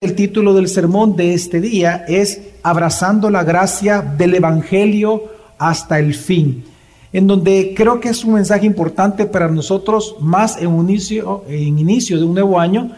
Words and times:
El 0.00 0.14
título 0.14 0.54
del 0.54 0.68
sermón 0.68 1.16
de 1.16 1.34
este 1.34 1.60
día 1.60 2.04
es 2.06 2.40
Abrazando 2.62 3.30
la 3.30 3.42
gracia 3.42 4.00
del 4.00 4.36
Evangelio 4.36 5.24
hasta 5.58 5.98
el 5.98 6.14
fin, 6.14 6.64
en 7.12 7.26
donde 7.26 7.74
creo 7.76 7.98
que 7.98 8.10
es 8.10 8.24
un 8.24 8.34
mensaje 8.34 8.64
importante 8.64 9.26
para 9.26 9.48
nosotros, 9.48 10.14
más 10.20 10.56
en, 10.62 10.68
un 10.68 10.88
inicio, 10.88 11.42
en 11.48 11.80
inicio 11.80 12.16
de 12.16 12.22
un 12.22 12.34
nuevo 12.34 12.60
año, 12.60 12.92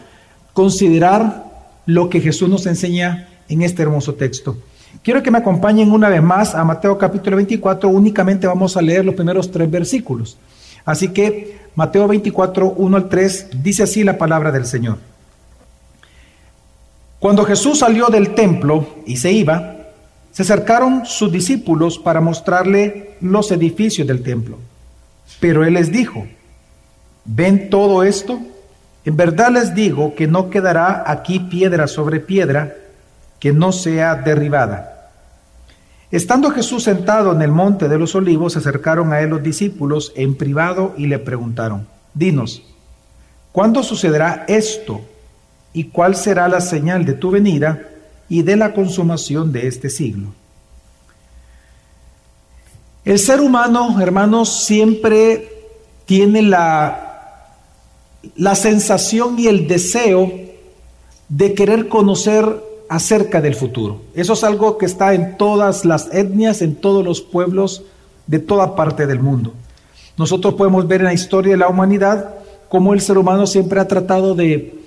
considerar 0.53 1.71
lo 1.87 2.07
que 2.07 2.21
Jesús 2.21 2.47
nos 2.47 2.67
enseña 2.67 3.29
en 3.49 3.63
este 3.63 3.81
hermoso 3.81 4.13
texto. 4.13 4.57
Quiero 5.01 5.23
que 5.23 5.31
me 5.31 5.39
acompañen 5.39 5.91
una 5.91 6.07
vez 6.07 6.21
más 6.21 6.53
a 6.53 6.63
Mateo 6.63 6.99
capítulo 6.99 7.35
24, 7.37 7.89
únicamente 7.89 8.45
vamos 8.45 8.77
a 8.77 8.81
leer 8.83 9.03
los 9.03 9.15
primeros 9.15 9.49
tres 9.49 9.71
versículos. 9.71 10.37
Así 10.85 11.07
que 11.07 11.61
Mateo 11.73 12.07
24, 12.07 12.75
1 12.77 12.97
al 12.97 13.09
3, 13.09 13.47
dice 13.63 13.81
así 13.81 14.03
la 14.03 14.19
palabra 14.19 14.51
del 14.51 14.67
Señor. 14.67 15.10
Cuando 17.21 17.45
Jesús 17.45 17.77
salió 17.77 18.07
del 18.07 18.33
templo 18.33 18.95
y 19.05 19.17
se 19.17 19.31
iba, 19.31 19.75
se 20.31 20.41
acercaron 20.41 21.05
sus 21.05 21.31
discípulos 21.31 21.99
para 21.99 22.19
mostrarle 22.19 23.11
los 23.21 23.51
edificios 23.51 24.07
del 24.07 24.23
templo. 24.23 24.57
Pero 25.39 25.63
él 25.63 25.75
les 25.75 25.91
dijo, 25.91 26.25
¿ven 27.23 27.69
todo 27.69 28.01
esto? 28.01 28.39
En 29.05 29.17
verdad 29.17 29.51
les 29.51 29.75
digo 29.75 30.15
que 30.15 30.25
no 30.25 30.49
quedará 30.49 31.03
aquí 31.05 31.39
piedra 31.39 31.85
sobre 31.85 32.21
piedra 32.21 32.75
que 33.39 33.53
no 33.53 33.71
sea 33.71 34.15
derribada. 34.15 35.11
Estando 36.09 36.49
Jesús 36.49 36.85
sentado 36.85 37.33
en 37.33 37.43
el 37.43 37.51
monte 37.51 37.87
de 37.87 37.99
los 37.99 38.15
olivos, 38.15 38.53
se 38.53 38.59
acercaron 38.59 39.13
a 39.13 39.21
él 39.21 39.29
los 39.29 39.43
discípulos 39.43 40.11
en 40.15 40.33
privado 40.33 40.95
y 40.97 41.05
le 41.05 41.19
preguntaron, 41.19 41.85
Dinos, 42.15 42.63
¿cuándo 43.51 43.83
sucederá 43.83 44.43
esto? 44.47 45.01
Y 45.73 45.85
cuál 45.85 46.15
será 46.15 46.47
la 46.47 46.61
señal 46.61 47.05
de 47.05 47.13
tu 47.13 47.31
venida 47.31 47.87
y 48.29 48.43
de 48.43 48.55
la 48.55 48.73
consumación 48.73 49.51
de 49.51 49.67
este 49.67 49.89
siglo. 49.89 50.27
El 53.03 53.19
ser 53.19 53.41
humano, 53.41 53.99
hermanos, 53.99 54.63
siempre 54.63 55.49
tiene 56.05 56.41
la, 56.41 57.57
la 58.35 58.55
sensación 58.55 59.39
y 59.39 59.47
el 59.47 59.67
deseo 59.67 60.31
de 61.29 61.53
querer 61.53 61.87
conocer 61.87 62.63
acerca 62.89 63.41
del 63.41 63.55
futuro. 63.55 64.01
Eso 64.13 64.33
es 64.33 64.43
algo 64.43 64.77
que 64.77 64.85
está 64.85 65.13
en 65.13 65.37
todas 65.37 65.85
las 65.85 66.13
etnias, 66.13 66.61
en 66.61 66.75
todos 66.75 67.03
los 67.03 67.21
pueblos 67.21 67.83
de 68.27 68.39
toda 68.39 68.75
parte 68.75 69.07
del 69.07 69.19
mundo. 69.19 69.53
Nosotros 70.17 70.53
podemos 70.53 70.87
ver 70.87 71.01
en 71.01 71.07
la 71.07 71.13
historia 71.13 71.53
de 71.53 71.57
la 71.57 71.69
humanidad 71.69 72.35
cómo 72.69 72.93
el 72.93 73.01
ser 73.01 73.17
humano 73.17 73.47
siempre 73.47 73.79
ha 73.79 73.87
tratado 73.87 74.35
de 74.35 74.80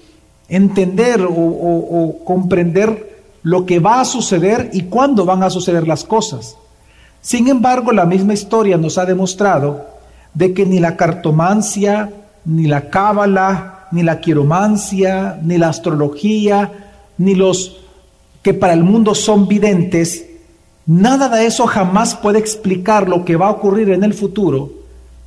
entender 0.48 1.27
o, 1.28 2.19
comprender 2.25 3.14
lo 3.42 3.67
que 3.67 3.78
va 3.78 4.00
a 4.00 4.05
suceder 4.05 4.70
y 4.73 4.83
cuándo 4.84 5.25
van 5.25 5.42
a 5.42 5.51
suceder 5.51 5.86
las 5.86 6.05
cosas. 6.05 6.56
Sin 7.20 7.48
embargo, 7.48 7.92
la 7.92 8.06
misma 8.06 8.34
historia 8.34 8.77
nos 8.77 8.98
ha 8.98 9.06
demostrado 9.06 9.86
de 10.33 10.53
que 10.53 10.67
ni 10.67 10.81
la 10.81 10.97
cartomancia, 10.97 12.11
ni 12.45 12.67
la 12.67 12.91
cábala, 12.91 13.86
ni 13.92 14.03
la 14.03 14.20
quiromancia, 14.20 15.39
ni 15.42 15.59
la 15.59 15.69
astrología, 15.69 16.73
ni 17.19 17.34
los 17.34 17.81
que 18.42 18.53
para 18.53 18.73
el 18.73 18.83
mundo 18.83 19.14
son 19.14 19.48
videntes, 19.48 20.27
nada 20.86 21.29
de 21.29 21.47
eso 21.47 21.67
jamás 21.67 22.14
puede 22.14 22.39
explicar 22.39 23.08
lo 23.08 23.25
que 23.25 23.36
va 23.36 23.47
a 23.47 23.53
ocurrir 23.53 23.91
en 23.91 24.05
el 24.05 24.12
futuro, 24.12 24.70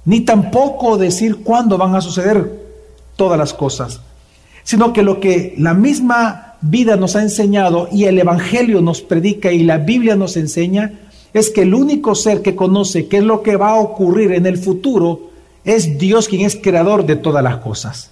ni 0.05 0.21
tampoco 0.21 0.97
decir 0.97 1.43
cuándo 1.43 1.77
van 1.77 1.95
a 1.95 2.01
suceder 2.01 2.67
todas 3.15 3.39
las 3.39 3.53
cosas 3.53 4.01
sino 4.67 4.91
que 4.91 5.01
lo 5.01 5.21
que 5.21 5.53
la 5.57 5.73
misma 5.73 6.55
vida 6.59 6.97
nos 6.97 7.15
ha 7.15 7.21
enseñado 7.21 7.87
y 7.89 8.03
el 8.03 8.19
Evangelio 8.19 8.81
nos 8.81 9.01
predica 9.01 9.49
y 9.49 9.63
la 9.63 9.77
Biblia 9.77 10.17
nos 10.17 10.35
enseña 10.35 10.91
es 11.33 11.49
que 11.49 11.61
el 11.61 11.73
único 11.73 12.15
ser 12.15 12.41
que 12.41 12.53
conoce 12.53 13.07
qué 13.07 13.19
es 13.19 13.23
lo 13.23 13.43
que 13.43 13.55
va 13.55 13.69
a 13.69 13.79
ocurrir 13.79 14.33
en 14.33 14.45
el 14.45 14.57
futuro 14.57 15.29
es 15.63 15.97
Dios 15.97 16.27
quien 16.27 16.41
es 16.41 16.57
creador 16.57 17.05
de 17.05 17.15
todas 17.15 17.41
las 17.41 17.59
cosas. 17.59 18.11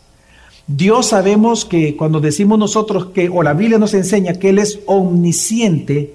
Dios 0.66 1.07
sabemos 1.07 1.66
que 1.66 1.97
cuando 1.97 2.22
decimos 2.22 2.57
nosotros 2.57 3.07
que, 3.07 3.28
o 3.28 3.44
la 3.44 3.53
Biblia 3.53 3.78
nos 3.78 3.94
enseña 3.94 4.35
que 4.35 4.47
Él 4.47 4.59
es 4.59 4.80
omnisciente, 4.85 6.13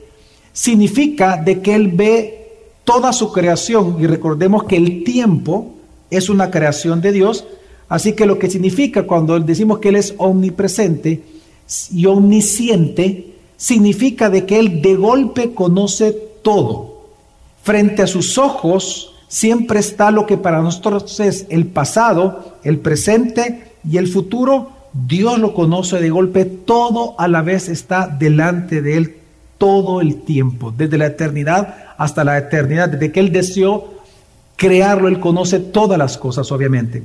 significa 0.55 1.37
de 1.37 1.61
que 1.61 1.75
Él 1.75 1.89
ve 1.89 2.49
toda 2.85 3.13
su 3.13 3.31
creación 3.31 3.99
y 4.01 4.07
recordemos 4.07 4.65
que 4.65 4.79
el 4.79 5.05
tiempo 5.05 5.75
es 6.09 6.31
una 6.31 6.51
creación 6.51 7.03
de 7.03 7.13
Dios, 7.13 7.45
Así 7.91 8.13
que 8.13 8.25
lo 8.25 8.39
que 8.39 8.49
significa 8.49 9.03
cuando 9.03 9.39
decimos 9.41 9.81
que 9.81 9.89
Él 9.89 9.97
es 9.97 10.15
omnipresente 10.17 11.23
y 11.93 12.07
omnisciente, 12.07 13.35
significa 13.57 14.31
de 14.31 14.47
que 14.47 14.61
Él 14.61 14.81
de 14.81 14.95
golpe 14.95 15.53
conoce 15.53 16.17
todo. 16.43 17.01
Frente 17.65 18.03
a 18.03 18.07
sus 18.07 18.39
ojos 18.39 19.13
siempre 19.29 19.81
está 19.81 20.13
lo 20.13 20.25
que 20.25 20.39
para 20.39 20.63
nosotros 20.63 21.19
es 21.19 21.47
el 21.51 21.67
pasado, 21.67 22.59
el 22.63 22.79
presente 22.79 23.73
y 23.87 23.97
el 23.99 24.07
futuro. 24.07 24.71
Dios 24.93 25.41
lo 25.41 25.53
conoce 25.53 26.01
de 26.01 26.11
golpe, 26.11 26.45
todo 26.45 27.17
a 27.19 27.27
la 27.27 27.43
vez 27.43 27.69
está 27.69 28.07
delante 28.07 28.83
de 28.83 28.97
Él 28.97 29.17
todo 29.59 30.01
el 30.01 30.23
tiempo, 30.23 30.73
desde 30.75 30.97
la 30.97 31.07
eternidad 31.07 31.75
hasta 31.99 32.23
la 32.23 32.39
eternidad, 32.39 32.89
desde 32.89 33.11
que 33.11 33.19
Él 33.19 33.33
deseó 33.33 33.95
crearlo, 34.55 35.09
Él 35.09 35.19
conoce 35.19 35.59
todas 35.59 35.99
las 35.99 36.17
cosas, 36.17 36.51
obviamente. 36.53 37.03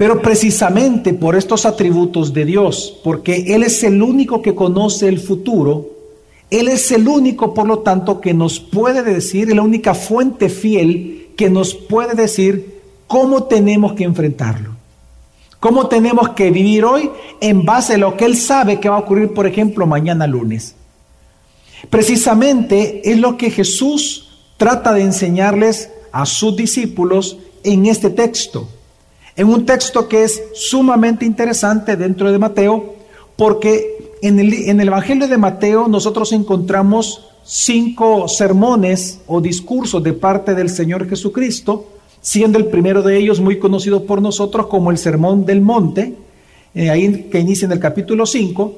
Pero 0.00 0.22
precisamente 0.22 1.12
por 1.12 1.36
estos 1.36 1.66
atributos 1.66 2.32
de 2.32 2.46
Dios, 2.46 2.98
porque 3.04 3.54
Él 3.54 3.62
es 3.62 3.84
el 3.84 4.02
único 4.02 4.40
que 4.40 4.54
conoce 4.54 5.08
el 5.08 5.20
futuro, 5.20 5.90
Él 6.48 6.68
es 6.68 6.90
el 6.90 7.06
único, 7.06 7.52
por 7.52 7.66
lo 7.66 7.80
tanto, 7.80 8.18
que 8.18 8.32
nos 8.32 8.60
puede 8.60 9.02
decir, 9.02 9.54
la 9.54 9.60
única 9.60 9.92
fuente 9.92 10.48
fiel 10.48 11.28
que 11.36 11.50
nos 11.50 11.74
puede 11.74 12.14
decir 12.14 12.80
cómo 13.06 13.42
tenemos 13.42 13.92
que 13.92 14.04
enfrentarlo. 14.04 14.70
Cómo 15.60 15.86
tenemos 15.86 16.30
que 16.30 16.50
vivir 16.50 16.86
hoy 16.86 17.10
en 17.42 17.66
base 17.66 17.96
a 17.96 17.98
lo 17.98 18.16
que 18.16 18.24
Él 18.24 18.38
sabe 18.38 18.80
que 18.80 18.88
va 18.88 18.96
a 18.96 19.00
ocurrir, 19.00 19.34
por 19.34 19.46
ejemplo, 19.46 19.86
mañana 19.86 20.26
lunes. 20.26 20.76
Precisamente 21.90 23.02
es 23.04 23.18
lo 23.18 23.36
que 23.36 23.50
Jesús 23.50 24.30
trata 24.56 24.94
de 24.94 25.02
enseñarles 25.02 25.90
a 26.10 26.24
sus 26.24 26.56
discípulos 26.56 27.36
en 27.64 27.84
este 27.84 28.08
texto 28.08 28.66
en 29.40 29.48
un 29.48 29.64
texto 29.64 30.06
que 30.06 30.22
es 30.22 30.42
sumamente 30.52 31.24
interesante 31.24 31.96
dentro 31.96 32.30
de 32.30 32.38
Mateo, 32.38 32.96
porque 33.36 34.12
en 34.20 34.38
el, 34.38 34.86
Evangelio 34.86 35.28
de 35.28 35.38
Mateo 35.38 35.88
nosotros 35.88 36.30
encontramos 36.32 37.24
cinco 37.42 38.28
sermones 38.28 39.20
o 39.26 39.40
discursos 39.40 40.02
de 40.02 40.12
parte 40.12 40.54
del 40.54 40.68
Señor 40.68 41.08
Jesucristo, 41.08 41.86
siendo 42.20 42.58
el 42.58 42.66
primero 42.66 43.00
de 43.00 43.16
ellos 43.16 43.40
muy 43.40 43.58
conocido 43.58 44.04
por 44.04 44.20
nosotros 44.20 44.66
como 44.66 44.90
el 44.90 44.98
Sermón 44.98 45.46
del 45.46 45.62
Monte, 45.62 46.16
eh, 46.74 46.90
ahí 46.90 47.30
que 47.32 47.38
inicia 47.38 47.64
en 47.64 47.72
el 47.72 47.80
capítulo 47.80 48.26
5, 48.26 48.74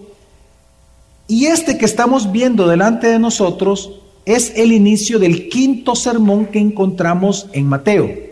y 1.26 1.46
este 1.46 1.76
que 1.76 1.86
estamos 1.86 2.30
viendo 2.30 2.68
delante 2.68 3.08
de 3.08 3.18
nosotros 3.18 4.00
es 4.26 4.52
el 4.54 4.70
inicio 4.70 5.18
del 5.18 5.48
quinto 5.48 5.96
sermón 5.96 6.46
que 6.46 6.60
encontramos 6.60 7.48
en 7.52 7.66
Mateo. 7.66 8.31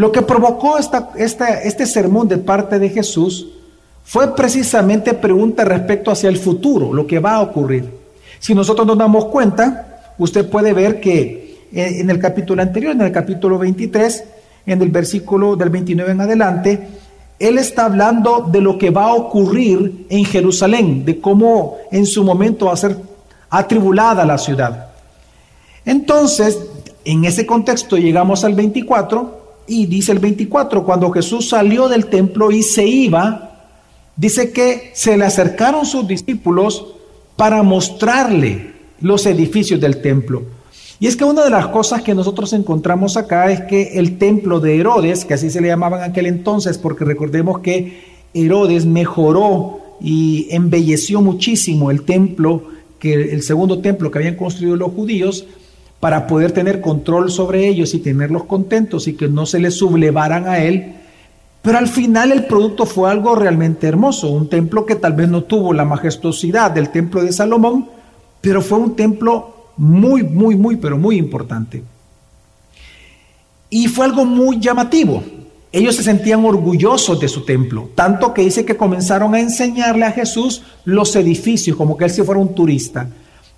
Lo 0.00 0.10
que 0.10 0.22
provocó 0.22 0.78
esta, 0.78 1.10
este 1.14 1.84
sermón 1.84 2.26
de 2.26 2.38
parte 2.38 2.78
de 2.78 2.88
Jesús 2.88 3.48
fue 4.02 4.34
precisamente 4.34 5.12
pregunta 5.12 5.62
respecto 5.62 6.10
hacia 6.10 6.30
el 6.30 6.38
futuro, 6.38 6.94
lo 6.94 7.06
que 7.06 7.18
va 7.18 7.34
a 7.34 7.42
ocurrir. 7.42 7.84
Si 8.38 8.54
nosotros 8.54 8.86
nos 8.86 8.96
damos 8.96 9.26
cuenta, 9.26 10.14
usted 10.16 10.48
puede 10.48 10.72
ver 10.72 11.02
que 11.02 11.66
en 11.74 12.08
el 12.08 12.18
capítulo 12.18 12.62
anterior, 12.62 12.92
en 12.92 13.02
el 13.02 13.12
capítulo 13.12 13.58
23, 13.58 14.24
en 14.64 14.80
el 14.80 14.88
versículo 14.88 15.54
del 15.54 15.68
29 15.68 16.12
en 16.12 16.20
adelante, 16.22 16.88
él 17.38 17.58
está 17.58 17.84
hablando 17.84 18.48
de 18.50 18.62
lo 18.62 18.78
que 18.78 18.88
va 18.88 19.04
a 19.04 19.12
ocurrir 19.12 20.06
en 20.08 20.24
Jerusalén, 20.24 21.04
de 21.04 21.20
cómo 21.20 21.76
en 21.92 22.06
su 22.06 22.24
momento 22.24 22.64
va 22.64 22.72
a 22.72 22.76
ser 22.76 22.96
atribulada 23.50 24.24
la 24.24 24.38
ciudad. 24.38 24.92
Entonces, 25.84 26.58
en 27.04 27.26
ese 27.26 27.44
contexto 27.44 27.98
llegamos 27.98 28.44
al 28.44 28.54
24 28.54 29.39
y 29.66 29.86
dice 29.86 30.12
el 30.12 30.18
24, 30.18 30.84
cuando 30.84 31.10
Jesús 31.10 31.48
salió 31.48 31.88
del 31.88 32.06
templo 32.06 32.50
y 32.50 32.62
se 32.62 32.86
iba, 32.86 33.68
dice 34.16 34.52
que 34.52 34.90
se 34.94 35.16
le 35.16 35.24
acercaron 35.24 35.86
sus 35.86 36.06
discípulos 36.06 36.86
para 37.36 37.62
mostrarle 37.62 38.72
los 39.00 39.26
edificios 39.26 39.80
del 39.80 40.02
templo. 40.02 40.42
Y 40.98 41.06
es 41.06 41.16
que 41.16 41.24
una 41.24 41.42
de 41.42 41.50
las 41.50 41.68
cosas 41.68 42.02
que 42.02 42.14
nosotros 42.14 42.52
encontramos 42.52 43.16
acá 43.16 43.50
es 43.50 43.62
que 43.62 43.98
el 43.98 44.18
templo 44.18 44.60
de 44.60 44.76
Herodes, 44.78 45.24
que 45.24 45.34
así 45.34 45.48
se 45.48 45.62
le 45.62 45.68
llamaba 45.68 46.04
en 46.04 46.10
aquel 46.10 46.26
entonces, 46.26 46.76
porque 46.76 47.06
recordemos 47.06 47.60
que 47.60 48.02
Herodes 48.34 48.84
mejoró 48.84 49.80
y 50.00 50.48
embelleció 50.50 51.22
muchísimo 51.22 51.90
el 51.90 52.02
templo, 52.02 52.64
que 52.98 53.14
el 53.14 53.42
segundo 53.42 53.80
templo 53.80 54.10
que 54.10 54.18
habían 54.18 54.36
construido 54.36 54.76
los 54.76 54.92
judíos, 54.92 55.46
para 56.00 56.26
poder 56.26 56.52
tener 56.52 56.80
control 56.80 57.30
sobre 57.30 57.68
ellos 57.68 57.94
y 57.94 58.00
tenerlos 58.00 58.44
contentos 58.44 59.06
y 59.06 59.14
que 59.14 59.28
no 59.28 59.44
se 59.44 59.60
les 59.60 59.74
sublevaran 59.74 60.48
a 60.48 60.58
él, 60.58 60.96
Pero 61.62 61.76
al 61.76 61.88
final 61.88 62.32
el 62.32 62.46
producto 62.46 62.86
fue 62.86 63.10
algo 63.10 63.34
realmente 63.34 63.86
hermoso, 63.86 64.30
un 64.30 64.48
templo 64.48 64.86
que 64.86 64.94
tal 64.94 65.12
vez 65.12 65.28
no 65.28 65.44
tuvo 65.44 65.74
la 65.74 65.84
majestuosidad 65.84 66.70
del 66.70 66.88
templo 66.88 67.22
de 67.22 67.34
Salomón, 67.34 67.86
pero 68.40 68.62
fue 68.62 68.78
un 68.78 68.96
templo 68.96 69.72
muy, 69.76 70.22
muy, 70.22 70.56
muy, 70.56 70.76
pero 70.76 70.96
muy 70.96 71.18
importante. 71.18 71.82
Y 73.68 73.88
fue 73.88 74.06
algo 74.06 74.24
muy 74.24 74.58
llamativo. 74.58 75.22
Ellos 75.70 75.96
se 75.96 76.02
sentían 76.02 76.46
orgullosos 76.46 77.20
de 77.20 77.28
su 77.28 77.44
templo, 77.44 77.90
tanto 77.94 78.32
que 78.32 78.42
dice 78.42 78.64
que 78.64 78.78
comenzaron 78.78 79.34
a 79.34 79.40
enseñarle 79.40 80.06
a 80.06 80.12
Jesús 80.12 80.62
los 80.86 81.14
edificios, 81.14 81.76
como 81.76 81.94
que 81.96 82.06
él 82.06 82.10
si 82.10 82.22
fuera 82.22 82.40
un 82.40 82.54
turista. 82.54 83.06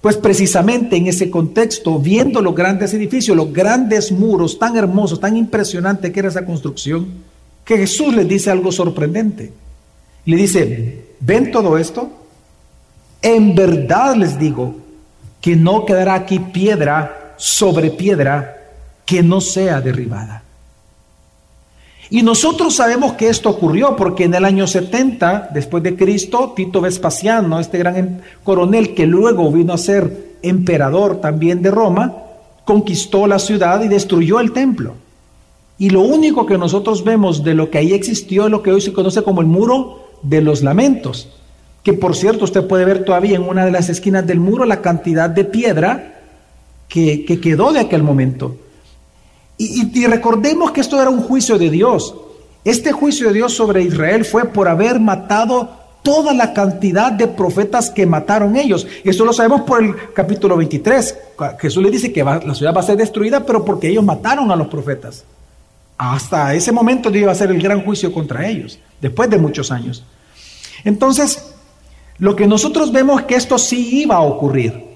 Pues 0.02 0.16
precisamente 0.16 0.96
en 0.96 1.06
ese 1.06 1.31
contexto, 1.31 1.99
viendo 2.00 2.43
los 2.43 2.56
grandes 2.56 2.93
edificios, 2.93 3.37
los 3.37 3.52
grandes 3.52 4.10
muros, 4.10 4.58
tan 4.58 4.76
hermosos, 4.76 5.20
tan 5.20 5.37
impresionante 5.37 6.10
que 6.10 6.19
era 6.19 6.28
esa 6.28 6.44
construcción, 6.44 7.06
que 7.64 7.78
Jesús 7.78 8.12
les 8.12 8.28
dice 8.28 8.50
algo 8.50 8.72
sorprendente. 8.72 9.52
Le 10.25 10.37
dice, 10.37 11.04
¿ven 11.20 11.52
todo 11.52 11.78
esto? 11.78 12.10
En 13.22 13.54
verdad 13.54 14.16
les 14.16 14.37
digo 14.40 14.75
que 15.40 15.54
no 15.54 15.87
quedará 15.87 16.14
aquí 16.14 16.40
piedra 16.40 17.34
sobre 17.37 17.90
piedra 17.90 18.56
que 19.06 19.22
no 19.22 19.40
sea 19.40 19.81
derribada. 19.81 20.43
Y 22.10 22.22
nosotros 22.22 22.75
sabemos 22.75 23.14
que 23.14 23.28
esto 23.28 23.50
ocurrió 23.50 23.96
porque 23.96 24.25
en 24.25 24.34
el 24.34 24.44
año 24.44 24.66
70 24.66 25.50
después 25.54 25.82
de 25.82 25.96
Cristo, 25.96 26.52
Tito 26.54 26.81
Vespasiano, 26.81 27.58
este 27.60 27.78
gran 27.78 27.96
em, 27.96 28.19
coronel 28.44 28.94
que 28.94 29.06
luego 29.06 29.50
vino 29.50 29.72
a 29.72 29.78
ser 29.78 30.32
emperador 30.43 31.20
también 31.20 31.62
de 31.62 31.70
Roma, 31.70 32.14
conquistó 32.64 33.26
la 33.26 33.38
ciudad 33.38 33.82
y 33.82 33.88
destruyó 33.88 34.40
el 34.40 34.52
templo. 34.52 34.94
Y 35.78 35.90
lo 35.90 36.02
único 36.02 36.46
que 36.46 36.58
nosotros 36.58 37.02
vemos 37.02 37.43
de 37.43 37.54
lo 37.54 37.70
que 37.70 37.78
ahí 37.78 37.93
existió 37.93 38.44
es 38.44 38.50
lo 38.50 38.62
que 38.62 38.72
hoy 38.72 38.81
se 38.81 38.93
conoce 38.93 39.22
como 39.22 39.40
el 39.40 39.46
muro 39.46 40.10
de 40.22 40.40
los 40.40 40.62
lamentos, 40.62 41.28
que 41.82 41.93
por 41.93 42.14
cierto 42.14 42.44
usted 42.44 42.66
puede 42.66 42.84
ver 42.84 43.05
todavía 43.05 43.37
en 43.37 43.43
una 43.43 43.64
de 43.64 43.72
las 43.72 43.88
esquinas 43.88 44.26
del 44.26 44.38
muro 44.38 44.64
la 44.64 44.81
cantidad 44.81 45.28
de 45.31 45.44
piedra 45.44 46.20
que, 46.88 47.25
que 47.25 47.40
quedó 47.40 47.72
de 47.72 47.81
aquel 47.81 48.02
momento. 48.02 48.56
Y, 49.64 50.06
recordemos 50.06 50.73
que 50.73 50.81
esto 50.81 51.00
era 51.00 51.09
un 51.09 51.23
juicio 51.23 51.56
de 51.56 51.70
Dios. 51.70 52.17
Este 52.64 52.91
juicio 52.91 53.29
de 53.29 53.35
Dios 53.35 53.55
sobre 53.55 53.82
Israel 53.82 54.25
fue 54.25 54.44
por 54.47 54.67
haber 54.67 54.99
matado 54.99 55.70
toda 56.03 56.35
la 56.35 56.53
cantidad 56.53 57.12
de 57.12 57.29
profetas 57.29 57.88
que 57.88 58.05
mataron 58.05 58.56
ellos. 58.56 58.88
Eso 59.05 59.25
lo 59.25 59.32
sabemos 59.32 59.61
por 59.62 59.82
el 59.82 59.94
capítulo 60.14 60.56
23. 60.56 61.17
Jesús 61.61 61.82
le 61.82 61.91
dice 61.93 62.12
que 62.12 62.25
la 62.25 62.55
ciudad 62.55 62.75
va 62.75 62.81
a 62.81 62.85
ser 62.85 62.97
destruida, 62.97 63.47
pero 63.47 63.64
porque 63.64 63.88
ellos 63.88 64.05
mataron 64.05 64.50
a 64.50 64.56
los 64.56 64.67
profetas. 64.67 65.25
Hasta 65.97 66.55
ese 66.55 66.73
momento 66.73 67.15
iba 67.15 67.31
a 67.31 67.37
ser 67.37 67.53
el 67.53 67.62
gran 67.62 67.85
juicio 67.85 68.12
contra 68.12 68.49
ellos, 68.49 68.81
después 69.00 69.31
de 69.31 69.38
muchos 69.38 69.70
años. 69.70 70.03
Entonces, 70.82 71.53
lo 72.19 72.35
que 72.35 72.49
nosotros 72.49 72.91
vemos 72.91 73.20
es 73.20 73.26
que 73.26 73.37
esto 73.37 73.58
sí 73.58 74.00
iba 74.00 74.17
a 74.17 74.23
ocurrir. 74.23 74.93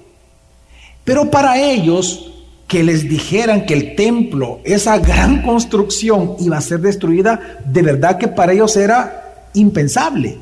Pero 1.05 1.31
para 1.31 1.57
ellos 1.61 2.33
que 2.67 2.83
les 2.83 3.09
dijeran 3.09 3.65
que 3.65 3.75
el 3.75 3.95
templo, 3.95 4.61
esa 4.65 4.99
gran 4.99 5.43
construcción, 5.43 6.37
iba 6.41 6.57
a 6.57 6.61
ser 6.61 6.81
destruida, 6.81 7.61
de 7.65 7.83
verdad 7.83 8.19
que 8.19 8.29
para 8.29 8.53
ellos 8.53 8.77
era 8.77 9.51
impensable. 9.55 10.39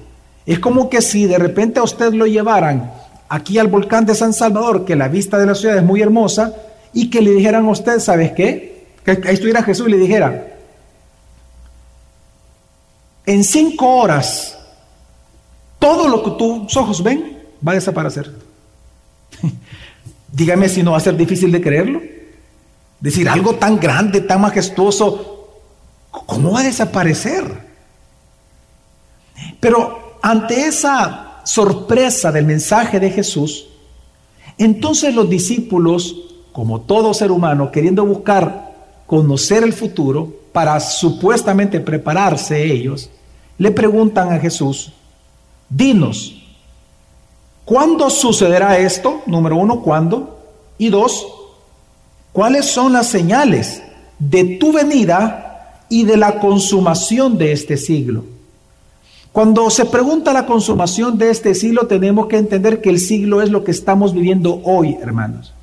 Es 0.46 0.58
como 0.58 0.88
que 0.88 1.02
si 1.02 1.26
de 1.26 1.38
repente 1.38 1.80
a 1.80 1.82
usted 1.82 2.12
lo 2.12 2.26
llevaran 2.26 2.92
aquí 3.28 3.58
al 3.58 3.68
volcán 3.68 4.06
de 4.06 4.14
San 4.14 4.32
Salvador, 4.32 4.84
que 4.84 4.96
la 4.96 5.08
vista 5.08 5.38
de 5.38 5.46
la 5.46 5.54
ciudad 5.54 5.76
es 5.76 5.82
muy 5.82 6.00
hermosa, 6.00 6.54
y 6.92 7.10
que 7.10 7.20
le 7.20 7.32
dijeran 7.32 7.66
a 7.66 7.70
usted, 7.70 7.98
¿sabes 7.98 8.32
qué? 8.32 8.86
Que 9.04 9.10
ahí 9.10 9.34
estuviera 9.34 9.62
Jesús 9.62 9.88
y 9.88 9.90
le 9.90 9.98
dijera, 9.98 10.46
en 13.26 13.42
cinco 13.42 13.96
horas, 13.96 14.58
todo 15.78 16.08
lo 16.08 16.22
que 16.22 16.30
tus 16.32 16.76
ojos 16.76 17.02
ven 17.02 17.38
va 17.66 17.72
a 17.72 17.74
desaparecer. 17.74 18.32
Dígame 20.32 20.68
si 20.68 20.82
no 20.82 20.92
va 20.92 20.98
a 20.98 21.00
ser 21.00 21.16
difícil 21.16 21.52
de 21.52 21.60
creerlo. 21.60 22.13
Decir, 23.04 23.28
algo 23.28 23.56
tan 23.56 23.78
grande, 23.78 24.22
tan 24.22 24.40
majestuoso, 24.40 25.50
¿cómo 26.10 26.52
va 26.52 26.60
a 26.60 26.62
desaparecer? 26.62 27.44
Pero 29.60 30.16
ante 30.22 30.64
esa 30.64 31.42
sorpresa 31.44 32.32
del 32.32 32.46
mensaje 32.46 32.98
de 32.98 33.10
Jesús, 33.10 33.66
entonces 34.56 35.14
los 35.14 35.28
discípulos, 35.28 36.16
como 36.54 36.80
todo 36.80 37.12
ser 37.12 37.30
humano, 37.30 37.70
queriendo 37.70 38.06
buscar 38.06 38.72
conocer 39.04 39.64
el 39.64 39.74
futuro 39.74 40.32
para 40.54 40.80
supuestamente 40.80 41.80
prepararse 41.80 42.64
ellos, 42.64 43.10
le 43.58 43.70
preguntan 43.70 44.32
a 44.32 44.38
Jesús, 44.38 44.94
dinos, 45.68 46.42
¿cuándo 47.66 48.08
sucederá 48.08 48.78
esto? 48.78 49.20
Número 49.26 49.56
uno, 49.56 49.82
¿cuándo? 49.82 50.38
Y 50.78 50.88
dos, 50.88 51.26
¿Cuáles 52.34 52.66
son 52.66 52.92
las 52.92 53.06
señales 53.06 53.80
de 54.18 54.56
tu 54.56 54.72
venida 54.72 55.84
y 55.88 56.02
de 56.02 56.16
la 56.16 56.40
consumación 56.40 57.38
de 57.38 57.52
este 57.52 57.76
siglo? 57.76 58.24
Cuando 59.30 59.70
se 59.70 59.84
pregunta 59.84 60.32
la 60.32 60.44
consumación 60.44 61.16
de 61.16 61.30
este 61.30 61.54
siglo, 61.54 61.86
tenemos 61.86 62.26
que 62.26 62.36
entender 62.36 62.80
que 62.80 62.90
el 62.90 62.98
siglo 62.98 63.40
es 63.40 63.50
lo 63.50 63.62
que 63.62 63.70
estamos 63.70 64.12
viviendo 64.12 64.60
hoy, 64.64 64.96
hermanos. 65.00 65.54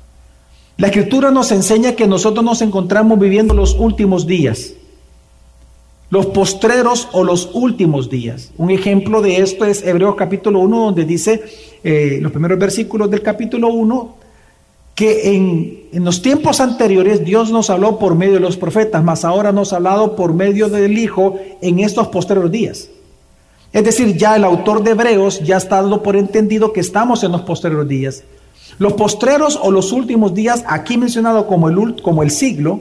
La 0.78 0.86
escritura 0.86 1.30
nos 1.30 1.52
enseña 1.52 1.92
que 1.92 2.06
nosotros 2.06 2.42
nos 2.42 2.62
encontramos 2.62 3.18
viviendo 3.18 3.52
los 3.52 3.76
últimos 3.78 4.26
días, 4.26 4.72
los 6.08 6.24
postreros 6.24 7.06
o 7.12 7.22
los 7.22 7.50
últimos 7.52 8.08
días. 8.08 8.50
Un 8.56 8.70
ejemplo 8.70 9.20
de 9.20 9.42
esto 9.42 9.66
es 9.66 9.86
Hebreos 9.86 10.14
capítulo 10.16 10.60
1, 10.60 10.84
donde 10.86 11.04
dice, 11.04 11.42
eh, 11.84 12.18
los 12.22 12.32
primeros 12.32 12.58
versículos 12.58 13.10
del 13.10 13.20
capítulo 13.20 13.68
1, 13.68 14.21
que 14.94 15.34
en, 15.34 16.04
los 16.04 16.22
tiempos 16.22 16.60
anteriores 16.60 17.24
Dios 17.24 17.50
nos 17.50 17.70
habló 17.70 17.98
por 17.98 18.14
medio 18.14 18.34
de 18.34 18.40
los 18.40 18.56
profetas, 18.56 19.02
mas 19.02 19.24
ahora 19.24 19.52
nos 19.52 19.72
ha 19.72 19.76
hablado 19.76 20.16
por 20.16 20.34
medio 20.34 20.68
del 20.68 20.98
Hijo 20.98 21.38
en 21.60 21.80
estos 21.80 22.08
posteriores 22.08 22.52
días. 22.52 22.88
Es 23.72 23.84
decir, 23.84 24.16
ya 24.16 24.36
el 24.36 24.44
autor 24.44 24.82
de 24.82 24.90
Hebreos 24.90 25.40
ya 25.40 25.56
está 25.56 25.80
dando 25.80 26.02
por 26.02 26.16
entendido 26.16 26.72
que 26.72 26.80
estamos 26.80 27.24
en 27.24 27.32
los 27.32 27.40
posteriores 27.42 27.88
días. 27.88 28.24
Los 28.78 28.92
postreros 28.94 29.58
o 29.62 29.70
los 29.70 29.92
últimos 29.92 30.34
días, 30.34 30.62
aquí 30.66 30.98
mencionado 30.98 31.46
como 31.46 31.68
el, 31.68 32.02
como 32.02 32.22
el 32.22 32.30
siglo, 32.30 32.80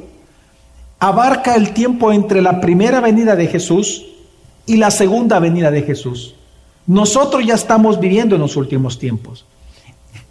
abarca 0.99 1.55
el 1.55 1.73
tiempo 1.73 2.11
entre 2.11 2.41
la 2.41 2.59
primera 2.59 2.99
venida 2.99 3.35
de 3.35 3.47
Jesús 3.47 4.05
y 4.65 4.77
la 4.77 4.91
segunda 4.91 5.39
venida 5.39 5.71
de 5.71 5.81
Jesús. 5.83 6.35
Nosotros 6.87 7.45
ya 7.45 7.55
estamos 7.55 7.99
viviendo 7.99 8.35
en 8.35 8.41
los 8.41 8.57
últimos 8.57 8.99
tiempos. 8.99 9.45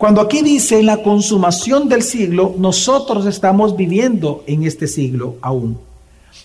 Cuando 0.01 0.23
aquí 0.23 0.41
dice 0.41 0.83
la 0.83 1.03
consumación 1.03 1.87
del 1.87 2.01
siglo, 2.03 2.55
nosotros 2.57 3.27
estamos 3.27 3.77
viviendo 3.77 4.43
en 4.47 4.63
este 4.63 4.87
siglo 4.87 5.35
aún. 5.43 5.77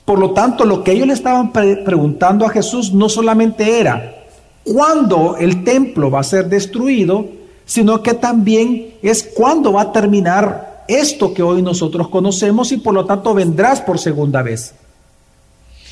Por 0.03 0.19
lo 0.19 0.31
tanto, 0.31 0.65
lo 0.65 0.83
que 0.83 0.91
ellos 0.91 1.07
le 1.07 1.13
estaban 1.13 1.53
preguntando 1.53 2.45
a 2.45 2.49
Jesús 2.49 2.91
no 2.91 3.07
solamente 3.07 3.79
era 3.79 4.25
cuándo 4.65 5.37
el 5.39 5.63
templo 5.63 6.11
va 6.11 6.19
a 6.19 6.23
ser 6.23 6.49
destruido, 6.49 7.27
sino 7.65 8.03
que 8.03 8.15
también 8.15 8.95
es 9.01 9.23
cuándo 9.23 9.71
va 9.71 9.83
a 9.83 9.91
terminar 9.93 10.83
esto 10.89 11.33
que 11.33 11.41
hoy 11.41 11.61
nosotros 11.61 12.09
conocemos 12.09 12.73
y 12.73 12.77
por 12.77 12.93
lo 12.93 13.05
tanto 13.05 13.33
vendrás 13.33 13.79
por 13.79 13.99
segunda 13.99 14.41
vez. 14.41 14.75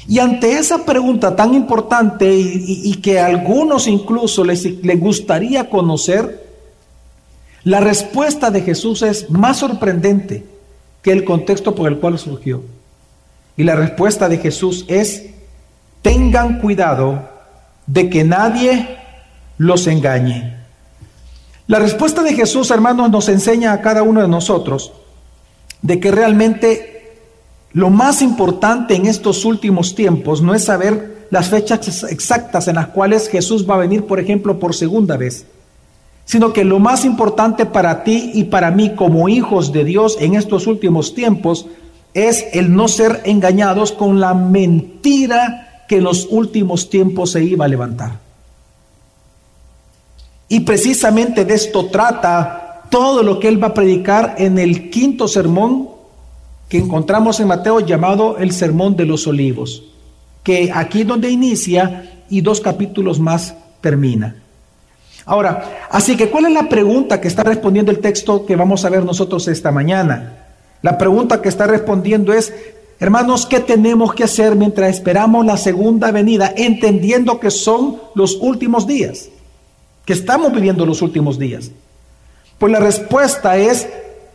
Y 0.06 0.20
ante 0.20 0.58
esa 0.58 0.84
pregunta 0.84 1.34
tan 1.34 1.54
importante 1.54 2.30
y, 2.30 2.94
que 2.96 3.22
a 3.22 3.28
algunos 3.28 3.88
incluso 3.88 4.44
les, 4.44 4.66
les 4.84 5.00
gustaría 5.00 5.70
conocer, 5.70 6.43
la 7.64 7.80
respuesta 7.80 8.52
de 8.52 8.62
Jesús 8.62 9.02
es 9.04 9.30
más 9.30 9.58
sorprendente 9.58 10.46
que 11.02 11.12
el 11.12 11.24
contexto 11.24 11.74
por 11.74 11.90
el 11.90 12.00
cual 12.00 12.20
surgió. 12.20 12.64
Y 13.56 13.64
la 13.64 13.76
respuesta 13.76 14.28
de 14.28 14.38
Jesús 14.38 14.86
es, 14.88 15.28
tengan 16.02 16.60
cuidado 16.60 17.30
de 17.88 18.10
que 18.10 18.24
nadie 18.24 18.98
los 19.58 19.88
engañe. 19.88 20.58
La 21.68 21.80
respuesta 21.80 22.22
de 22.22 22.34
Jesús, 22.34 22.70
hermanos, 22.72 23.10
nos 23.10 23.30
enseña 23.30 23.72
a 23.72 23.82
cada 23.82 24.04
uno 24.04 24.22
de 24.22 24.28
nosotros 24.28 24.92
de 25.82 26.00
que 26.00 26.12
realmente 26.12 27.20
lo 27.72 27.90
más 27.90 28.22
importante 28.22 28.96
en 28.96 29.06
estos 29.06 29.46
últimos 29.46 29.96
tiempos 29.96 30.42
no 30.42 30.54
es 30.54 30.66
saber 30.66 31.28
las 31.30 31.50
fechas 31.50 32.04
exactas 32.04 32.68
en 32.68 32.76
las 32.76 32.88
cuales 32.88 33.30
Jesús 33.30 33.70
va 33.70 33.76
a 33.76 33.80
venir, 33.80 34.06
por 34.06 34.20
ejemplo, 34.20 34.60
por 34.60 34.76
segunda 34.76 35.16
vez 35.16 35.46
sino 36.26 36.54
que 36.54 36.64
lo 36.64 36.80
más 36.80 37.06
importante 37.06 37.66
para 37.66 38.04
ti 38.04 38.32
y 38.34 38.46
para 38.46 38.72
mí 38.72 38.96
como 38.96 39.30
hijos 39.30 39.72
de 39.72 39.84
Dios 39.84 40.18
en 40.20 40.36
estos 40.36 40.68
últimos 40.68 41.14
tiempos 41.14 41.68
es 42.14 42.46
el 42.54 42.74
no 42.74 42.88
ser 42.88 43.22
engañados 43.26 43.92
con 43.92 44.20
la 44.20 44.34
mentira 44.34 45.86
que 45.88 45.98
en 45.98 46.04
los 46.04 46.28
últimos 46.30 46.90
tiempos 46.90 47.32
se 47.32 47.44
iba 47.44 47.66
a 47.66 47.68
levantar. 47.68 48.20
Y 50.48 50.62
precisamente 50.62 51.46
de 51.46 51.56
esto 51.56 51.88
trata 51.88 52.84
todo 52.90 53.24
lo 53.24 53.40
que 53.40 53.48
él 53.48 53.62
va 53.62 53.68
a 53.68 53.74
predicar 53.74 54.36
en 54.38 54.60
el 54.60 54.90
quinto 54.90 55.28
sermón 55.28 55.90
que 56.70 56.78
encontramos 56.78 57.40
en 57.40 57.48
Mateo 57.48 57.80
llamado 57.80 58.38
el 58.38 58.52
Sermón 58.52 58.96
de 58.96 59.06
los 59.06 59.28
Olivos. 59.28 59.84
que 60.44 60.72
aquí 60.74 61.04
donde 61.04 61.30
inicia 61.30 62.24
y 62.30 62.42
dos 62.42 62.60
capítulos 62.60 63.20
más 63.20 63.56
termina. 63.82 64.43
Ahora, 65.26 65.88
así 65.90 66.18
que 66.18 66.30
¿cuál 66.30 66.46
es 66.46 66.52
la 66.52 66.68
pregunta 66.68 67.22
que 67.22 67.28
está 67.28 67.44
respondiendo 67.44 67.92
el 67.92 68.00
texto 68.00 68.46
que 68.46 68.56
vamos 68.56 68.84
a 68.84 68.90
ver 68.90 69.06
nosotros 69.06 69.48
esta 69.48 69.72
mañana? 69.72 70.34
La 70.82 70.98
pregunta 70.98 71.42
que 71.42 71.48
está 71.48 71.66
respondiendo 71.66 72.34
es, 72.34 72.54
hermanos, 73.00 73.46
¿qué 73.46 73.62
tenemos 73.62 74.14
que 74.14 74.26
hacer 74.26 74.56
mientras 74.56 74.90
esperamos 74.90 75.46
la 75.46 75.56
segunda 75.56 76.12
venida, 76.12 76.54
entendiendo 76.58 77.40
que 77.40 77.52
son 77.52 78.02
los 78.16 78.38
últimos 78.42 78.86
días? 78.86 79.30
Que 80.06 80.14
estamos 80.14 80.52
viviendo 80.52 80.86
los 80.86 81.02
últimos 81.02 81.40
días. 81.40 81.72
Pues 82.60 82.72
la 82.72 82.80
respuesta 82.80 83.56
es 83.56 83.88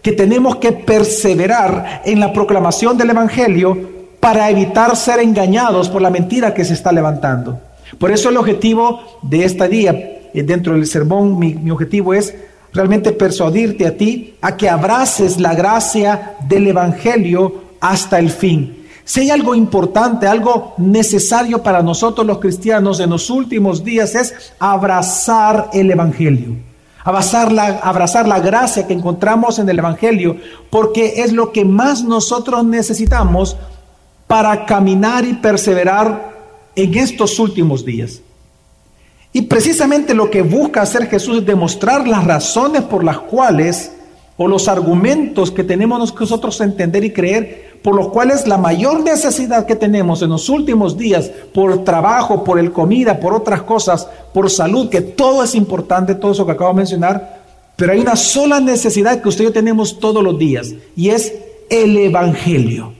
que 0.02 0.12
tenemos 0.12 0.56
que 0.56 0.72
perseverar 0.72 2.02
en 2.06 2.18
la 2.20 2.32
proclamación 2.32 2.96
del 2.96 3.10
Evangelio 3.10 3.98
para 4.20 4.48
evitar 4.48 4.96
ser 4.96 5.20
engañados 5.20 5.88
por 5.90 6.00
la 6.00 6.10
mentira 6.10 6.54
que 6.54 6.64
se 6.64 6.74
está 6.74 6.92
levantando. 6.92 7.60
Por 7.98 8.10
eso 8.10 8.28
el 8.28 8.36
objetivo 8.36 9.00
de 9.22 9.44
este 9.44 9.68
día, 9.68 10.17
dentro 10.32 10.74
del 10.74 10.86
sermón, 10.86 11.38
mi, 11.38 11.54
mi 11.54 11.70
objetivo 11.70 12.14
es 12.14 12.34
realmente 12.72 13.12
persuadirte 13.12 13.86
a 13.86 13.96
ti 13.96 14.34
a 14.40 14.56
que 14.56 14.68
abraces 14.68 15.40
la 15.40 15.54
gracia 15.54 16.36
del 16.48 16.66
Evangelio 16.66 17.62
hasta 17.80 18.18
el 18.18 18.30
fin. 18.30 18.86
Si 19.04 19.20
hay 19.20 19.30
algo 19.30 19.54
importante, 19.54 20.26
algo 20.26 20.74
necesario 20.76 21.62
para 21.62 21.82
nosotros 21.82 22.26
los 22.26 22.40
cristianos 22.40 23.00
en 23.00 23.08
los 23.08 23.30
últimos 23.30 23.82
días 23.82 24.14
es 24.14 24.52
abrazar 24.58 25.70
el 25.72 25.90
Evangelio. 25.90 26.56
Abrazar 27.04 27.50
la, 27.50 27.78
abrazar 27.78 28.28
la 28.28 28.38
gracia 28.38 28.86
que 28.86 28.92
encontramos 28.92 29.58
en 29.58 29.68
el 29.68 29.78
Evangelio, 29.78 30.36
porque 30.68 31.22
es 31.22 31.32
lo 31.32 31.52
que 31.52 31.64
más 31.64 32.04
nosotros 32.04 32.64
necesitamos 32.66 33.56
para 34.26 34.66
caminar 34.66 35.24
y 35.24 35.32
perseverar 35.32 36.36
en 36.76 36.94
estos 36.94 37.38
últimos 37.38 37.86
días. 37.86 38.20
Y 39.32 39.42
precisamente 39.42 40.14
lo 40.14 40.30
que 40.30 40.42
busca 40.42 40.82
hacer 40.82 41.06
Jesús 41.06 41.38
es 41.38 41.46
demostrar 41.46 42.08
las 42.08 42.24
razones 42.24 42.82
por 42.82 43.04
las 43.04 43.18
cuales, 43.18 43.92
o 44.36 44.46
los 44.48 44.68
argumentos 44.68 45.50
que 45.50 45.64
tenemos 45.64 46.14
nosotros 46.18 46.60
entender 46.60 47.04
y 47.04 47.12
creer, 47.12 47.80
por 47.82 47.94
los 47.94 48.08
cuales 48.08 48.46
la 48.46 48.56
mayor 48.56 49.02
necesidad 49.02 49.66
que 49.66 49.76
tenemos 49.76 50.22
en 50.22 50.30
los 50.30 50.48
últimos 50.48 50.96
días, 50.96 51.30
por 51.52 51.84
trabajo, 51.84 52.44
por 52.44 52.58
el 52.58 52.72
comida, 52.72 53.20
por 53.20 53.34
otras 53.34 53.62
cosas, 53.62 54.08
por 54.32 54.50
salud, 54.50 54.88
que 54.88 55.00
todo 55.00 55.44
es 55.44 55.54
importante, 55.54 56.14
todo 56.14 56.32
eso 56.32 56.46
que 56.46 56.52
acabo 56.52 56.70
de 56.70 56.76
mencionar, 56.76 57.38
pero 57.76 57.92
hay 57.92 58.00
una 58.00 58.16
sola 58.16 58.60
necesidad 58.60 59.20
que 59.20 59.28
usted 59.28 59.44
y 59.44 59.46
yo 59.48 59.52
tenemos 59.52 60.00
todos 60.00 60.22
los 60.22 60.38
días, 60.38 60.74
y 60.96 61.10
es 61.10 61.34
el 61.70 61.96
Evangelio. 61.96 62.92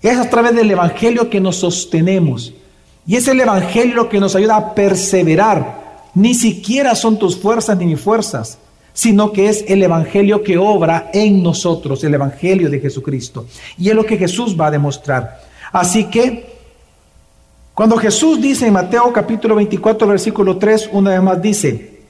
Es 0.00 0.18
a 0.18 0.28
través 0.28 0.54
del 0.54 0.70
Evangelio 0.70 1.30
que 1.30 1.40
nos 1.40 1.56
sostenemos. 1.56 2.52
Y 3.06 3.16
es 3.16 3.28
el 3.28 3.40
Evangelio 3.40 4.08
que 4.08 4.20
nos 4.20 4.34
ayuda 4.34 4.56
a 4.56 4.74
perseverar. 4.74 5.84
Ni 6.14 6.34
siquiera 6.34 6.94
son 6.94 7.18
tus 7.18 7.36
fuerzas 7.36 7.76
ni 7.76 7.86
mis 7.86 8.00
fuerzas, 8.00 8.58
sino 8.92 9.32
que 9.32 9.48
es 9.48 9.64
el 9.68 9.82
Evangelio 9.82 10.42
que 10.42 10.56
obra 10.56 11.10
en 11.12 11.42
nosotros, 11.42 12.02
el 12.04 12.14
Evangelio 12.14 12.70
de 12.70 12.80
Jesucristo. 12.80 13.46
Y 13.76 13.90
es 13.90 13.94
lo 13.94 14.04
que 14.04 14.16
Jesús 14.16 14.58
va 14.58 14.68
a 14.68 14.70
demostrar. 14.70 15.42
Así 15.72 16.04
que, 16.04 16.54
cuando 17.74 17.96
Jesús 17.96 18.40
dice 18.40 18.68
en 18.68 18.72
Mateo 18.72 19.12
capítulo 19.12 19.56
24, 19.56 20.06
versículo 20.06 20.56
3, 20.56 20.90
una 20.92 21.10
vez 21.10 21.22
más 21.22 21.42
dice, 21.42 22.00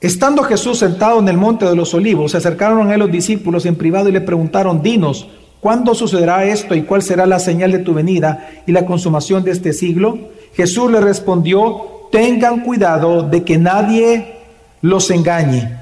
estando 0.00 0.44
Jesús 0.44 0.78
sentado 0.78 1.18
en 1.18 1.28
el 1.28 1.36
monte 1.36 1.66
de 1.66 1.74
los 1.74 1.92
olivos, 1.92 2.30
se 2.30 2.38
acercaron 2.38 2.88
a 2.88 2.94
él 2.94 3.00
los 3.00 3.10
discípulos 3.10 3.66
en 3.66 3.74
privado 3.74 4.08
y 4.08 4.12
le 4.12 4.20
preguntaron, 4.20 4.80
dinos, 4.80 5.26
¿Cuándo 5.60 5.94
sucederá 5.94 6.44
esto 6.44 6.74
y 6.74 6.82
cuál 6.82 7.02
será 7.02 7.26
la 7.26 7.38
señal 7.38 7.72
de 7.72 7.80
tu 7.80 7.92
venida 7.92 8.48
y 8.66 8.72
la 8.72 8.86
consumación 8.86 9.44
de 9.44 9.50
este 9.50 9.74
siglo? 9.74 10.18
Jesús 10.54 10.90
le 10.90 11.00
respondió, 11.00 12.08
tengan 12.10 12.60
cuidado 12.60 13.22
de 13.22 13.44
que 13.44 13.58
nadie 13.58 14.36
los 14.80 15.10
engañe. 15.10 15.76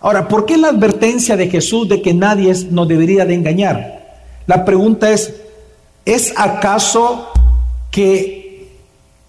Ahora, 0.00 0.28
¿por 0.28 0.44
qué 0.44 0.58
la 0.58 0.68
advertencia 0.68 1.36
de 1.36 1.48
Jesús 1.48 1.88
de 1.88 2.02
que 2.02 2.12
nadie 2.12 2.54
nos 2.70 2.86
debería 2.86 3.24
de 3.24 3.34
engañar? 3.34 4.04
La 4.46 4.64
pregunta 4.64 5.10
es, 5.10 5.34
¿es 6.04 6.34
acaso 6.36 7.28
que 7.90 8.68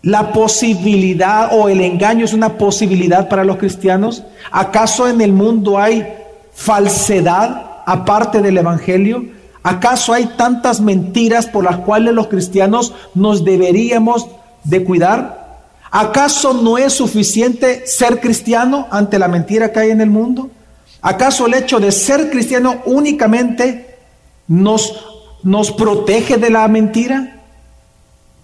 la 0.02 0.34
posibilidad 0.34 1.50
o 1.54 1.70
el 1.70 1.80
engaño 1.80 2.26
es 2.26 2.34
una 2.34 2.58
posibilidad 2.58 3.30
para 3.30 3.46
los 3.46 3.56
cristianos? 3.56 4.24
¿Acaso 4.52 5.08
en 5.08 5.22
el 5.22 5.32
mundo 5.32 5.80
hay 5.80 6.06
falsedad 6.54 7.84
aparte 7.86 8.42
del 8.42 8.58
Evangelio? 8.58 9.37
¿Acaso 9.68 10.14
hay 10.14 10.28
tantas 10.38 10.80
mentiras 10.80 11.46
por 11.46 11.66
las 11.66 11.76
cuales 11.80 12.14
los 12.14 12.30
cristianos 12.30 12.94
nos 13.14 13.44
deberíamos 13.44 14.26
de 14.64 14.86
cuidar? 14.86 15.58
¿Acaso 15.92 16.54
no 16.54 16.78
es 16.78 16.94
suficiente 16.94 17.86
ser 17.86 18.22
cristiano 18.22 18.88
ante 18.92 19.20
la 19.20 19.28
mentira 19.28 19.74
que 19.74 19.80
hay 19.82 19.92
en 19.92 20.00
el 20.00 20.10
mundo? 20.10 20.50
¿Acaso 21.02 21.48
el 21.48 21.54
hecho 21.54 21.82
de 21.82 21.92
ser 21.92 22.30
cristiano 22.30 22.82
únicamente 22.86 23.98
nos, 24.48 25.06
nos 25.44 25.74
protege 25.74 26.38
de 26.38 26.50
la 26.50 26.66
mentira? 26.70 27.42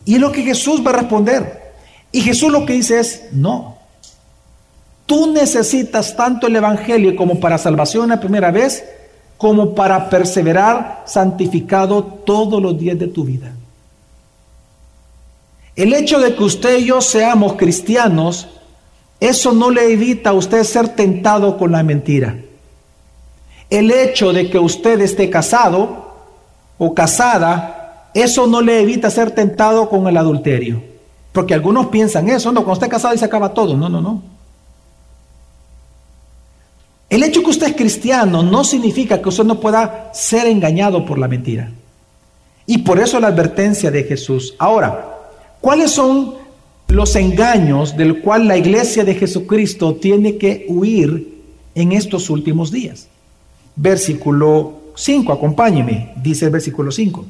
Y 0.03 0.15
es 0.15 0.19
lo 0.19 0.33
que 0.33 0.41
Jesús 0.41 0.85
va 0.85 0.89
a 0.91 0.95
responder. 0.95 1.71
Y 2.11 2.19
Jesús 2.19 2.51
lo 2.51 2.65
que 2.65 2.73
dice 2.73 2.99
es, 2.99 3.27
no. 3.31 3.77
Tú 5.05 5.31
necesitas 5.31 6.17
tanto 6.17 6.47
el 6.47 6.55
Evangelio 6.57 7.15
como 7.15 7.39
para 7.39 7.57
salvación 7.57 8.09
la 8.09 8.19
primera 8.19 8.51
vez, 8.51 8.83
como 9.43 9.75
para 9.75 10.09
perseverar 10.09 11.03
santificado 11.05 12.01
todos 12.01 12.61
los 12.61 12.79
días 12.79 12.97
de 12.97 13.07
tu 13.07 13.25
vida. 13.25 13.51
El 15.75 15.93
hecho 15.93 16.17
de 16.21 16.33
que 16.33 16.43
usted 16.45 16.79
y 16.79 16.85
yo 16.85 17.01
seamos 17.01 17.55
cristianos, 17.55 18.47
eso 19.19 19.51
no 19.51 19.69
le 19.69 19.91
evita 19.91 20.29
a 20.29 20.33
usted 20.33 20.63
ser 20.63 20.95
tentado 20.95 21.57
con 21.57 21.73
la 21.73 21.83
mentira. 21.83 22.37
El 23.69 23.91
hecho 23.91 24.31
de 24.31 24.49
que 24.49 24.59
usted 24.59 25.01
esté 25.01 25.29
casado 25.29 26.13
o 26.77 26.93
casada, 26.93 28.11
eso 28.13 28.47
no 28.47 28.61
le 28.61 28.79
evita 28.79 29.09
ser 29.09 29.31
tentado 29.31 29.89
con 29.89 30.07
el 30.07 30.15
adulterio. 30.15 30.81
Porque 31.33 31.53
algunos 31.53 31.87
piensan 31.87 32.29
eso, 32.29 32.53
no, 32.53 32.63
cuando 32.63 32.75
esté 32.75 32.87
casado 32.87 33.13
y 33.13 33.17
se 33.17 33.25
acaba 33.25 33.53
todo. 33.53 33.75
No, 33.75 33.89
no, 33.89 33.99
no. 33.99 34.21
El 37.13 37.21
hecho 37.21 37.43
que 37.43 37.51
usted 37.51 37.67
es 37.67 37.75
cristiano 37.75 38.41
no 38.41 38.63
significa 38.63 39.21
que 39.21 39.29
usted 39.29 39.43
no 39.43 39.59
pueda 39.59 40.09
ser 40.15 40.47
engañado 40.47 41.05
por 41.05 41.19
la 41.19 41.27
mentira. 41.27 41.69
Y 42.65 42.79
por 42.79 42.99
eso 42.99 43.19
la 43.19 43.27
advertencia 43.27 43.91
de 43.91 44.03
Jesús. 44.03 44.55
Ahora, 44.57 45.19
¿cuáles 45.61 45.91
son 45.91 46.33
los 46.87 47.15
engaños 47.15 47.95
del 47.95 48.19
cual 48.19 48.47
la 48.47 48.57
iglesia 48.57 49.03
de 49.03 49.13
Jesucristo 49.13 49.93
tiene 49.93 50.37
que 50.37 50.65
huir 50.67 51.39
en 51.75 51.91
estos 51.91 52.31
últimos 52.31 52.71
días? 52.71 53.07
Versículo 53.75 54.73
5, 54.95 55.33
acompáñeme, 55.33 56.13
dice 56.15 56.45
el 56.45 56.51
versículo 56.51 56.91
5. 56.91 57.27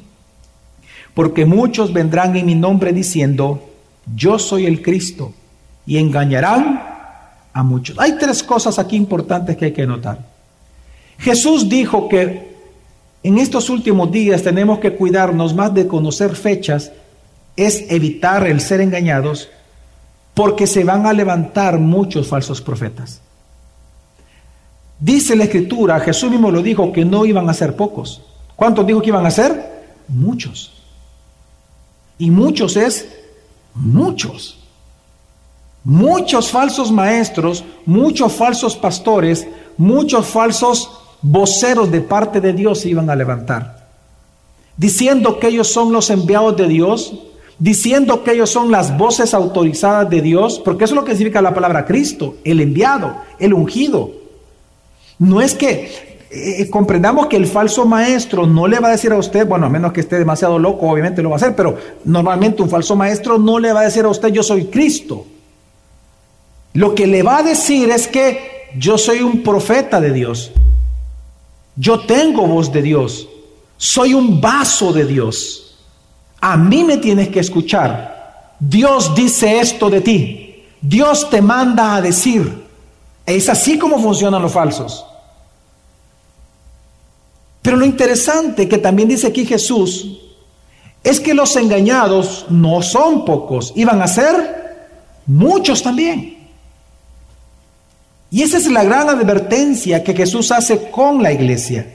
Porque 1.12 1.44
muchos 1.44 1.92
vendrán 1.92 2.34
en 2.36 2.46
mi 2.46 2.54
nombre 2.54 2.94
diciendo, 2.94 3.68
yo 4.16 4.38
soy 4.38 4.64
el 4.64 4.80
Cristo, 4.80 5.34
y 5.86 5.98
engañarán 5.98 6.83
muchos. 7.62 7.98
Hay 7.98 8.18
tres 8.18 8.42
cosas 8.42 8.78
aquí 8.78 8.96
importantes 8.96 9.56
que 9.56 9.66
hay 9.66 9.72
que 9.72 9.86
notar. 9.86 10.18
Jesús 11.18 11.68
dijo 11.68 12.08
que 12.08 12.54
en 13.22 13.38
estos 13.38 13.70
últimos 13.70 14.10
días 14.10 14.42
tenemos 14.42 14.80
que 14.80 14.94
cuidarnos 14.94 15.54
más 15.54 15.72
de 15.72 15.86
conocer 15.86 16.34
fechas, 16.36 16.92
es 17.56 17.90
evitar 17.90 18.46
el 18.46 18.60
ser 18.60 18.80
engañados, 18.80 19.48
porque 20.34 20.66
se 20.66 20.84
van 20.84 21.06
a 21.06 21.12
levantar 21.12 21.78
muchos 21.78 22.26
falsos 22.26 22.60
profetas. 22.60 23.20
Dice 24.98 25.36
la 25.36 25.44
escritura, 25.44 26.00
Jesús 26.00 26.30
mismo 26.30 26.50
lo 26.50 26.62
dijo, 26.62 26.92
que 26.92 27.04
no 27.04 27.24
iban 27.24 27.48
a 27.48 27.54
ser 27.54 27.76
pocos. 27.76 28.22
¿Cuántos 28.56 28.86
dijo 28.86 29.00
que 29.00 29.08
iban 29.08 29.26
a 29.26 29.30
ser? 29.30 29.84
Muchos. 30.08 30.72
Y 32.18 32.30
muchos 32.30 32.76
es 32.76 33.08
muchos. 33.74 34.63
Muchos 35.84 36.50
falsos 36.50 36.90
maestros, 36.90 37.62
muchos 37.84 38.32
falsos 38.32 38.74
pastores, 38.74 39.46
muchos 39.76 40.26
falsos 40.26 40.90
voceros 41.20 41.90
de 41.90 42.00
parte 42.00 42.40
de 42.40 42.54
Dios 42.54 42.80
se 42.80 42.88
iban 42.88 43.10
a 43.10 43.16
levantar, 43.16 43.86
diciendo 44.76 45.38
que 45.38 45.48
ellos 45.48 45.68
son 45.68 45.92
los 45.92 46.08
enviados 46.08 46.56
de 46.56 46.68
Dios, 46.68 47.14
diciendo 47.58 48.24
que 48.24 48.32
ellos 48.32 48.50
son 48.50 48.70
las 48.70 48.96
voces 48.96 49.34
autorizadas 49.34 50.08
de 50.08 50.22
Dios, 50.22 50.60
porque 50.64 50.84
eso 50.84 50.94
es 50.94 51.00
lo 51.00 51.04
que 51.04 51.12
significa 51.12 51.42
la 51.42 51.54
palabra 51.54 51.84
Cristo, 51.84 52.36
el 52.44 52.60
enviado, 52.60 53.16
el 53.38 53.52
ungido. 53.52 54.10
No 55.18 55.40
es 55.40 55.54
que 55.54 55.84
eh, 56.30 56.62
eh, 56.62 56.70
comprendamos 56.70 57.26
que 57.26 57.36
el 57.36 57.46
falso 57.46 57.86
maestro 57.86 58.46
no 58.46 58.66
le 58.66 58.80
va 58.80 58.88
a 58.88 58.92
decir 58.92 59.12
a 59.12 59.18
usted, 59.18 59.46
bueno, 59.46 59.66
a 59.66 59.70
menos 59.70 59.92
que 59.92 60.00
esté 60.00 60.18
demasiado 60.18 60.58
loco, 60.58 60.90
obviamente 60.90 61.22
lo 61.22 61.28
va 61.28 61.36
a 61.36 61.38
hacer, 61.38 61.54
pero 61.54 61.76
normalmente 62.04 62.62
un 62.62 62.70
falso 62.70 62.96
maestro 62.96 63.38
no 63.38 63.58
le 63.58 63.72
va 63.72 63.80
a 63.80 63.84
decir 63.84 64.04
a 64.04 64.08
usted, 64.08 64.28
yo 64.28 64.42
soy 64.42 64.64
Cristo. 64.66 65.26
Lo 66.74 66.94
que 66.94 67.06
le 67.06 67.22
va 67.22 67.38
a 67.38 67.42
decir 67.42 67.90
es 67.90 68.06
que 68.06 68.70
yo 68.76 68.98
soy 68.98 69.20
un 69.20 69.42
profeta 69.42 70.00
de 70.00 70.12
Dios. 70.12 70.50
Yo 71.76 72.00
tengo 72.00 72.46
voz 72.46 72.72
de 72.72 72.82
Dios. 72.82 73.28
Soy 73.76 74.14
un 74.14 74.40
vaso 74.40 74.92
de 74.92 75.06
Dios. 75.06 75.60
a 76.40 76.58
mí 76.58 76.84
me 76.84 76.98
tienes 76.98 77.28
que 77.28 77.40
escuchar. 77.40 78.54
Dios 78.60 79.14
dice 79.14 79.60
esto 79.60 79.88
de 79.88 80.02
ti. 80.02 80.64
Dios 80.82 81.30
te 81.30 81.40
manda 81.40 81.94
a 81.94 82.02
decir. 82.02 82.64
Es 83.24 83.48
así 83.48 83.78
como 83.78 83.98
funcionan 83.98 84.42
los 84.42 84.52
falsos. 84.52 85.06
Pero 87.62 87.78
lo 87.78 87.86
interesante 87.86 88.68
que 88.68 88.76
también 88.76 89.08
dice 89.08 89.28
aquí 89.28 89.46
Jesús 89.46 90.20
es 91.02 91.18
que 91.18 91.32
los 91.32 91.56
engañados 91.56 92.44
no 92.50 92.82
son 92.82 93.24
pocos, 93.24 93.72
iban 93.74 94.02
a 94.02 94.06
ser 94.06 94.82
muchos 95.26 95.82
también. 95.82 96.33
Y 98.34 98.42
esa 98.42 98.56
es 98.56 98.66
la 98.66 98.82
gran 98.82 99.08
advertencia 99.08 100.02
que 100.02 100.12
Jesús 100.12 100.50
hace 100.50 100.90
con 100.90 101.22
la 101.22 101.30
iglesia. 101.30 101.86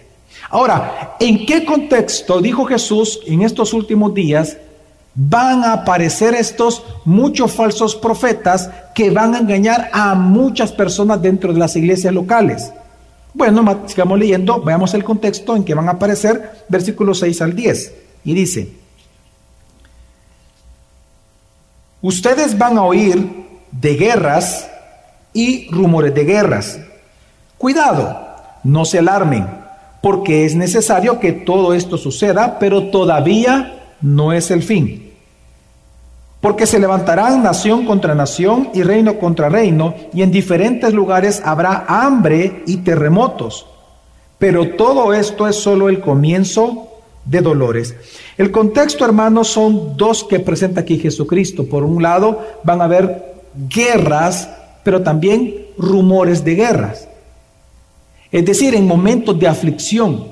Ahora, 0.50 1.17
¿en 1.19 1.46
qué 1.46 1.65
contexto 1.65 2.39
dijo 2.39 2.63
Jesús 2.63 3.19
en 3.27 3.41
estos 3.41 3.74
últimos 3.74 4.13
días 4.13 4.55
van 5.13 5.65
a 5.65 5.74
aparecer 5.74 6.34
estos 6.36 6.81
muchos 7.03 7.51
falsos 7.51 7.93
profetas 7.93 8.69
que 8.96 9.10
van 9.10 9.36
a 9.36 9.39
engañar 9.39 9.89
a 9.91 10.15
muchas 10.15 10.72
personas 10.72 11.22
dentro 11.22 11.51
de 11.51 11.60
las 11.60 11.75
iglesias 11.75 12.13
locales? 12.13 12.72
Bueno, 13.34 13.81
sigamos 13.88 14.17
leyendo, 14.17 14.62
veamos 14.62 14.93
el 14.93 15.03
contexto 15.03 15.58
en 15.58 15.65
que 15.65 15.74
van 15.74 15.89
a 15.89 15.91
aparecer 15.91 16.63
versículos 16.69 17.19
6 17.19 17.41
al 17.41 17.53
10. 17.53 17.93
Y 18.24 18.34
dice, 18.34 18.69
ustedes 22.01 22.58
van 22.58 22.77
a 22.77 22.84
oír 22.84 23.29
de 23.74 23.96
guerras 23.96 24.68
y 25.33 25.69
rumores 25.71 26.13
de 26.13 26.25
guerras. 26.25 26.79
Cuidado, 27.57 28.19
no 28.63 28.86
se 28.86 29.00
alarmen, 29.00 29.48
porque 30.01 30.45
es 30.45 30.55
necesario 30.55 31.19
que 31.19 31.31
todo 31.31 31.74
esto 31.74 31.98
suceda, 31.98 32.57
pero 32.59 32.89
todavía 32.89 33.83
no 34.01 34.33
es 34.33 34.51
el 34.51 34.63
fin. 34.63 35.12
Porque 36.41 36.65
se 36.65 36.79
levantarán 36.79 37.43
nación 37.43 37.86
contra 37.86 38.15
nación 38.15 38.69
y 38.74 38.83
reino 38.83 39.19
contra 39.19 39.50
reino, 39.50 39.93
y 40.13 40.21
en 40.21 40.31
diferentes 40.31 40.93
lugares 40.93 41.41
habrá 41.43 41.86
hambre 41.88 42.63
y 42.65 42.77
terremotos. 42.77 43.65
Pero 44.38 44.75
todo 44.75 45.13
esto 45.13 45.48
es 45.48 45.57
solo 45.57 45.89
el 45.89 46.00
comienzo 46.00 46.88
de 47.25 47.41
dolores. 47.41 47.93
El 48.38 48.51
contexto, 48.51 49.03
hermanos, 49.03 49.50
son 49.50 49.98
dos 49.98 50.24
que 50.24 50.39
presenta 50.39 50.81
aquí 50.81 50.98
Jesucristo. 50.98 51.65
Por 51.65 51.83
un 51.83 52.01
lado, 52.01 52.39
van 52.63 52.79
a 52.79 52.86
haber 52.86 53.33
guerras, 53.67 54.50
pero 54.89 55.03
también 55.03 55.67
rumores 55.77 56.43
de 56.43 56.55
guerras. 56.55 57.08
Es 58.31 58.43
decir, 58.43 58.74
en 58.74 58.88
momentos 58.88 59.38
de 59.38 59.48
aflicción, 59.48 60.29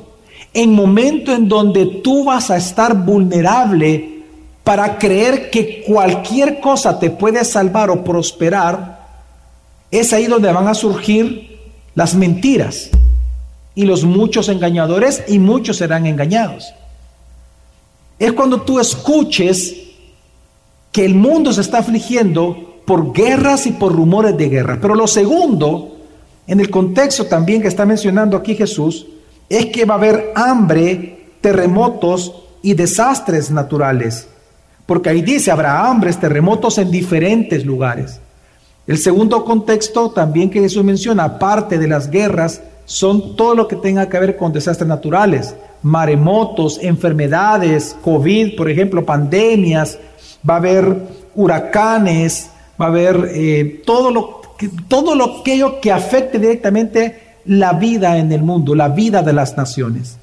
en 0.52 0.74
momentos 0.74 1.36
en 1.36 1.48
donde 1.48 1.86
tú 2.04 2.24
vas 2.24 2.50
a 2.50 2.58
estar 2.58 2.96
vulnerable 3.06 4.24
para 4.64 4.98
creer 4.98 5.52
que 5.52 5.84
cualquier 5.86 6.60
cosa 6.60 6.98
te 6.98 7.12
puede 7.12 7.46
salvar 7.46 7.92
o 7.92 8.04
prosperar, 8.04 9.06
es 9.92 10.12
ahí 10.12 10.26
donde 10.26 10.52
van 10.52 10.68
a 10.68 10.74
surgir 10.74 11.60
las 11.94 12.16
mentiras 12.16 12.90
y 13.76 13.84
los 13.84 14.06
muchos 14.06 14.50
engañadores 14.50 15.24
y 15.28 15.38
muchos 15.38 15.78
serán 15.78 16.08
engañados. 16.08 16.74
Es 18.18 18.34
cuando 18.34 18.62
tú 18.62 18.80
escuches 18.80 19.76
que 20.92 21.06
el 21.06 21.14
mundo 21.14 21.54
se 21.54 21.62
está 21.62 21.78
afligiendo 21.78 22.77
por 22.88 23.14
guerras 23.14 23.68
y 23.68 23.74
por 23.74 23.94
rumores 23.94 24.36
de 24.36 24.50
guerra. 24.50 24.80
Pero 24.82 24.96
lo 24.96 25.06
segundo, 25.06 25.98
en 26.48 26.60
el 26.60 26.72
contexto 26.72 27.28
también 27.28 27.62
que 27.62 27.68
está 27.68 27.86
mencionando 27.86 28.36
aquí 28.36 28.56
Jesús, 28.56 29.06
es 29.48 29.68
que 29.68 29.86
va 29.86 29.94
a 29.94 29.98
haber 29.98 30.32
hambre, 30.36 31.28
terremotos 31.42 32.34
y 32.64 32.74
desastres 32.74 33.52
naturales 33.52 34.28
porque 34.88 35.10
ahí 35.10 35.22
dice, 35.22 35.52
habrá 35.52 35.86
hambres, 35.86 36.18
terremotos 36.18 36.78
en 36.78 36.90
diferentes 36.90 37.64
lugares. 37.66 38.22
El 38.88 38.98
segundo 38.98 39.44
contexto 39.44 40.12
también 40.12 40.50
que 40.50 40.62
Jesús 40.62 40.84
menciona, 40.84 41.26
aparte 41.26 41.78
de 41.78 41.90
las 41.90 42.10
guerras, 42.10 42.62
son 42.86 43.36
todo 43.36 43.54
lo 43.54 43.68
que 43.68 43.76
tenga 43.76 44.08
que 44.08 44.18
ver 44.18 44.38
con 44.38 44.54
desastres 44.54 44.88
naturales, 44.88 45.54
maremotos, 45.84 46.80
enfermedades, 46.82 47.98
COVID, 48.02 48.56
por 48.56 48.72
ejemplo, 48.72 49.06
pandemias, 49.06 50.00
va 50.50 50.54
a 50.54 50.58
haber 50.58 50.96
huracanes, 51.36 52.50
va 52.80 52.86
a 52.86 52.90
haber 52.90 53.32
eh, 53.34 53.82
todo, 53.86 54.12
lo, 54.12 54.42
todo 54.88 55.16
lo 55.16 55.40
aquello 55.40 55.80
que 55.82 55.92
afecte 55.92 56.40
directamente 56.40 57.28
la 57.46 57.74
vida 57.74 58.18
en 58.18 58.32
el 58.32 58.42
mundo, 58.42 58.76
la 58.76 58.90
vida 58.90 59.24
de 59.24 59.34
las 59.34 59.58
naciones. 59.58 60.18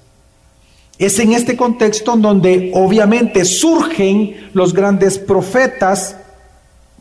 Es 0.98 1.18
en 1.18 1.32
este 1.32 1.56
contexto 1.56 2.16
donde 2.16 2.70
obviamente 2.74 3.44
surgen 3.44 4.50
los 4.52 4.72
grandes 4.72 5.18
profetas 5.18 6.16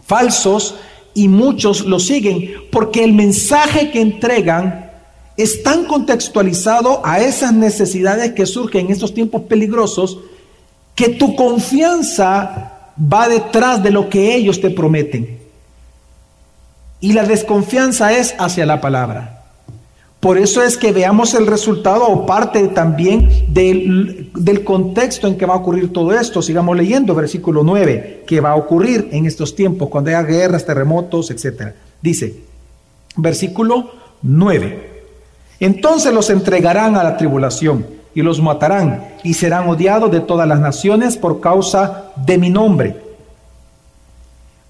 falsos 0.05 0.75
y 1.13 1.27
muchos 1.27 1.85
lo 1.85 1.99
siguen, 1.99 2.53
porque 2.71 3.03
el 3.03 3.13
mensaje 3.13 3.91
que 3.91 4.01
entregan 4.01 4.91
es 5.37 5.61
tan 5.61 5.85
contextualizado 5.85 7.01
a 7.03 7.19
esas 7.19 7.53
necesidades 7.53 8.31
que 8.33 8.45
surgen 8.45 8.87
en 8.87 8.91
estos 8.91 9.13
tiempos 9.13 9.43
peligrosos, 9.43 10.17
que 10.95 11.09
tu 11.09 11.35
confianza 11.35 12.91
va 12.97 13.27
detrás 13.27 13.81
de 13.81 13.91
lo 13.91 14.09
que 14.09 14.35
ellos 14.35 14.59
te 14.59 14.69
prometen. 14.69 15.42
Y 17.03 17.11
la 17.11 17.25
desconfianza 17.25 18.17
es 18.17 18.33
hacia 18.39 18.65
la 18.65 18.79
palabra. 18.79 19.43
Por 20.21 20.37
eso 20.37 20.63
es 20.63 20.77
que 20.77 20.93
veamos 20.93 21.33
el 21.33 21.47
resultado 21.47 22.07
o 22.07 22.25
parte 22.25 22.69
también 22.69 23.29
del, 23.49 24.31
contexto 24.63 25.27
en 25.27 25.37
que 25.37 25.45
va 25.45 25.55
a 25.55 25.57
ocurrir 25.57 25.91
todo 25.91 26.17
esto. 26.17 26.41
Sigamos 26.41 26.77
leyendo 26.77 27.13
versículo 27.13 27.61
9, 27.61 28.23
que 28.25 28.39
va 28.39 28.51
a 28.51 28.55
ocurrir 28.55 29.09
en 29.11 29.25
estos 29.25 29.53
tiempos, 29.53 29.89
cuando 29.89 30.11
haya 30.11 30.23
guerras, 30.23 30.65
terremotos, 30.65 31.29
etc. 31.29 31.73
Dice, 32.01 32.37
versículo 33.17 33.91
9, 34.21 35.03
entonces 35.59 36.13
los 36.13 36.29
entregarán 36.29 36.95
a 36.95 37.03
la 37.03 37.17
tribulación 37.17 37.85
y 38.15 38.21
los 38.21 38.41
matarán 38.41 39.15
y 39.25 39.33
serán 39.33 39.67
odiados 39.67 40.09
de 40.09 40.21
todas 40.21 40.47
las 40.47 40.61
naciones 40.61 41.17
por 41.17 41.41
causa 41.41 42.13
de 42.15 42.37
mi 42.37 42.49
nombre. 42.49 43.02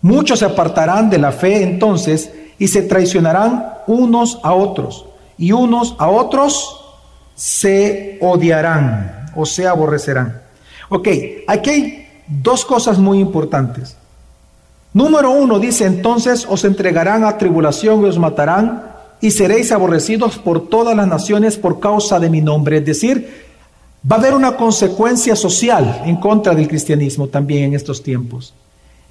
Muchos 0.04 0.40
se 0.40 0.46
apartarán 0.46 1.10
de 1.10 1.18
la 1.18 1.32
fe 1.32 1.64
entonces 1.64 2.30
y 2.60 2.68
se 2.68 2.82
traicionarán 2.82 3.78
unos 3.88 4.38
a 4.44 4.54
otros 4.54 5.06
y 5.38 5.54
unos 5.54 5.96
a 5.98 6.10
otros 6.10 6.82
se 7.36 8.20
odiarán 8.22 9.28
o 9.34 9.46
se 9.46 9.66
aborrecerán. 9.66 10.42
Ok, 10.90 11.08
aquí 11.48 11.70
hay 11.70 12.08
dos 12.28 12.66
cosas 12.66 13.00
muy 13.00 13.20
importantes. 13.20 13.96
Número 14.92 15.32
uno 15.32 15.58
dice, 15.58 15.86
entonces 15.86 16.46
os 16.50 16.66
entregarán 16.66 17.24
a 17.24 17.38
tribulación 17.38 18.02
y 18.02 18.10
os 18.10 18.20
matarán 18.20 18.84
y 19.22 19.32
seréis 19.32 19.72
aborrecidos 19.72 20.38
por 20.38 20.68
todas 20.68 20.98
las 20.98 21.08
naciones 21.08 21.58
por 21.58 21.80
causa 21.80 22.20
de 22.20 22.30
mi 22.30 22.42
nombre. 22.42 22.80
Es 22.80 22.86
decir, 22.86 23.46
va 24.12 24.18
a 24.18 24.20
haber 24.20 24.34
una 24.34 24.58
consecuencia 24.58 25.38
social 25.38 26.02
en 26.06 26.18
contra 26.18 26.54
del 26.54 26.68
cristianismo 26.68 27.30
también 27.30 27.64
en 27.64 27.74
estos 27.76 28.04
tiempos. 28.04 28.54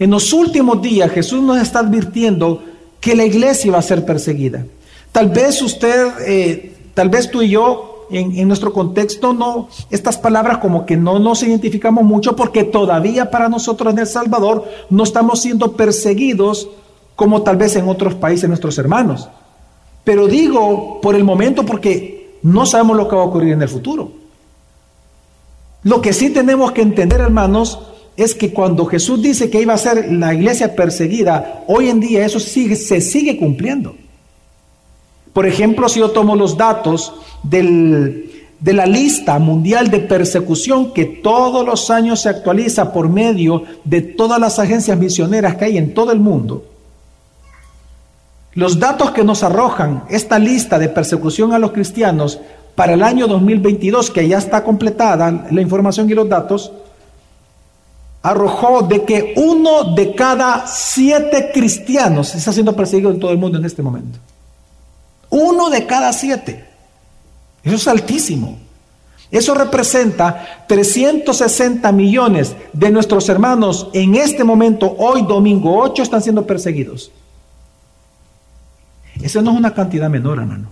En 0.02 0.10
los 0.10 0.32
últimos 0.32 0.82
días 0.82 1.12
Jesús 1.12 1.40
nos 1.44 1.62
está 1.62 1.78
advirtiendo 1.78 2.60
que 3.00 3.14
la 3.14 3.24
iglesia 3.24 3.70
va 3.70 3.78
a 3.78 3.82
ser 3.82 4.04
perseguida. 4.04 4.66
Tal 5.12 5.28
vez 5.28 5.62
usted, 5.62 6.12
eh, 6.26 6.74
tal 6.92 7.08
vez 7.08 7.30
tú 7.30 7.40
y 7.40 7.50
yo, 7.50 8.08
en, 8.10 8.48
nuestro 8.48 8.72
contexto, 8.72 9.32
no, 9.32 9.68
estas 9.90 10.18
palabras 10.18 10.58
como 10.58 10.86
que 10.86 10.96
no 10.96 11.20
nos 11.20 11.44
identificamos 11.44 12.02
mucho 12.02 12.34
porque 12.34 12.64
todavía 12.64 13.30
para 13.30 13.48
nosotros 13.48 13.92
en 13.92 14.00
El 14.00 14.08
Salvador 14.08 14.64
no 14.90 15.04
estamos 15.04 15.40
siendo 15.40 15.76
perseguidos 15.76 16.68
como 17.14 17.42
tal 17.42 17.56
vez 17.56 17.76
en 17.76 17.88
otros 17.88 18.16
países 18.16 18.48
nuestros 18.48 18.76
hermanos. 18.78 19.28
Pero 20.02 20.26
digo 20.26 21.00
por 21.00 21.14
el 21.14 21.22
momento 21.22 21.64
porque 21.64 22.38
no 22.42 22.66
sabemos 22.66 22.96
lo 22.96 23.06
que 23.06 23.14
va 23.14 23.22
a 23.22 23.26
ocurrir 23.26 23.52
en 23.52 23.62
el 23.62 23.68
futuro. 23.68 24.10
Lo 25.84 26.02
que 26.02 26.12
sí 26.12 26.30
tenemos 26.30 26.72
que 26.72 26.82
entender, 26.82 27.20
hermanos, 27.20 27.78
es 28.16 28.34
que 28.34 28.52
cuando 28.52 28.84
Jesús 28.86 29.22
dice 29.22 29.50
que 29.50 29.60
iba 29.60 29.74
a 29.74 29.78
ser 29.78 30.12
la 30.12 30.34
iglesia 30.34 30.74
perseguida, 30.74 31.64
hoy 31.66 31.88
en 31.88 32.00
día 32.00 32.24
eso 32.24 32.38
sigue, 32.38 32.76
se 32.76 33.00
sigue 33.00 33.38
cumpliendo. 33.38 33.96
Por 35.32 35.46
ejemplo, 35.46 35.88
si 35.88 36.00
yo 36.00 36.10
tomo 36.10 36.36
los 36.36 36.56
datos 36.56 37.14
de 37.42 38.28
la 38.60 38.86
lista 38.86 39.38
mundial 39.38 39.90
de 39.90 40.00
persecución 40.00 40.92
que 40.92 41.06
todos 41.06 41.64
los 41.64 41.90
años 41.90 42.20
se 42.20 42.28
actualiza 42.28 42.92
por 42.92 43.08
medio 43.08 43.64
de 43.84 44.02
todas 44.02 44.38
las 44.38 44.58
agencias 44.58 44.98
misioneras 44.98 45.56
que 45.56 45.64
hay 45.64 45.78
en 45.78 45.94
todo 45.94 46.12
el 46.12 46.20
mundo, 46.20 46.66
los 48.54 48.78
datos 48.78 49.12
que 49.12 49.24
nos 49.24 49.42
arrojan 49.42 50.04
esta 50.10 50.38
lista 50.38 50.78
de 50.78 50.90
persecución 50.90 51.54
a 51.54 51.58
los 51.58 51.72
cristianos 51.72 52.38
para 52.74 52.92
el 52.92 53.02
año 53.02 53.26
2022, 53.26 54.10
que 54.10 54.28
ya 54.28 54.36
está 54.36 54.62
completada 54.62 55.46
la 55.50 55.62
información 55.62 56.08
y 56.10 56.14
los 56.14 56.28
datos, 56.28 56.70
arrojó 58.22 58.82
de 58.82 59.04
que 59.04 59.34
uno 59.36 59.94
de 59.94 60.14
cada 60.14 60.66
siete 60.66 61.50
cristianos 61.52 62.34
está 62.34 62.52
siendo 62.52 62.74
perseguido 62.74 63.10
en 63.10 63.18
todo 63.18 63.32
el 63.32 63.38
mundo 63.38 63.58
en 63.58 63.64
este 63.64 63.82
momento. 63.82 64.18
Uno 65.30 65.70
de 65.70 65.86
cada 65.86 66.12
siete. 66.12 66.64
Eso 67.64 67.76
es 67.76 67.88
altísimo. 67.88 68.58
Eso 69.30 69.54
representa 69.54 70.64
360 70.68 71.90
millones 71.92 72.54
de 72.72 72.90
nuestros 72.90 73.28
hermanos 73.30 73.88
en 73.94 74.14
este 74.14 74.44
momento, 74.44 74.94
hoy 74.98 75.22
domingo 75.22 75.78
8, 75.80 76.02
están 76.02 76.20
siendo 76.20 76.46
perseguidos. 76.46 77.10
Esa 79.22 79.40
no 79.40 79.52
es 79.52 79.56
una 79.56 79.72
cantidad 79.72 80.10
menor, 80.10 80.38
hermano. 80.38 80.68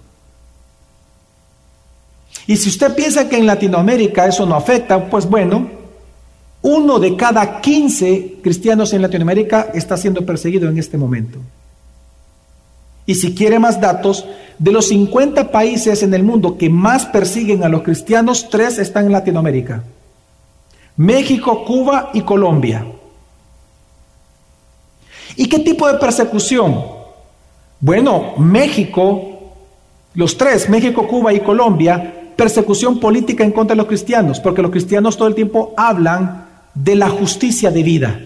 Y 2.47 2.57
si 2.57 2.69
usted 2.69 2.95
piensa 2.95 3.29
que 3.29 3.39
en 3.39 3.47
Latinoamérica 3.47 4.27
eso 4.27 4.45
no 4.45 4.57
afecta, 4.57 5.09
pues 5.09 5.27
bueno, 5.27 5.80
uno 6.63 6.99
de 6.99 7.17
cada 7.17 7.61
15 7.61 8.39
cristianos 8.43 8.93
en 8.93 9.03
Latinoamérica 9.03 9.71
está 9.73 9.97
siendo 9.97 10.25
perseguido 10.27 10.69
en 10.69 10.79
este 10.79 10.99
momento. 10.99 11.39
Y 13.07 13.15
si 13.15 13.35
quiere 13.35 13.59
más 13.59 13.81
datos, 13.81 14.27
de 14.59 14.71
los 14.71 14.89
50 14.89 15.51
países 15.51 16.03
en 16.03 16.13
el 16.13 16.23
mundo 16.23 16.59
que 16.59 16.69
más 16.69 17.07
persiguen 17.07 17.65
a 17.65 17.69
los 17.69 17.83
cristianos, 17.83 18.49
tres 18.51 18.79
están 18.79 19.07
en 19.07 19.13
Latinoamérica. 19.13 19.83
México, 20.97 21.65
Cuba 21.65 22.11
y 22.13 22.21
Colombia. 22.21 22.87
¿Y 25.37 25.49
qué 25.49 25.61
tipo 25.61 25.89
de 25.89 25.99
persecución? 25.99 26.85
Bueno, 27.81 28.35
México, 28.37 29.55
los 30.15 30.37
tres, 30.37 30.69
México, 30.69 31.09
Cuba 31.09 31.33
y 31.33 31.41
Colombia, 31.41 32.33
persecución 32.37 33.01
política 33.01 33.45
en 33.45 33.53
contra 33.53 33.75
de 33.75 33.79
los 33.79 33.87
cristianos, 33.87 34.41
porque 34.41 34.61
los 34.61 34.71
cristianos 34.71 35.17
todo 35.17 35.29
el 35.29 35.35
tiempo 35.35 35.73
hablan 35.77 36.40
de 36.75 36.95
la 36.95 37.09
justicia 37.09 37.71
de 37.71 37.83
vida. 37.83 38.21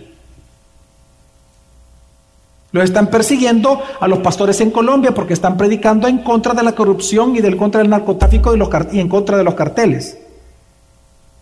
Los 2.72 2.85
están 2.85 3.07
persiguiendo 3.07 3.80
a 4.00 4.09
los 4.09 4.18
pastores 4.18 4.61
en 4.61 4.72
Colombia 4.72 5.14
porque 5.14 5.33
están 5.33 5.57
predicando 5.57 6.09
en 6.09 6.18
contra 6.18 6.54
de 6.54 6.62
la 6.64 6.72
corrupción 6.72 7.37
y 7.37 7.40
del 7.40 7.57
contra 7.57 7.80
del 7.80 7.90
narcotráfico 7.90 8.52
y 8.92 8.98
en 8.98 9.09
contra 9.09 9.37
de 9.37 9.44
los 9.44 9.54
carteles. 9.54 10.18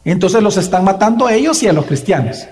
Entonces 0.04 0.42
los 0.42 0.58
están 0.58 0.84
matando 0.84 1.26
a 1.26 1.34
ellos 1.34 1.62
y 1.62 1.68
a 1.68 1.72
los 1.72 1.86
cristianos. 1.86 2.46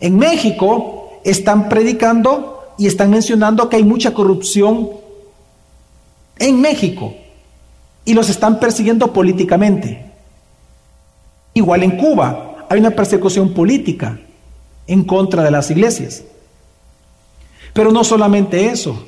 En 0.00 0.18
México 0.18 1.20
están 1.24 1.68
predicando 1.68 2.74
y 2.76 2.88
están 2.88 3.10
mencionando 3.10 3.68
que 3.68 3.76
hay 3.76 3.84
mucha 3.84 4.12
corrupción 4.12 4.90
en 6.40 6.60
México 6.60 7.14
y 8.04 8.14
los 8.14 8.28
están 8.28 8.58
persiguiendo 8.58 9.12
políticamente. 9.12 10.10
Igual 11.54 11.84
en 11.84 11.96
Cuba 11.98 12.51
hay 12.72 12.80
una 12.80 12.92
persecución 12.92 13.52
política 13.52 14.18
en 14.86 15.04
contra 15.04 15.42
de 15.42 15.50
las 15.50 15.70
iglesias. 15.70 16.24
Pero 17.74 17.92
no 17.92 18.02
solamente 18.02 18.68
eso, 18.68 19.04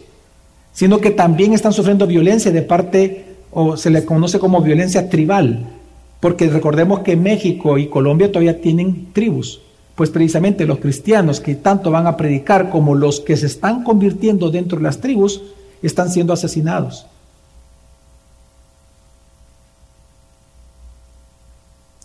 sino 0.75 0.99
que 0.99 1.11
también 1.11 1.55
están 1.55 1.73
sufriendo 1.73 2.07
violencia 2.07 2.53
de 2.53 2.61
parte, 2.61 3.25
o 3.51 3.79
se 3.79 3.89
le 3.89 4.05
conoce 4.05 4.39
como 4.39 4.61
violencia 4.61 5.09
tribal, 5.09 5.65
porque 6.21 6.49
recordemos 6.49 7.01
que 7.01 7.17
México 7.17 7.79
y 7.79 7.87
Colombia 7.87 8.29
todavía 8.31 8.61
tienen 8.61 9.15
tribus, 9.15 9.63
pues 9.95 10.11
precisamente 10.11 10.67
los 10.67 10.81
cristianos 10.81 11.41
que 11.41 11.55
tanto 11.55 11.91
van 11.91 12.07
a 12.07 12.19
predicar 12.19 12.69
como 12.69 12.95
los 12.95 13.21
que 13.21 13.35
se 13.39 13.47
están 13.47 13.83
convirtiendo 13.83 14.51
dentro 14.51 14.77
de 14.77 14.85
las 14.85 15.01
tribus 15.01 15.41
están 15.83 16.11
siendo 16.11 16.35
asesinados. 16.35 17.07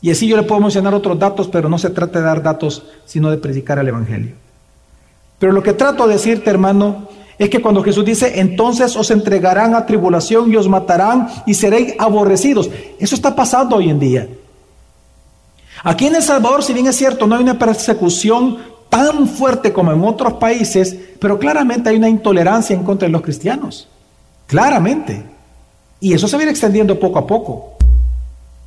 Y 0.01 0.11
así 0.11 0.27
yo 0.27 0.37
le 0.37 0.43
puedo 0.43 0.61
mencionar 0.61 0.93
otros 0.93 1.19
datos, 1.19 1.47
pero 1.47 1.67
no 1.67 1.77
se 1.77 1.89
trata 1.89 2.19
de 2.19 2.25
dar 2.25 2.41
datos, 2.41 2.83
sino 3.05 3.29
de 3.29 3.37
predicar 3.37 3.79
el 3.79 3.87
Evangelio. 3.87 4.33
Pero 5.39 5.51
lo 5.51 5.63
que 5.63 5.73
trato 5.73 6.07
de 6.07 6.13
decirte, 6.13 6.49
hermano, 6.49 7.07
es 7.37 7.49
que 7.49 7.61
cuando 7.61 7.83
Jesús 7.83 8.03
dice, 8.03 8.39
entonces 8.39 8.95
os 8.95 9.11
entregarán 9.11 9.73
a 9.73 9.85
tribulación 9.85 10.51
y 10.51 10.57
os 10.57 10.67
matarán 10.67 11.29
y 11.45 11.53
seréis 11.53 11.95
aborrecidos. 11.97 12.69
Eso 12.99 13.15
está 13.15 13.35
pasando 13.35 13.77
hoy 13.77 13.89
en 13.89 13.99
día. 13.99 14.27
Aquí 15.83 16.07
en 16.07 16.15
El 16.15 16.23
Salvador, 16.23 16.63
si 16.63 16.73
bien 16.73 16.87
es 16.87 16.97
cierto, 16.97 17.25
no 17.25 17.35
hay 17.35 17.43
una 17.43 17.57
persecución 17.57 18.57
tan 18.89 19.27
fuerte 19.27 19.71
como 19.71 19.93
en 19.93 20.03
otros 20.03 20.33
países, 20.33 20.95
pero 21.19 21.39
claramente 21.39 21.89
hay 21.89 21.95
una 21.95 22.09
intolerancia 22.09 22.75
en 22.75 22.83
contra 22.83 23.07
de 23.07 23.13
los 23.13 23.21
cristianos. 23.21 23.87
Claramente. 24.45 25.23
Y 26.01 26.13
eso 26.13 26.27
se 26.27 26.35
viene 26.35 26.51
extendiendo 26.51 26.99
poco 26.99 27.19
a 27.19 27.27
poco. 27.27 27.78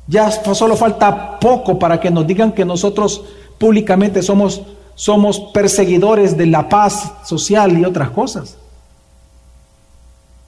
Ya 0.07 0.29
solo 0.31 0.75
falta 0.75 1.39
poco 1.39 1.79
para 1.79 1.99
que 1.99 2.11
nos 2.11 2.27
digan 2.27 2.51
que 2.51 2.65
nosotros 2.65 3.23
públicamente 3.57 4.21
somos, 4.21 4.61
somos 4.95 5.39
perseguidores 5.53 6.37
de 6.37 6.47
la 6.47 6.67
paz 6.67 7.11
social 7.25 7.77
y 7.77 7.85
otras 7.85 8.09
cosas. 8.09 8.57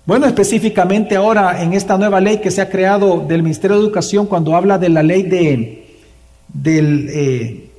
Bueno, 0.06 0.28
específicamente 0.28 1.16
ahora 1.16 1.64
en 1.64 1.74
esta 1.74 1.98
nueva 1.98 2.20
ley 2.20 2.40
que 2.40 2.52
se 2.52 2.62
ha 2.62 2.70
creado 2.70 3.24
del 3.28 3.42
Ministerio 3.42 3.78
de 3.78 3.84
Educación, 3.84 4.28
cuando 4.28 4.56
habla 4.56 4.78
de 4.78 4.90
la 4.90 5.02
ley 5.02 5.24
de, 5.24 6.00
del, 6.48 7.10
eh, 7.10 7.72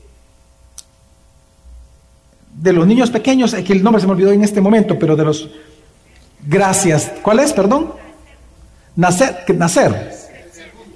de 2.55 2.73
los 2.73 2.87
niños 2.87 3.11
pequeños, 3.11 3.55
que 3.55 3.73
el 3.73 3.83
nombre 3.83 4.01
se 4.01 4.07
me 4.07 4.15
olvidó 4.15 4.33
en 4.33 4.43
este 4.43 4.61
momento, 4.61 4.99
pero 4.99 5.15
de 5.15 5.25
los... 5.25 5.51
Gracias. 6.49 7.13
¿Cuál 7.23 7.41
es? 7.41 7.53
Perdón. 7.53 7.93
Nacer. 8.97 9.45
nacer 9.55 10.26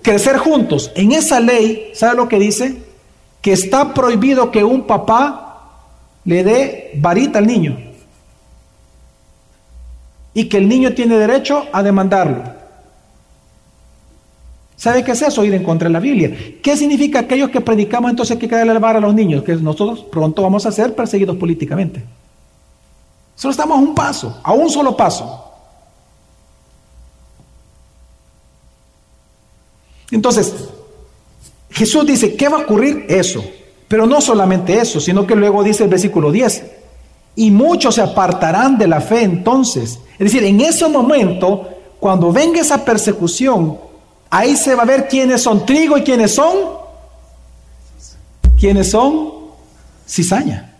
crecer 0.02 0.38
juntos. 0.38 0.92
En 0.94 1.12
esa 1.12 1.40
ley, 1.40 1.90
¿sabe 1.94 2.16
lo 2.16 2.28
que 2.28 2.38
dice? 2.38 2.82
Que 3.40 3.52
está 3.52 3.94
prohibido 3.94 4.50
que 4.50 4.64
un 4.64 4.86
papá 4.86 5.50
le 6.24 6.44
dé 6.44 6.92
varita 6.96 7.38
al 7.38 7.46
niño. 7.46 7.78
Y 10.34 10.44
que 10.48 10.58
el 10.58 10.68
niño 10.68 10.92
tiene 10.94 11.16
derecho 11.16 11.66
a 11.72 11.82
demandarlo. 11.82 12.60
¿Sabe 14.76 15.04
qué 15.04 15.12
es 15.12 15.20
eso? 15.20 15.44
Ir 15.44 15.52
en 15.52 15.62
contra 15.62 15.88
de 15.88 15.92
la 15.92 16.00
Biblia. 16.00 16.34
¿Qué 16.62 16.74
significa 16.74 17.18
aquellos 17.18 17.50
que 17.50 17.60
predicamos 17.60 18.10
entonces 18.10 18.38
que 18.38 18.46
hay 18.46 18.48
que 18.48 18.56
darle 18.56 18.72
a 18.72 19.00
los 19.00 19.14
niños? 19.14 19.42
Que 19.42 19.54
nosotros 19.56 20.06
pronto 20.10 20.42
vamos 20.42 20.64
a 20.64 20.72
ser 20.72 20.94
perseguidos 20.94 21.36
políticamente. 21.36 22.02
Solo 23.34 23.52
estamos 23.52 23.78
a 23.78 23.80
un 23.80 23.94
paso, 23.94 24.40
a 24.42 24.52
un 24.52 24.70
solo 24.70 24.96
paso. 24.96 25.49
Entonces, 30.10 30.54
Jesús 31.70 32.06
dice, 32.06 32.34
¿qué 32.34 32.48
va 32.48 32.58
a 32.58 32.62
ocurrir? 32.62 33.06
Eso. 33.08 33.44
Pero 33.88 34.06
no 34.06 34.20
solamente 34.20 34.78
eso, 34.78 35.00
sino 35.00 35.26
que 35.26 35.34
luego 35.34 35.62
dice 35.62 35.84
el 35.84 35.90
versículo 35.90 36.30
10, 36.30 36.64
y 37.36 37.50
muchos 37.50 37.94
se 37.94 38.02
apartarán 38.02 38.76
de 38.78 38.86
la 38.86 39.00
fe 39.00 39.22
entonces. 39.22 39.98
Es 40.12 40.18
decir, 40.18 40.44
en 40.44 40.60
ese 40.60 40.88
momento, 40.88 41.68
cuando 41.98 42.32
venga 42.32 42.60
esa 42.60 42.84
persecución, 42.84 43.78
ahí 44.28 44.56
se 44.56 44.74
va 44.74 44.82
a 44.82 44.86
ver 44.86 45.08
quiénes 45.08 45.42
son 45.42 45.64
trigo 45.64 45.96
y 45.96 46.02
quiénes 46.02 46.34
son, 46.34 46.54
quiénes 48.58 48.90
son 48.90 49.32
cizaña, 50.06 50.76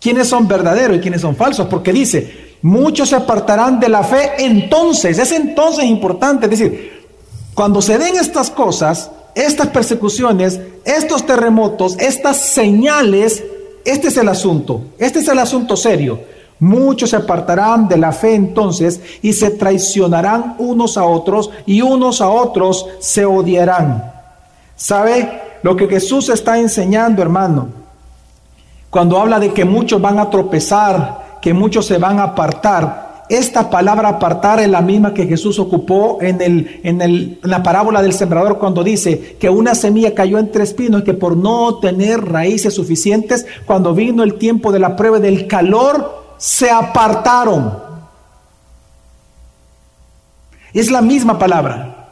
quiénes 0.00 0.28
son 0.28 0.46
verdaderos 0.46 0.98
y 0.98 1.00
quiénes 1.00 1.20
son 1.20 1.34
falsos, 1.36 1.66
porque 1.66 1.92
dice, 1.92 2.56
muchos 2.62 3.08
se 3.08 3.16
apartarán 3.16 3.80
de 3.80 3.88
la 3.88 4.02
fe 4.02 4.32
entonces, 4.38 5.18
es 5.18 5.32
entonces 5.32 5.84
importante, 5.84 6.46
es 6.46 6.50
decir, 6.50 6.99
cuando 7.60 7.82
se 7.82 7.98
den 7.98 8.16
estas 8.16 8.48
cosas, 8.48 9.10
estas 9.34 9.66
persecuciones, 9.66 10.58
estos 10.82 11.26
terremotos, 11.26 11.94
estas 11.98 12.38
señales, 12.38 13.44
este 13.84 14.08
es 14.08 14.16
el 14.16 14.30
asunto, 14.30 14.80
este 14.96 15.18
es 15.18 15.28
el 15.28 15.38
asunto 15.38 15.76
serio. 15.76 16.20
Muchos 16.58 17.10
se 17.10 17.16
apartarán 17.16 17.86
de 17.86 17.98
la 17.98 18.12
fe 18.12 18.34
entonces 18.34 19.02
y 19.20 19.34
se 19.34 19.50
traicionarán 19.50 20.54
unos 20.56 20.96
a 20.96 21.04
otros 21.04 21.50
y 21.66 21.82
unos 21.82 22.22
a 22.22 22.30
otros 22.30 22.86
se 22.98 23.26
odiarán. 23.26 24.10
¿Sabe 24.74 25.58
lo 25.62 25.76
que 25.76 25.86
Jesús 25.86 26.30
está 26.30 26.58
enseñando, 26.58 27.20
hermano? 27.20 27.68
Cuando 28.88 29.20
habla 29.20 29.38
de 29.38 29.52
que 29.52 29.66
muchos 29.66 30.00
van 30.00 30.18
a 30.18 30.30
tropezar, 30.30 31.40
que 31.42 31.52
muchos 31.52 31.84
se 31.84 31.98
van 31.98 32.20
a 32.20 32.22
apartar, 32.22 33.09
esta 33.30 33.70
palabra 33.70 34.08
apartar 34.08 34.58
es 34.58 34.68
la 34.68 34.80
misma 34.80 35.14
que 35.14 35.24
Jesús 35.24 35.60
ocupó 35.60 36.18
en, 36.20 36.40
el, 36.42 36.80
en, 36.82 37.00
el, 37.00 37.38
la 37.44 37.62
parábola 37.62 38.02
del 38.02 38.12
sembrador 38.12 38.58
cuando 38.58 38.82
dice 38.82 39.36
que 39.38 39.48
una 39.48 39.76
semilla 39.76 40.16
cayó 40.16 40.36
entre 40.38 40.64
espinos 40.64 41.02
y 41.02 41.04
que 41.04 41.14
por 41.14 41.36
no 41.36 41.78
tener 41.78 42.24
raíces 42.24 42.74
suficientes, 42.74 43.46
cuando 43.66 43.94
vino 43.94 44.24
el 44.24 44.34
tiempo 44.34 44.72
de 44.72 44.80
la 44.80 44.96
prueba 44.96 45.20
del 45.20 45.46
calor, 45.46 46.34
se 46.38 46.72
apartaron. 46.72 47.78
Es 50.72 50.90
la 50.90 51.00
misma 51.00 51.38
palabra. 51.38 52.08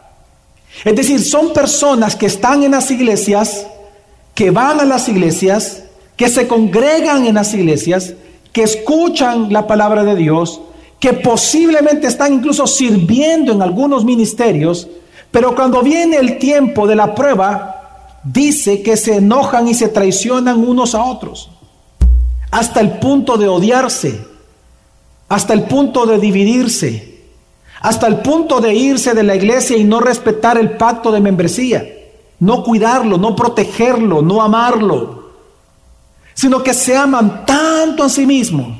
Es 0.84 0.94
decir, 0.94 1.20
son 1.20 1.52
personas 1.52 2.14
que 2.14 2.26
están 2.26 2.62
en 2.62 2.70
las 2.70 2.92
iglesias, 2.92 3.66
que 4.36 4.52
van 4.52 4.78
a 4.78 4.84
las 4.84 5.08
iglesias, 5.08 5.82
que 6.16 6.28
se 6.28 6.46
congregan 6.46 7.26
en 7.26 7.34
las 7.34 7.52
iglesias, 7.54 8.14
que 8.52 8.62
escuchan 8.62 9.52
la 9.52 9.66
palabra 9.66 10.04
de 10.04 10.14
Dios, 10.14 10.60
que 11.00 11.12
posiblemente 11.12 12.06
están 12.06 12.34
incluso 12.34 12.66
sirviendo 12.66 13.52
en 13.52 13.62
algunos 13.62 14.04
ministerios, 14.04 14.88
pero 15.30 15.54
cuando 15.54 15.82
viene 15.82 16.16
el 16.16 16.38
tiempo 16.38 16.86
de 16.86 16.96
la 16.96 17.14
prueba, 17.14 18.18
dice 18.24 18.82
que 18.82 18.96
se 18.96 19.16
enojan 19.16 19.68
y 19.68 19.74
se 19.74 19.88
traicionan 19.88 20.58
unos 20.58 20.94
a 20.94 21.04
otros, 21.04 21.50
hasta 22.50 22.80
el 22.80 22.98
punto 22.98 23.36
de 23.36 23.46
odiarse, 23.46 24.26
hasta 25.28 25.52
el 25.52 25.64
punto 25.64 26.06
de 26.06 26.18
dividirse, 26.18 27.18
hasta 27.80 28.08
el 28.08 28.16
punto 28.16 28.60
de 28.60 28.74
irse 28.74 29.14
de 29.14 29.22
la 29.22 29.36
iglesia 29.36 29.76
y 29.76 29.84
no 29.84 30.00
respetar 30.00 30.58
el 30.58 30.72
pacto 30.72 31.12
de 31.12 31.20
membresía. 31.20 31.94
no 32.40 32.62
cuidarlo, 32.62 33.18
no 33.18 33.34
protegerlo, 33.34 34.22
no 34.22 34.40
amarlo, 34.40 35.32
sino 36.34 36.62
que 36.62 36.72
se 36.72 36.96
aman 36.96 37.44
tanto 37.44 38.04
a 38.04 38.08
sí 38.08 38.26
mismos 38.26 38.77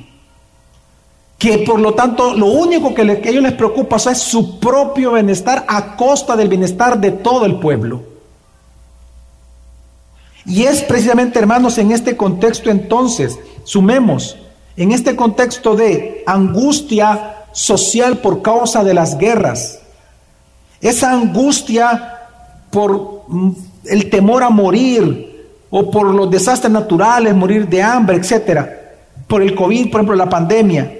que 1.38 1.58
por 1.58 1.78
lo 1.78 1.94
tanto 1.94 2.34
lo 2.34 2.46
único 2.46 2.92
que, 2.92 3.02
a 3.02 3.30
ellos 3.30 3.42
les 3.42 3.52
preocupa 3.52 3.96
es 3.96 4.18
su 4.18 4.58
propio 4.58 5.12
bienestar 5.12 5.64
a 5.68 5.96
costa 5.96 6.36
del 6.36 6.48
bienestar 6.48 7.00
de 7.00 7.12
todo 7.12 7.46
el 7.46 7.60
pueblo. 7.60 8.02
Y 10.44 10.64
es 10.64 10.82
precisamente, 10.82 11.38
hermanos, 11.38 11.78
en 11.78 11.92
este 11.92 12.16
contexto 12.16 12.70
entonces, 12.70 13.38
sumemos, 13.64 14.36
en 14.76 14.92
este 14.92 15.14
contexto 15.14 15.76
de 15.76 16.24
angustia 16.26 17.44
social 17.52 18.18
por 18.18 18.42
causa 18.42 18.82
de 18.82 18.94
las 18.94 19.16
guerras, 19.16 19.80
esa 20.80 21.12
angustia 21.12 22.18
por 22.70 23.24
mm, 23.28 23.50
el 23.84 24.10
temor 24.10 24.42
a 24.42 24.50
morir 24.50 25.28
o 25.70 25.90
por 25.90 26.12
los 26.14 26.30
desastres 26.30 26.72
naturales, 26.72 27.34
morir 27.34 27.68
de 27.68 27.82
hambre, 27.82 28.16
etcétera, 28.16 28.96
por 29.26 29.42
el 29.42 29.54
COVID, 29.54 29.90
por 29.90 30.00
ejemplo, 30.00 30.16
la 30.16 30.28
pandemia, 30.28 30.97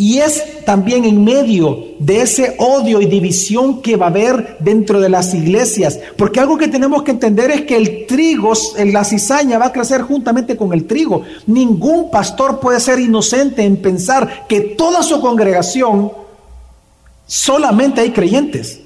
y 0.00 0.18
es 0.20 0.64
también 0.64 1.04
en 1.04 1.22
medio 1.22 1.88
de 1.98 2.22
ese 2.22 2.56
odio 2.58 3.02
y 3.02 3.04
división 3.04 3.82
que 3.82 3.96
va 3.96 4.06
a 4.06 4.08
haber 4.08 4.56
dentro 4.58 4.98
de 4.98 5.10
las 5.10 5.34
iglesias. 5.34 5.98
Porque 6.16 6.40
algo 6.40 6.56
que 6.56 6.68
tenemos 6.68 7.02
que 7.02 7.10
entender 7.10 7.50
es 7.50 7.60
que 7.66 7.76
el 7.76 8.06
trigo, 8.06 8.54
la 8.78 9.04
cizaña 9.04 9.58
va 9.58 9.66
a 9.66 9.72
crecer 9.72 10.00
juntamente 10.00 10.56
con 10.56 10.72
el 10.72 10.86
trigo. 10.86 11.24
Ningún 11.46 12.10
pastor 12.10 12.60
puede 12.60 12.80
ser 12.80 12.98
inocente 12.98 13.62
en 13.62 13.76
pensar 13.76 14.46
que 14.48 14.60
toda 14.62 15.02
su 15.02 15.20
congregación 15.20 16.10
solamente 17.26 18.00
hay 18.00 18.12
creyentes. 18.12 18.80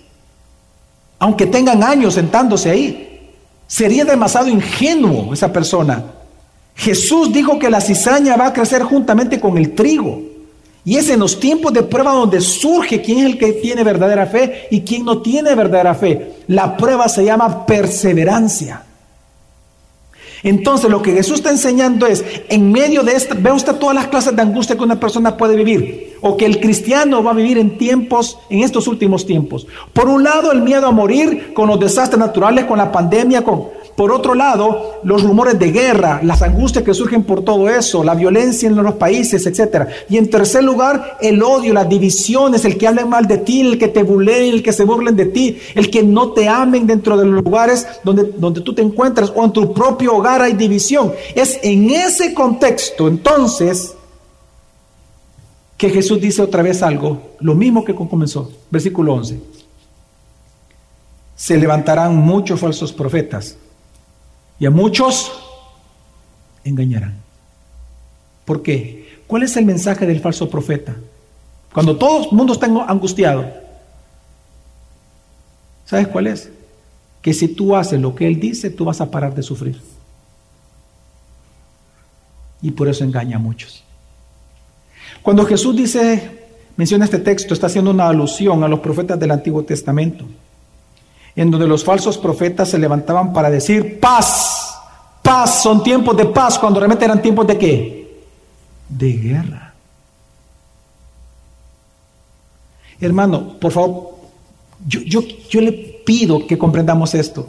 Aunque 1.20 1.46
tengan 1.46 1.85
años 1.85 2.14
sentándose 2.14 2.70
ahí. 2.70 3.31
Sería 3.68 4.05
demasiado 4.05 4.48
ingenuo 4.48 5.33
esa 5.33 5.53
persona. 5.53 6.07
Jesús 6.74 7.33
dijo 7.33 7.57
que 7.61 7.70
la 7.70 7.81
cizaña 7.81 8.37
va 8.37 8.48
a 8.48 8.53
crecer 8.53 8.83
juntamente 8.83 9.38
con 9.38 9.57
el 9.57 9.77
trigo. 9.77 10.34
Y 10.85 10.97
es 10.97 11.09
en 11.09 11.20
los 11.20 11.40
tiempos 11.40 11.73
de 11.73 11.83
prueba 11.83 12.12
donde 12.12 12.40
surge 12.40 13.01
quién 13.01 13.18
es 13.18 13.25
el 13.27 13.38
que 13.38 13.53
tiene 13.55 13.83
verdadera 13.83 14.27
fe 14.27 14.68
y 14.70 14.83
quién 14.83 15.05
no 15.05 15.23
tiene 15.23 15.55
verdadera 15.55 15.94
fe. 15.94 16.35
La 16.49 16.77
prueba 16.77 17.09
se 17.09 17.25
llama 17.25 17.64
perseverancia. 17.64 18.85
Entonces 20.44 20.90
lo 20.90 21.01
que 21.01 21.12
Jesús 21.12 21.37
está 21.37 21.51
enseñando 21.51 22.07
es, 22.07 22.23
en 22.51 22.70
medio 22.70 23.03
de 23.03 23.12
esta, 23.12 23.35
ve 23.35 23.51
usted 23.51 23.77
todas 23.77 23.94
las 23.94 24.09
clases 24.09 24.37
de 24.37 24.42
angustia 24.42 24.77
que 24.77 24.85
una 24.85 25.01
persona 25.01 25.38
puede 25.38 25.57
vivir, 25.57 26.18
o 26.20 26.37
que 26.37 26.44
el 26.44 26.61
cristiano 26.61 27.25
va 27.25 27.31
a 27.31 27.35
vivir 27.35 27.57
en 27.57 27.79
tiempos, 27.79 28.38
en 28.51 28.61
estos 28.61 28.87
últimos 28.87 29.25
tiempos. 29.25 29.66
Por 29.94 30.07
un 30.07 30.23
lado, 30.23 30.53
el 30.53 30.61
miedo 30.61 30.87
a 30.87 30.92
morir 30.92 31.55
con 31.55 31.68
los 31.68 31.81
desastres 31.81 32.18
naturales, 32.18 32.66
con 32.66 32.77
la 32.77 32.92
pandemia, 32.92 33.42
con 33.42 33.68
por 33.96 34.11
otro 34.11 34.35
lado, 34.35 35.00
los 35.04 35.22
rumores 35.22 35.57
de 35.59 35.70
guerra, 35.70 36.20
las 36.24 36.42
angustias 36.42 36.83
que 36.85 36.92
surgen 36.92 37.22
por 37.22 37.44
todo 37.44 37.68
eso, 37.68 38.02
la 38.02 38.14
violencia 38.14 38.68
en 38.68 38.74
los 38.74 38.94
países, 38.94 39.46
etc. 39.46 39.87
Y 40.09 40.16
en 40.16 40.28
tercer 40.28 40.64
lugar, 40.64 41.18
el 41.20 41.40
odio, 41.42 41.72
las 41.72 41.88
divisiones, 41.88 42.64
el 42.64 42.76
que 42.76 42.88
hablen 42.88 43.09
mal 43.09 43.26
de 43.28 43.38
ti, 43.38 43.61
el 43.61 43.78
que 43.78 43.87
te 43.87 44.02
buleen, 44.02 44.54
el 44.54 44.62
que 44.64 44.72
se 44.72 44.85
burlen 44.85 45.14
de 45.14 45.26
ti, 45.26 45.59
el 45.76 45.90
que 45.90 46.02
no 46.02 46.33
te 46.33 46.48
amen 46.48 46.88
dentro 46.88 47.16
de 47.16 47.24
los 47.24 47.44
lugares 47.44 47.87
donde, 48.02 48.24
donde 48.37 48.62
tú 48.62 48.74
te 48.74 48.83
encuentras 48.83 49.33
o 49.35 49.44
en 49.44 49.52
tu 49.52 49.72
propio 49.72 50.16
hogar 50.16 50.42
hay 50.42 50.54
división. 50.54 51.12
Es 51.37 51.61
en 51.62 51.90
ese 51.90 52.35
contexto, 52.35 53.07
entonces, 53.07 53.94
que 55.76 55.88
Jesús 55.88 56.20
dice 56.20 56.42
otra 56.42 56.62
vez 56.62 56.83
algo, 56.83 57.37
lo 57.38 57.54
mismo 57.54 57.85
que 57.85 57.94
comenzó, 57.94 58.50
versículo 58.70 59.14
11. 59.14 59.38
Se 61.37 61.57
levantarán 61.57 62.16
muchos 62.16 62.59
falsos 62.59 62.92
profetas 62.92 63.57
y 64.59 64.67
a 64.67 64.71
muchos 64.71 65.33
engañarán. 66.64 67.17
¿Por 68.45 68.62
qué? 68.62 69.23
¿Cuál 69.27 69.43
es 69.43 69.57
el 69.57 69.64
mensaje 69.64 70.07
del 70.07 70.21
falso 70.21 70.49
profeta? 70.49 70.95
Cuando 71.73 71.97
todo 71.97 72.25
el 72.25 72.37
mundo 72.37 72.53
está 72.53 72.67
angustiado, 72.67 73.45
¿sabes 75.85 76.09
cuál 76.09 76.29
es? 76.29 76.51
Que 77.21 77.33
si 77.33 77.49
tú 77.49 77.75
haces 77.75 78.01
lo 78.01 78.14
que 78.14 78.27
él 78.27 78.38
dice, 78.38 78.71
tú 78.71 78.85
vas 78.85 79.01
a 79.01 79.11
parar 79.11 79.35
de 79.35 79.43
sufrir. 79.43 79.81
Y 82.62 82.71
por 82.71 82.88
eso 82.88 83.03
engaña 83.03 83.37
a 83.37 83.40
muchos. 83.40 83.83
Cuando 85.23 85.45
Jesús 85.45 85.75
dice, 85.75 86.31
menciona 86.77 87.07
este 87.07 87.19
texto, 87.19 87.55
está 87.55 87.67
haciendo 87.67 87.90
una 87.90 88.09
alusión 88.09 88.62
a 88.62 88.69
los 88.69 88.81
profetas 88.81 89.19
del 89.19 89.31
Antiguo 89.31 89.64
Testamento 89.64 90.27
en 91.37 91.51
donde 91.51 91.66
los 91.66 91.85
falsos 91.85 92.16
profetas 92.16 92.68
se 92.68 92.79
levantaban 92.79 93.33
para 93.33 93.51
decir 93.51 93.99
paz, 93.99 94.75
paz, 95.23 95.62
son 95.62 95.83
tiempos 95.83 96.16
de 96.16 96.27
paz, 96.27 96.59
cuando 96.59 96.81
realmente 96.81 97.05
eran 97.05 97.20
tiempos 97.20 97.47
de 97.47 97.59
qué? 97.59 98.25
De 98.88 99.12
guerra. 99.12 99.75
Hermano, 103.01 103.59
por 103.59 103.73
favor, 103.73 104.14
yo, 104.87 105.01
yo, 105.01 105.23
yo 105.23 105.61
le 105.61 105.73
pido 105.73 106.47
que 106.47 106.57
comprendamos 106.57 107.14
esto. 107.14 107.49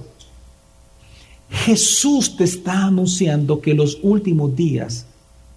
Jesús 1.50 2.36
te 2.36 2.44
está 2.44 2.86
anunciando 2.86 3.62
que 3.62 3.74
los 3.74 4.00
últimos 4.02 4.56
días 4.56 5.06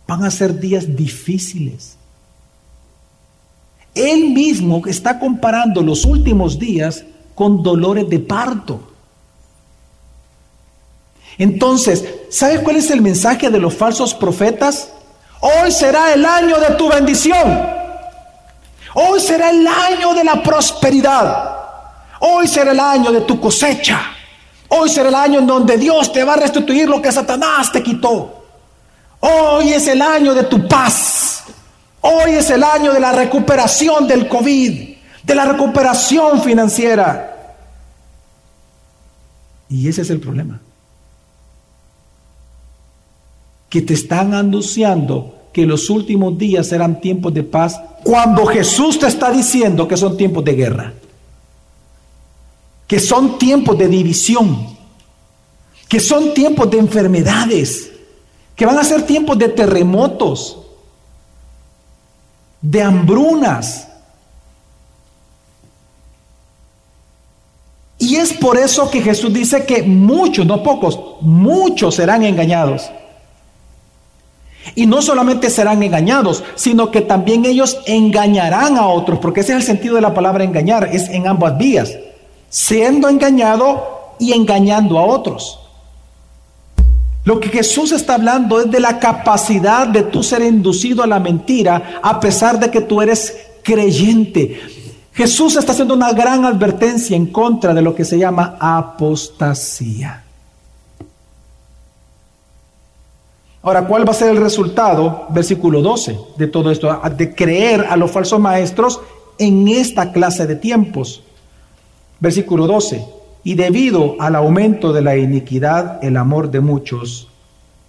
van 0.07 0.25
a 0.25 0.31
ser 0.31 0.59
días 0.59 0.95
difíciles. 0.95 1.97
Él 3.95 4.31
mismo 4.31 4.83
está 4.87 5.19
comparando 5.19 5.83
los 5.83 6.05
últimos 6.05 6.59
días 6.59 7.05
con 7.38 7.62
dolores 7.62 8.11
de 8.11 8.18
parto. 8.18 8.81
Entonces, 11.38 12.05
¿sabes 12.31 12.59
cuál 12.62 12.74
es 12.74 12.90
el 12.90 13.01
mensaje 13.01 13.48
de 13.48 13.61
los 13.61 13.77
falsos 13.77 14.12
profetas? 14.12 14.90
Hoy 15.38 15.70
será 15.70 16.12
el 16.12 16.27
año 16.27 16.59
de 16.59 16.74
tu 16.74 16.88
bendición. 16.88 17.64
Hoy 18.92 19.20
será 19.20 19.51
el 19.51 19.64
año 19.64 20.14
de 20.14 20.24
la 20.24 20.42
prosperidad. 20.42 21.59
Hoy 22.18 22.48
será 22.48 22.72
el 22.72 22.81
año 22.81 23.12
de 23.12 23.20
tu 23.20 23.40
cosecha. 23.40 24.01
Hoy 24.66 24.88
será 24.88 25.09
el 25.11 25.14
año 25.14 25.38
en 25.38 25.46
donde 25.46 25.79
Dios 25.79 26.12
te 26.12 26.24
va 26.24 26.33
a 26.33 26.38
restituir 26.38 26.88
lo 26.88 27.01
que 27.01 27.12
Satanás 27.12 27.70
te 27.70 27.85
quitó. 27.85 28.46
Hoy 29.20 29.74
es 29.74 29.87
el 29.87 30.03
año 30.03 30.35
de 30.35 30.42
tu 30.42 30.66
paz. 30.66 31.44
Hoy 32.01 32.33
es 32.33 32.51
el 32.51 32.64
año 32.64 32.92
de 32.92 32.98
la 32.98 33.12
recuperación 33.12 34.09
del 34.09 34.27
COVID 34.27 34.98
de 35.29 35.35
la 35.35 35.45
recuperación 35.45 36.43
financiera. 36.43 37.55
Y 39.69 39.87
ese 39.87 40.01
es 40.01 40.11
el 40.11 40.21
problema. 40.21 40.59
Que 43.69 43.83
te 43.83 43.93
están 43.93 44.33
anunciando 44.33 45.51
que 45.53 45.67
los 45.67 45.91
últimos 45.91 46.38
días 46.38 46.69
serán 46.69 47.03
tiempos 47.03 47.35
de 47.35 47.43
paz 47.43 47.79
cuando 48.03 48.47
Jesús 48.47 48.99
te 48.99 49.07
está 49.07 49.31
diciendo 49.31 49.87
que 49.87 49.99
son 49.99 50.17
tiempos 50.17 50.43
de 50.45 50.55
guerra. 50.55 50.95
Que 52.87 52.99
son 52.99 53.38
tiempos 53.38 53.77
de 53.77 53.87
división. 53.87 54.79
Que 55.88 56.01
son 56.01 56.33
tiempos 56.33 56.71
de 56.71 56.79
enfermedades. 56.79 57.93
Que 58.57 58.64
van 58.64 58.79
a 58.79 58.85
ser 58.85 59.03
tiempos 59.03 59.37
de 59.37 59.51
terremotos. 59.51 60.59
De 62.62 62.83
hambrunas 62.83 63.88
Y 67.99 68.17
es 68.17 68.33
por 68.33 68.57
eso 68.57 68.91
que 68.91 69.03
Jesús 69.03 69.33
dice 69.33 69.65
que 69.67 69.83
muchos, 69.83 70.47
no 70.47 70.63
pocos, 70.63 70.99
muchos 71.21 71.97
serán 71.97 72.25
engañados. 72.25 72.91
Y 74.75 74.87
no 74.87 75.03
solamente 75.03 75.51
serán 75.51 75.83
engañados, 75.83 76.45
sino 76.55 76.91
que 76.91 77.01
también 77.01 77.45
ellos 77.45 77.81
engañarán 77.87 78.77
a 78.77 78.87
otros, 78.87 79.19
porque 79.19 79.41
ese 79.41 79.53
es 79.53 79.59
el 79.59 79.63
sentido 79.65 79.97
de 79.97 80.03
la 80.03 80.15
palabra 80.15 80.45
engañar, 80.45 80.89
es 80.93 81.09
en 81.09 81.27
ambas 81.27 81.59
vías, 81.59 81.97
siendo 82.49 83.09
engañado 83.09 84.15
y 84.21 84.33
engañando 84.33 84.99
a 84.99 85.05
otros. 85.05 85.59
Lo 87.25 87.41
que 87.41 87.49
Jesús 87.49 87.93
está 87.93 88.15
hablando 88.15 88.61
es 88.61 88.71
de 88.71 88.81
la 88.81 88.99
capacidad 88.99 89.87
de 89.87 90.05
tú 90.05 90.23
ser 90.23 90.43
inducido 90.43 91.03
a 91.03 91.07
la 91.07 91.19
mentira 91.19 92.01
a 92.03 92.21
pesar 92.21 92.59
de 92.59 92.71
que 92.71 92.81
tú 92.81 93.03
eres 93.03 93.37
creyente. 93.63 94.59
Jesús 95.18 95.57
está 95.57 95.72
haciendo 95.72 95.94
una 95.94 96.12
gran 96.12 96.44
advertencia 96.44 97.16
en 97.16 97.26
contra 97.26 97.74
de 97.74 97.83
lo 97.83 97.92
que 97.92 98.04
se 98.04 98.16
llama 98.16 98.57
apostasía. 98.61 100.22
Ahora, 103.62 103.85
¿cuál 103.88 104.07
va 104.07 104.12
a 104.12 104.14
ser 104.14 104.31
el 104.31 104.37
resultado, 104.37 105.26
versículo 105.31 105.83
12, 105.83 106.16
de 106.37 106.46
todo 106.46 106.70
esto? 106.70 107.02
De 107.16 107.35
creer 107.35 107.87
a 107.90 107.96
los 107.96 108.12
falsos 108.12 108.38
maestros 108.38 109.00
en 109.40 109.66
esta 109.66 110.12
clase 110.12 110.46
de 110.46 110.54
tiempos. 110.54 111.24
Versículo 112.20 112.68
12. 112.68 113.04
Y 113.42 113.57
debido 113.57 114.14
al 114.20 114.37
aumento 114.37 114.92
de 114.92 115.02
la 115.02 115.16
iniquidad, 115.16 115.98
el 116.04 116.16
amor 116.16 116.48
de 116.48 116.61
muchos 116.61 117.26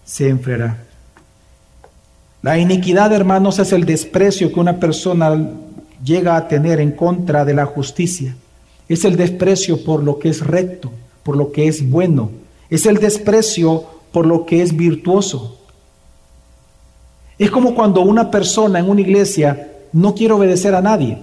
se 0.04 0.30
enfriará. 0.30 0.84
La 2.42 2.58
iniquidad, 2.58 3.14
hermanos, 3.14 3.60
es 3.60 3.72
el 3.72 3.86
desprecio 3.86 4.52
que 4.52 4.60
una 4.60 4.80
persona 4.80 5.38
llega 6.04 6.36
a 6.36 6.48
tener 6.48 6.80
en 6.80 6.92
contra 6.92 7.46
de 7.46 7.54
la 7.54 7.66
justicia. 7.66 8.36
Es 8.88 9.06
el 9.06 9.16
desprecio 9.16 9.84
por 9.84 10.04
lo 10.04 10.20
que 10.20 10.30
es 10.30 10.46
recto, 10.46 10.92
por 11.24 11.38
lo 11.38 11.52
que 11.52 11.68
es 11.68 11.88
bueno. 11.88 12.32
Es 12.70 12.86
el 12.86 12.98
desprecio 12.98 13.86
por 14.12 14.26
lo 14.26 14.46
que 14.46 14.62
es 14.62 14.76
virtuoso. 14.76 15.58
Es 17.38 17.52
como 17.52 17.74
cuando 17.74 18.02
una 18.02 18.32
persona 18.32 18.80
en 18.80 18.90
una 18.90 19.02
iglesia 19.02 19.72
no 19.94 20.14
quiere 20.14 20.34
obedecer 20.34 20.76
a 20.76 20.82
nadie. 20.82 21.18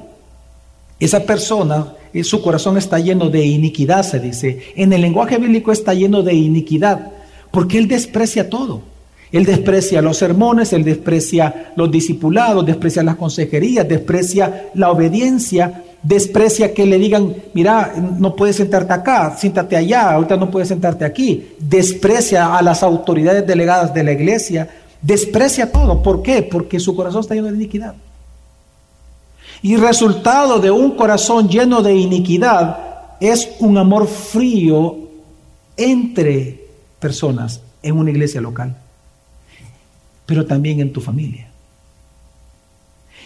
Esa 0.99 1.21
persona, 1.25 1.93
eh, 2.13 2.25
su 2.25 2.43
corazón 2.43 2.79
está 2.79 2.99
lleno 2.99 3.29
de 3.29 3.45
iniquidad, 3.45 4.03
se 4.03 4.19
dice. 4.19 4.61
En 4.77 4.93
el 4.93 5.03
lenguaje 5.03 5.37
bíblico 5.39 5.73
está 5.73 5.93
lleno 5.93 6.23
de 6.23 6.35
iniquidad, 6.35 7.13
porque 7.51 7.79
él 7.79 7.87
desprecia 7.87 8.49
todo. 8.49 8.83
Él 9.33 9.45
desprecia 9.45 10.01
los 10.01 10.19
sermones, 10.19 10.73
él 10.73 10.85
desprecia 10.85 11.73
los 11.77 11.91
discipulados, 11.91 12.65
desprecia 12.65 13.03
las 13.03 13.17
consejerías, 13.17 13.89
desprecia 13.89 14.71
la 14.75 14.91
obediencia, 14.91 15.83
desprecia 16.03 16.73
que 16.73 16.87
le 16.87 16.99
digan, 16.99 17.35
mira, 17.53 17.95
no 18.19 18.37
puedes 18.37 18.57
sentarte 18.57 18.93
acá, 18.93 19.37
siéntate 19.37 19.77
allá, 19.77 20.13
ahorita 20.13 20.37
no 20.37 20.51
puedes 20.51 20.69
sentarte 20.69 21.05
aquí. 21.05 21.49
Desprecia 21.59 22.57
a 22.57 22.63
las 22.63 22.83
autoridades 22.83 23.45
delegadas 23.47 23.93
de 23.93 24.05
la 24.05 24.13
iglesia, 24.13 24.69
desprecia 25.03 25.73
todo. 25.73 26.03
¿Por 26.03 26.23
qué? 26.23 26.43
Porque 26.43 26.79
su 26.79 26.95
corazón 26.95 27.23
está 27.23 27.35
lleno 27.35 27.49
de 27.49 27.57
iniquidad. 27.57 27.95
Y 29.63 29.77
resultado 29.77 30.61
de 30.61 30.71
un 30.71 30.93
corazón 30.93 31.49
lleno 31.49 31.83
de 31.83 31.95
iniquidad 31.95 32.79
es 33.19 33.49
un 33.59 33.77
amor 33.79 34.07
frío 34.07 34.97
entre 35.77 36.65
personas 37.01 37.61
en 37.83 37.99
una 37.99 38.11
iglesia 38.11 38.41
local 38.41 38.77
pero 40.27 40.45
también 40.45 40.81
en 40.81 40.93
tu 40.93 41.01
familia. 41.01 41.49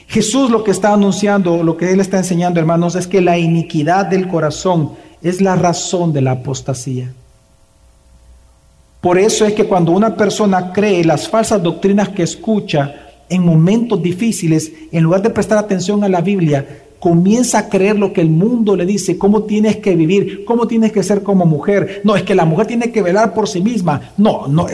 Jesús 0.06 0.50
lo 0.50 0.64
que 0.64 0.70
está 0.70 0.92
anunciando, 0.92 1.62
lo 1.62 1.76
que 1.76 1.92
Él 1.92 2.00
está 2.00 2.18
enseñando, 2.18 2.60
hermanos, 2.60 2.94
es 2.94 3.06
que 3.06 3.20
la 3.20 3.38
iniquidad 3.38 4.06
del 4.06 4.28
corazón 4.28 4.92
es 5.22 5.40
la 5.40 5.56
razón 5.56 6.12
de 6.12 6.20
la 6.20 6.32
apostasía. 6.32 7.12
Por 9.00 9.18
eso 9.18 9.46
es 9.46 9.54
que 9.54 9.64
cuando 9.64 9.92
una 9.92 10.14
persona 10.14 10.72
cree 10.72 11.04
las 11.04 11.28
falsas 11.28 11.62
doctrinas 11.62 12.10
que 12.10 12.22
escucha 12.22 12.94
en 13.28 13.44
momentos 13.44 14.02
difíciles, 14.02 14.70
en 14.90 15.04
lugar 15.04 15.22
de 15.22 15.30
prestar 15.30 15.58
atención 15.58 16.02
a 16.04 16.08
la 16.08 16.20
Biblia, 16.20 16.66
comienza 17.00 17.58
a 17.58 17.68
creer 17.68 17.98
lo 17.98 18.12
que 18.12 18.20
el 18.20 18.28
mundo 18.28 18.76
le 18.76 18.84
dice, 18.84 19.18
cómo 19.18 19.44
tienes 19.44 19.78
que 19.78 19.96
vivir, 19.96 20.44
cómo 20.44 20.66
tienes 20.66 20.92
que 20.92 21.02
ser 21.02 21.22
como 21.22 21.46
mujer. 21.46 22.02
No, 22.04 22.14
es 22.14 22.22
que 22.22 22.34
la 22.34 22.44
mujer 22.44 22.66
tiene 22.66 22.92
que 22.92 23.02
velar 23.02 23.32
por 23.32 23.48
sí 23.48 23.62
misma. 23.62 24.12
No, 24.18 24.46
no, 24.46 24.66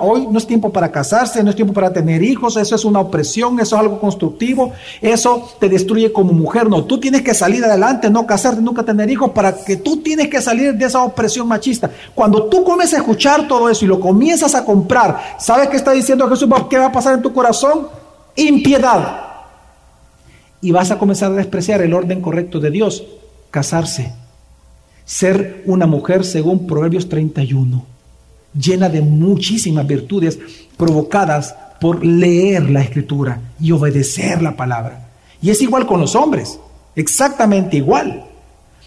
hoy 0.00 0.26
no 0.28 0.38
es 0.38 0.46
tiempo 0.46 0.72
para 0.72 0.90
casarse, 0.90 1.42
no 1.42 1.50
es 1.50 1.56
tiempo 1.56 1.72
para 1.72 1.92
tener 1.92 2.22
hijos, 2.22 2.56
eso 2.56 2.74
es 2.74 2.84
una 2.84 2.98
opresión, 2.98 3.60
eso 3.60 3.76
es 3.76 3.80
algo 3.80 4.00
constructivo, 4.00 4.72
eso 5.00 5.50
te 5.60 5.68
destruye 5.68 6.12
como 6.12 6.32
mujer. 6.32 6.68
No, 6.68 6.84
tú 6.84 6.98
tienes 6.98 7.22
que 7.22 7.32
salir 7.32 7.64
adelante, 7.64 8.10
no 8.10 8.26
casarte, 8.26 8.60
nunca 8.60 8.82
tener 8.82 9.08
hijos, 9.08 9.30
para 9.30 9.54
que 9.64 9.76
tú 9.76 9.98
tienes 9.98 10.28
que 10.28 10.42
salir 10.42 10.74
de 10.74 10.84
esa 10.84 11.04
opresión 11.04 11.46
machista. 11.46 11.88
Cuando 12.12 12.44
tú 12.44 12.64
comienzas 12.64 12.98
a 12.98 13.02
escuchar 13.02 13.46
todo 13.46 13.70
eso 13.70 13.84
y 13.84 13.88
lo 13.88 14.00
comienzas 14.00 14.56
a 14.56 14.64
comprar, 14.64 15.36
¿sabes 15.38 15.68
qué 15.68 15.76
está 15.76 15.92
diciendo 15.92 16.28
Jesús? 16.28 16.48
¿Qué 16.68 16.76
va 16.76 16.86
a 16.86 16.92
pasar 16.92 17.14
en 17.14 17.22
tu 17.22 17.32
corazón? 17.32 17.86
Impiedad 18.34 19.31
y 20.62 20.70
vas 20.70 20.90
a 20.92 20.98
comenzar 20.98 21.32
a 21.32 21.34
despreciar 21.34 21.82
el 21.82 21.92
orden 21.92 22.22
correcto 22.22 22.60
de 22.60 22.70
Dios, 22.70 23.04
casarse, 23.50 24.12
ser 25.04 25.64
una 25.66 25.86
mujer 25.86 26.24
según 26.24 26.66
Proverbios 26.66 27.08
31, 27.08 27.84
llena 28.58 28.88
de 28.88 29.02
muchísimas 29.02 29.86
virtudes 29.86 30.38
provocadas 30.76 31.54
por 31.80 32.06
leer 32.06 32.70
la 32.70 32.80
escritura 32.80 33.40
y 33.60 33.72
obedecer 33.72 34.40
la 34.40 34.56
palabra. 34.56 35.08
Y 35.42 35.50
es 35.50 35.60
igual 35.60 35.84
con 35.84 36.00
los 36.00 36.14
hombres, 36.14 36.58
exactamente 36.94 37.76
igual. 37.76 38.24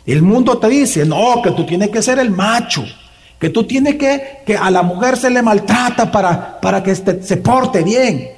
El 0.05 0.21
mundo 0.21 0.57
te 0.57 0.69
dice, 0.69 1.05
no, 1.05 1.41
que 1.43 1.51
tú 1.51 1.65
tienes 1.65 1.89
que 1.89 2.01
ser 2.01 2.19
el 2.19 2.31
macho, 2.31 2.85
que 3.38 3.49
tú 3.49 3.65
tienes 3.65 3.95
que, 3.95 4.39
que 4.45 4.55
a 4.55 4.71
la 4.71 4.81
mujer 4.81 5.17
se 5.17 5.29
le 5.29 5.41
maltrata 5.41 6.09
para, 6.09 6.61
para 6.61 6.81
que 6.81 6.95
se 6.95 7.38
porte 7.38 7.83
bien. 7.83 8.29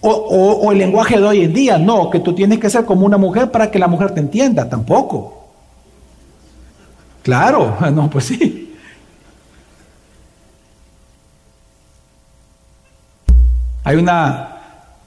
O, 0.00 0.70
el 0.70 0.78
lenguaje 0.78 1.16
de 1.18 1.24
hoy 1.24 1.42
en 1.42 1.52
día, 1.52 1.78
no, 1.78 2.10
que 2.10 2.20
tú 2.20 2.34
tienes 2.34 2.58
que 2.58 2.70
ser 2.70 2.84
como 2.84 3.06
una 3.06 3.16
mujer 3.16 3.50
para 3.50 3.70
que 3.70 3.78
la 3.78 3.88
mujer 3.88 4.12
te 4.12 4.20
entienda, 4.20 4.68
tampoco. 4.68 5.48
Claro, 7.22 7.76
no, 7.92 8.08
pues 8.08 8.26
sí. 8.26 8.74
Hay 13.82 13.96
una, 13.96 14.56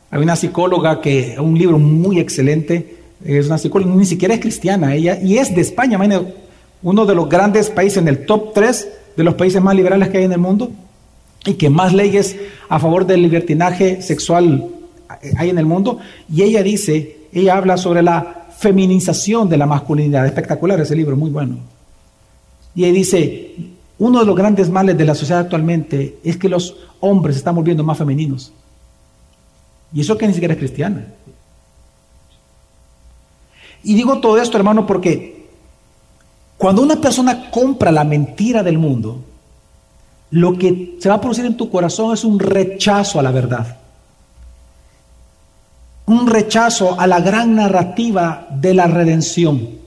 hay 0.10 0.22
una 0.22 0.36
psicóloga 0.36 1.02
que, 1.02 1.36
un 1.40 1.58
libro 1.58 1.78
muy 1.78 2.20
excelente, 2.20 2.98
es 3.24 3.48
una 3.48 3.58
psicóloga, 3.58 3.94
ni 3.94 4.06
siquiera 4.06 4.34
es 4.34 4.40
cristiana, 4.40 4.96
ella, 4.96 5.20
y 5.22 5.38
es 5.38 5.54
de 5.54 5.62
España, 5.62 6.00
uno 6.82 7.06
de 7.06 7.16
los 7.16 7.30
grandes 7.30 7.70
países, 7.70 7.98
en 7.98 8.08
el 8.08 8.26
top 8.26 8.54
3 8.54 8.90
de 9.18 9.24
los 9.24 9.36
países 9.36 9.62
más 9.62 9.76
liberales 9.76 10.10
que 10.10 10.20
hay 10.20 10.24
en 10.24 10.32
el 10.32 10.40
mundo, 10.40 10.72
y 11.46 11.54
que 11.54 11.70
más 11.70 11.94
leyes 11.94 12.38
a 12.68 12.80
favor 12.80 13.06
del 13.06 13.22
libertinaje 13.22 14.02
sexual 14.02 14.79
hay 15.38 15.50
en 15.50 15.58
el 15.58 15.66
mundo. 15.66 16.00
Y 16.32 16.44
ella 16.44 16.64
dice, 16.64 17.28
ella 17.34 17.58
habla 17.58 17.78
sobre 17.78 18.02
la 18.02 18.48
feminización 18.58 19.50
de 19.50 19.58
la 19.58 19.66
masculinidad. 19.66 20.26
Espectacular 20.26 20.80
ese 20.80 20.96
libro, 20.96 21.16
muy 21.16 21.30
bueno. 21.30 21.58
Y 22.76 22.86
ella 22.86 22.94
dice, 22.94 23.56
uno 23.98 24.20
de 24.20 24.26
los 24.26 24.36
grandes 24.36 24.70
males 24.70 24.98
de 24.98 25.06
la 25.06 25.16
sociedad 25.16 25.42
actualmente 25.42 26.20
es 26.24 26.38
que 26.38 26.50
los 26.50 26.78
hombres 27.00 27.36
se 27.36 27.40
están 27.40 27.56
volviendo 27.56 27.84
más 27.84 27.98
femeninos. 27.98 28.54
Y 29.92 30.02
eso 30.02 30.18
que 30.18 30.28
ni 30.28 30.34
siquiera 30.34 30.54
es 30.54 30.60
cristiana. 30.60 31.06
Y 33.84 33.96
digo 33.96 34.20
todo 34.20 34.38
esto, 34.38 34.58
hermano, 34.58 34.86
porque 34.86 35.48
cuando 36.58 36.82
una 36.82 37.00
persona 37.00 37.50
compra 37.50 37.92
la 37.92 38.04
mentira 38.04 38.62
del 38.62 38.78
mundo, 38.78 39.24
lo 40.32 40.58
que 40.58 40.98
se 41.00 41.10
va 41.10 41.16
a 41.16 41.22
producir 41.22 41.46
en 41.46 41.58
tu 41.58 41.70
corazón 41.72 42.14
es 42.14 42.24
un 42.24 42.38
rechazo 42.38 43.20
a 43.20 43.24
la 43.24 43.32
verdad 43.32 43.79
un 46.10 46.26
rechazo 46.26 47.00
a 47.00 47.06
la 47.06 47.20
gran 47.20 47.56
narrativa 47.56 48.48
de 48.50 48.74
la 48.74 48.88
redención. 48.88 49.78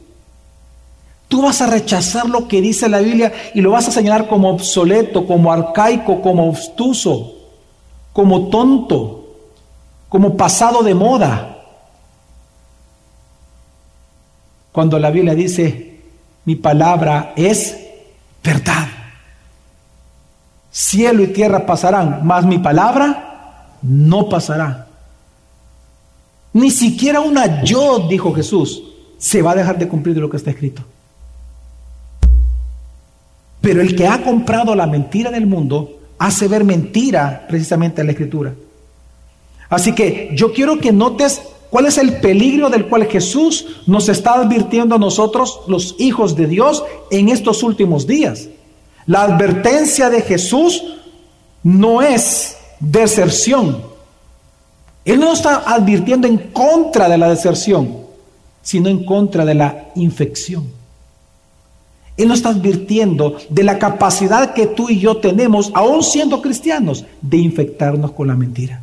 Tú 1.27 1.43
vas 1.43 1.61
a 1.61 1.67
rechazar 1.67 2.29
lo 2.29 2.47
que 2.47 2.61
dice 2.61 2.89
la 2.89 3.01
Biblia 3.01 3.33
y 3.55 3.61
lo 3.61 3.73
vas 3.73 3.89
a 3.89 3.91
señalar 3.91 4.29
como 4.29 4.51
obsoleto, 4.51 5.27
como 5.27 5.51
arcaico, 5.51 6.23
como 6.23 6.49
obstuso, 6.49 7.35
como 8.13 8.49
tonto, 8.51 9.35
como 10.09 10.37
pasado 10.37 10.85
de 10.85 10.95
moda. 10.95 11.59
Cuando 14.71 15.01
la 15.01 15.11
Biblia 15.11 15.35
dice, 15.35 16.03
mi 16.45 16.55
palabra 16.55 17.33
es 17.35 17.79
verdad. 18.45 18.87
Cielo 20.71 21.25
y 21.25 21.29
tierra 21.29 21.67
pasarán, 21.67 22.21
mas 22.23 22.45
mi 22.45 22.59
palabra 22.59 23.73
no 23.83 24.29
pasará. 24.29 24.87
Ni 26.53 26.71
siquiera 26.71 27.21
una 27.21 27.63
yo, 27.63 28.07
dijo 28.09 28.33
Jesús, 28.35 28.83
se 29.19 29.41
va 29.41 29.53
a 29.53 29.57
dejar 29.57 29.79
de 29.79 29.89
cumplir 29.89 30.15
de 30.15 30.21
lo 30.21 30.29
que 30.29 30.37
está 30.37 30.51
escrito. 30.51 30.83
Pero 33.61 33.81
el 33.81 33.95
que 33.95 34.07
ha 34.07 34.23
comprado 34.23 34.75
la 34.75 34.87
mentira 34.87 35.31
del 35.31 35.47
mundo 35.47 36.01
hace 36.19 36.49
ver 36.49 36.65
mentira 36.65 37.47
precisamente 37.49 38.01
en 38.01 38.09
la 38.09 38.13
escritura. 38.13 38.55
Así 39.71 39.95
que 39.95 40.31
yo 40.35 40.53
quiero 40.53 40.79
que 40.79 40.93
notes 40.93 41.41
cuál 41.71 41.87
es 41.87 41.97
el 41.97 42.21
peligro 42.21 42.69
del 42.69 42.87
cual 42.87 43.07
Jesús 43.07 43.67
nos 43.87 44.09
está 44.11 44.35
advirtiendo 44.35 44.97
a 44.97 44.99
nosotros, 44.99 45.61
los 45.69 45.95
hijos 45.99 46.37
de 46.37 46.47
Dios, 46.47 46.85
en 47.11 47.31
estos 47.31 47.63
últimos 47.63 48.07
días. 48.07 48.49
La 49.07 49.23
advertencia 49.23 50.11
de 50.11 50.21
Jesús 50.21 50.85
no 51.63 52.03
es 52.03 52.57
deserción, 52.79 53.83
él 55.05 55.19
no 55.19 55.33
está 55.33 55.63
advirtiendo 55.67 56.29
en 56.29 56.39
contra 56.39 57.09
de 57.09 57.19
la 57.19 57.29
deserción, 57.29 57.97
sino 58.63 58.89
en 58.89 59.05
contra 59.05 59.45
de 59.45 59.55
la 59.55 59.87
infección. 59.97 60.71
Él 62.17 62.29
no 62.29 62.35
está 62.35 62.51
advirtiendo 62.51 63.37
de 63.49 63.65
la 63.65 63.79
capacidad 63.79 64.53
que 64.53 64.67
tú 64.67 64.89
y 64.89 65.01
yo 65.01 65.17
tenemos, 65.17 65.73
aún 65.75 66.03
siendo 66.03 66.41
cristianos, 66.41 67.05
de 67.21 67.39
infectarnos 67.39 68.13
con 68.13 68.29
la 68.29 68.35
mentira. 68.35 68.83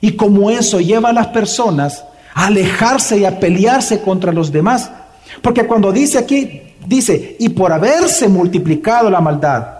Y 0.00 0.12
como 0.12 0.50
eso 0.50 0.80
lleva 0.80 1.10
a 1.10 1.12
las 1.12 1.28
personas 1.28 2.04
a 2.34 2.46
alejarse 2.46 3.18
y 3.18 3.24
a 3.24 3.38
pelearse 3.38 4.00
contra 4.00 4.32
los 4.32 4.50
demás. 4.50 4.90
Porque 5.42 5.66
cuando 5.66 5.92
dice 5.92 6.18
aquí, 6.18 6.62
dice, 6.86 7.36
y 7.38 7.50
por 7.50 7.72
haberse 7.72 8.28
multiplicado 8.28 9.10
la 9.10 9.20
maldad, 9.20 9.77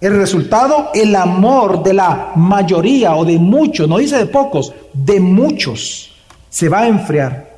el 0.00 0.16
resultado, 0.16 0.90
el 0.94 1.14
amor 1.14 1.82
de 1.82 1.92
la 1.92 2.32
mayoría 2.34 3.14
o 3.16 3.24
de 3.24 3.38
muchos, 3.38 3.88
no 3.88 3.98
dice 3.98 4.16
de 4.16 4.26
pocos, 4.26 4.72
de 4.92 5.20
muchos, 5.20 6.10
se 6.48 6.68
va 6.68 6.80
a 6.80 6.88
enfriar. 6.88 7.50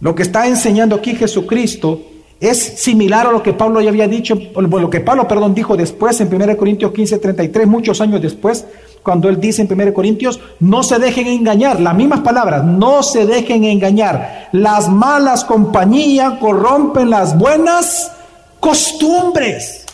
Lo 0.00 0.14
que 0.14 0.22
está 0.22 0.46
enseñando 0.46 0.96
aquí 0.96 1.14
Jesucristo 1.14 2.00
es 2.40 2.58
similar 2.58 3.26
a 3.26 3.32
lo 3.32 3.42
que 3.42 3.54
Pablo 3.54 3.80
ya 3.80 3.90
había 3.90 4.08
dicho, 4.08 4.38
lo 4.54 4.90
que 4.90 5.00
Pablo, 5.00 5.26
perdón, 5.26 5.54
dijo 5.54 5.76
después 5.76 6.20
en 6.20 6.34
1 6.34 6.56
Corintios 6.56 6.92
15, 6.92 7.18
33, 7.18 7.66
muchos 7.66 8.00
años 8.00 8.20
después, 8.20 8.64
cuando 9.02 9.28
él 9.28 9.40
dice 9.40 9.62
en 9.62 9.72
1 9.72 9.94
Corintios, 9.94 10.40
no 10.60 10.82
se 10.82 10.98
dejen 10.98 11.28
engañar, 11.28 11.80
las 11.80 11.94
mismas 11.94 12.20
palabras, 12.20 12.64
no 12.64 13.02
se 13.02 13.24
dejen 13.24 13.64
engañar. 13.64 14.48
Las 14.52 14.88
malas 14.88 15.44
compañías 15.44 16.34
corrompen 16.38 17.08
las 17.08 17.38
buenas 17.38 18.12
costumbres. 18.60 19.85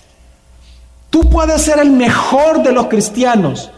Tú 1.12 1.28
puedes 1.28 1.60
ser 1.60 1.78
el 1.78 1.90
mejor 1.90 2.62
de 2.62 2.72
los 2.72 2.86
cristianos, 2.86 3.70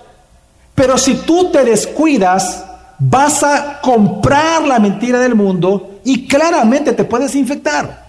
pero 0.72 0.96
si 0.96 1.16
tú 1.16 1.50
te 1.50 1.64
descuidas, 1.64 2.64
vas 3.00 3.42
a 3.42 3.80
comprar 3.80 4.62
la 4.62 4.78
mentira 4.78 5.18
del 5.18 5.34
mundo 5.34 5.98
y 6.04 6.28
claramente 6.28 6.92
te 6.92 7.02
puedes 7.02 7.34
infectar. 7.34 8.04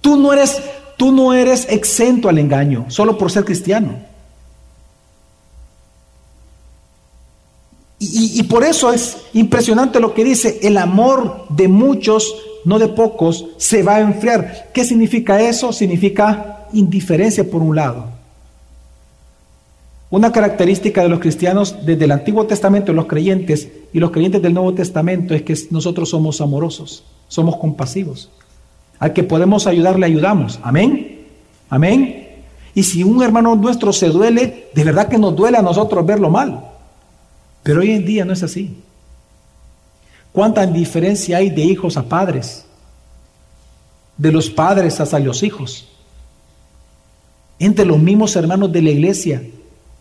Tú 0.00 0.16
no 0.16 0.32
eres, 0.32 0.60
tú 0.96 1.12
no 1.12 1.32
eres 1.32 1.68
exento 1.70 2.28
al 2.28 2.38
engaño 2.38 2.86
solo 2.88 3.16
por 3.16 3.30
ser 3.30 3.44
cristiano. 3.44 3.94
Y, 8.00 8.42
por 8.42 8.64
eso 8.64 8.92
es 8.92 9.18
impresionante 9.32 10.00
lo 10.00 10.12
que 10.12 10.24
dice, 10.24 10.58
el 10.62 10.76
amor 10.76 11.46
de 11.50 11.68
muchos, 11.68 12.34
no 12.64 12.80
de 12.80 12.88
pocos, 12.88 13.46
se 13.58 13.84
va 13.84 13.94
a 13.94 14.00
enfriar. 14.00 14.70
¿Qué 14.74 14.84
significa 14.84 15.40
eso? 15.40 15.72
Significa 15.72 16.63
indiferencia 16.74 17.48
por 17.48 17.62
un 17.62 17.76
lado. 17.76 18.08
Una 20.10 20.30
característica 20.30 21.02
de 21.02 21.08
los 21.08 21.18
cristianos 21.18 21.84
desde 21.84 22.04
el 22.04 22.12
Antiguo 22.12 22.46
Testamento, 22.46 22.92
los 22.92 23.06
creyentes 23.06 23.68
y 23.92 23.98
los 23.98 24.10
creyentes 24.10 24.42
del 24.42 24.54
Nuevo 24.54 24.74
Testamento 24.74 25.34
es 25.34 25.42
que 25.42 25.58
nosotros 25.70 26.10
somos 26.10 26.40
amorosos, 26.40 27.04
somos 27.28 27.56
compasivos. 27.56 28.30
Al 28.98 29.12
que 29.12 29.24
podemos 29.24 29.66
ayudar, 29.66 29.98
le 29.98 30.06
ayudamos. 30.06 30.60
Amén. 30.62 31.26
Amén. 31.68 32.28
Y 32.74 32.82
si 32.82 33.02
un 33.02 33.22
hermano 33.22 33.56
nuestro 33.56 33.92
se 33.92 34.08
duele, 34.08 34.68
de 34.74 34.84
verdad 34.84 35.08
que 35.08 35.18
nos 35.18 35.34
duele 35.34 35.58
a 35.58 35.62
nosotros 35.62 36.04
verlo 36.06 36.30
mal. 36.30 36.64
Pero 37.62 37.80
hoy 37.80 37.90
en 37.92 38.04
día 38.04 38.24
no 38.24 38.32
es 38.32 38.42
así. 38.42 38.76
¿Cuánta 40.32 40.66
diferencia 40.66 41.38
hay 41.38 41.50
de 41.50 41.62
hijos 41.62 41.96
a 41.96 42.02
padres? 42.02 42.66
De 44.16 44.30
los 44.30 44.50
padres 44.50 45.00
hasta 45.00 45.18
los 45.18 45.42
hijos. 45.42 45.88
Entre 47.58 47.84
los 47.84 47.98
mismos 47.98 48.34
hermanos 48.36 48.72
de 48.72 48.82
la 48.82 48.90
iglesia. 48.90 49.42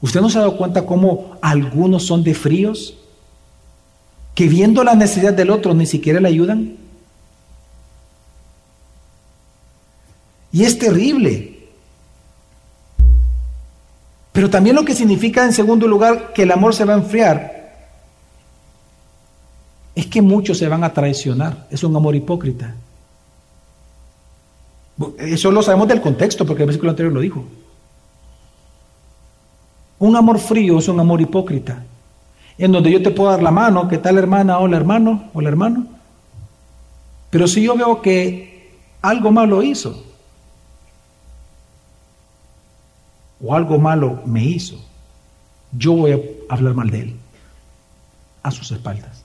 ¿Usted 0.01 0.22
no 0.22 0.30
se 0.30 0.38
ha 0.38 0.41
dado 0.41 0.58
cuenta 0.58 0.86
cómo 0.86 1.38
algunos 1.41 2.06
son 2.06 2.24
de 2.24 2.34
fríos? 2.34 2.97
Que 4.36 4.47
viendo 4.47 4.84
la 4.84 4.95
necesidad 4.95 5.34
del 5.34 5.49
otro 5.49 5.74
ni 5.74 5.86
siquiera 5.86 6.20
le 6.20 6.28
ayudan. 6.28 6.78
Y 10.51 10.64
es 10.64 10.78
terrible. 10.78 11.54
Pero 14.32 14.49
también 14.49 14.76
lo 14.76 14.84
que 14.84 14.95
significa, 14.95 15.45
en 15.45 15.54
segundo 15.54 15.88
lugar, 15.88 16.34
que 16.34 16.43
el 16.43 16.51
amor 16.51 16.74
se 16.74 16.86
va 16.86 16.93
a 16.93 16.97
enfriar, 16.97 17.64
es 19.95 20.08
que 20.08 20.22
muchos 20.22 20.58
se 20.58 20.68
van 20.68 20.84
a 20.84 20.93
traicionar. 20.93 21.68
Es 21.70 21.84
un 21.84 21.95
amor 21.95 22.16
hipócrita. 22.16 22.76
Eso 25.18 25.52
lo 25.52 25.64
sabemos 25.64 25.88
del 25.88 26.02
contexto, 26.02 26.46
porque 26.46 26.64
el 26.64 26.68
versículo 26.68 26.91
anterior 26.91 27.14
lo 27.14 27.20
dijo. 27.20 27.44
Un 30.00 30.16
amor 30.16 30.39
frío 30.39 30.80
es 30.80 30.88
un 30.88 31.00
amor 31.00 31.22
hipócrita, 31.22 31.84
en 32.58 32.72
donde 32.72 32.91
yo 32.91 33.02
te 33.02 33.12
puedo 33.12 33.32
dar 33.32 33.41
la 33.41 33.52
mano, 33.52 33.88
¿qué 33.88 33.98
tal 33.98 34.18
hermana? 34.18 34.60
Hola 34.60 34.78
hermano, 34.78 35.30
hola 35.34 35.50
hermano. 35.50 35.88
Pero 37.30 37.48
si 37.48 37.64
yo 37.64 37.76
veo 37.76 38.02
que 38.02 38.78
algo 39.02 39.32
malo 39.32 39.64
hizo, 39.64 40.04
o 43.41 43.54
algo 43.56 43.78
malo 43.78 44.22
me 44.26 44.44
hizo, 44.44 44.78
yo 45.72 45.94
voy 45.94 46.12
a 46.12 46.20
hablar 46.54 46.76
mal 46.76 46.89
de 46.89 47.00
él 47.02 47.16
a 48.44 48.52
sus 48.52 48.72
espaldas. 48.72 49.24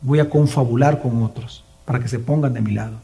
Voy 0.00 0.20
a 0.20 0.30
confabular 0.30 1.00
con 1.00 1.22
otros 1.22 1.64
para 1.84 1.98
que 1.98 2.08
se 2.08 2.18
pongan 2.18 2.54
de 2.54 2.60
mi 2.60 2.72
lado. 2.72 2.98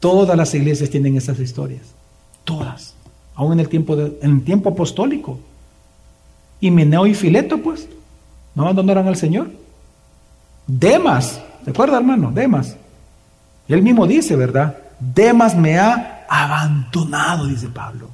Todas 0.00 0.36
las 0.36 0.54
iglesias 0.54 0.90
tienen 0.90 1.16
esas 1.16 1.38
historias, 1.40 1.82
todas, 2.44 2.94
aún 3.34 3.54
en 3.54 3.60
el 3.60 3.68
tiempo, 3.68 3.96
de, 3.96 4.18
en 4.22 4.36
el 4.36 4.44
tiempo 4.44 4.70
apostólico. 4.70 5.38
Y 6.60 6.70
Meneo 6.70 7.06
y 7.06 7.14
Fileto, 7.14 7.58
pues, 7.58 7.88
no 8.54 8.64
abandonaron 8.64 9.06
al 9.08 9.16
Señor. 9.16 9.50
Demas, 10.66 11.40
¿se 11.64 11.70
acuerda, 11.70 11.98
hermano? 11.98 12.30
Demas 12.32 12.76
y 13.68 13.74
él 13.74 13.82
mismo 13.82 14.06
dice, 14.06 14.34
¿verdad? 14.34 14.78
Demas 14.98 15.54
me 15.54 15.78
ha 15.78 16.24
abandonado, 16.28 17.46
dice 17.46 17.68
Pablo. 17.68 18.08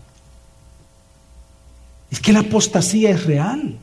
Es 2.10 2.20
que 2.20 2.32
la 2.32 2.40
apostasía 2.40 3.10
es 3.10 3.24
real. 3.24 3.78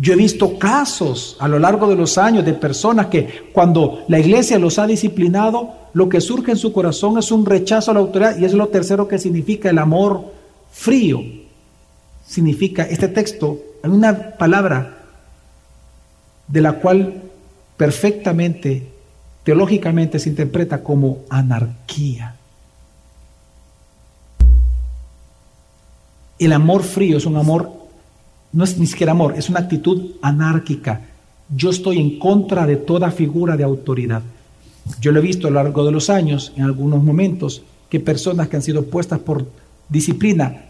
Yo 0.00 0.14
he 0.14 0.16
visto 0.16 0.58
casos 0.58 1.36
a 1.40 1.46
lo 1.46 1.58
largo 1.58 1.86
de 1.86 1.94
los 1.94 2.16
años 2.16 2.42
de 2.46 2.54
personas 2.54 3.08
que 3.08 3.50
cuando 3.52 4.02
la 4.08 4.18
iglesia 4.18 4.58
los 4.58 4.78
ha 4.78 4.86
disciplinado, 4.86 5.74
lo 5.92 6.08
que 6.08 6.22
surge 6.22 6.52
en 6.52 6.56
su 6.56 6.72
corazón 6.72 7.18
es 7.18 7.30
un 7.30 7.44
rechazo 7.44 7.90
a 7.90 7.94
la 7.94 8.00
autoridad 8.00 8.38
y 8.38 8.46
es 8.46 8.54
lo 8.54 8.68
tercero 8.68 9.06
que 9.06 9.18
significa 9.18 9.68
el 9.68 9.76
amor 9.76 10.32
frío. 10.72 11.20
Significa 12.26 12.84
este 12.84 13.08
texto, 13.08 13.58
hay 13.82 13.90
una 13.90 14.38
palabra 14.38 15.04
de 16.48 16.60
la 16.62 16.72
cual 16.72 17.22
perfectamente, 17.76 18.86
teológicamente 19.44 20.18
se 20.18 20.30
interpreta 20.30 20.82
como 20.82 21.18
anarquía. 21.28 22.36
El 26.38 26.54
amor 26.54 26.84
frío 26.84 27.18
es 27.18 27.26
un 27.26 27.36
amor, 27.36 27.70
no 28.52 28.64
es 28.64 28.78
ni 28.78 28.86
siquiera 28.86 29.12
amor, 29.12 29.34
es 29.36 29.48
una 29.48 29.60
actitud 29.60 30.12
anárquica. 30.22 31.02
Yo 31.54 31.70
estoy 31.70 31.98
en 31.98 32.18
contra 32.18 32.66
de 32.66 32.76
toda 32.76 33.10
figura 33.10 33.56
de 33.56 33.64
autoridad. 33.64 34.22
Yo 35.00 35.12
lo 35.12 35.18
he 35.18 35.22
visto 35.22 35.46
a 35.46 35.50
lo 35.50 35.62
largo 35.62 35.84
de 35.84 35.92
los 35.92 36.10
años, 36.10 36.52
en 36.56 36.64
algunos 36.64 37.02
momentos, 37.02 37.62
que 37.88 38.00
personas 38.00 38.48
que 38.48 38.56
han 38.56 38.62
sido 38.62 38.84
puestas 38.84 39.18
por 39.20 39.46
disciplina 39.88 40.64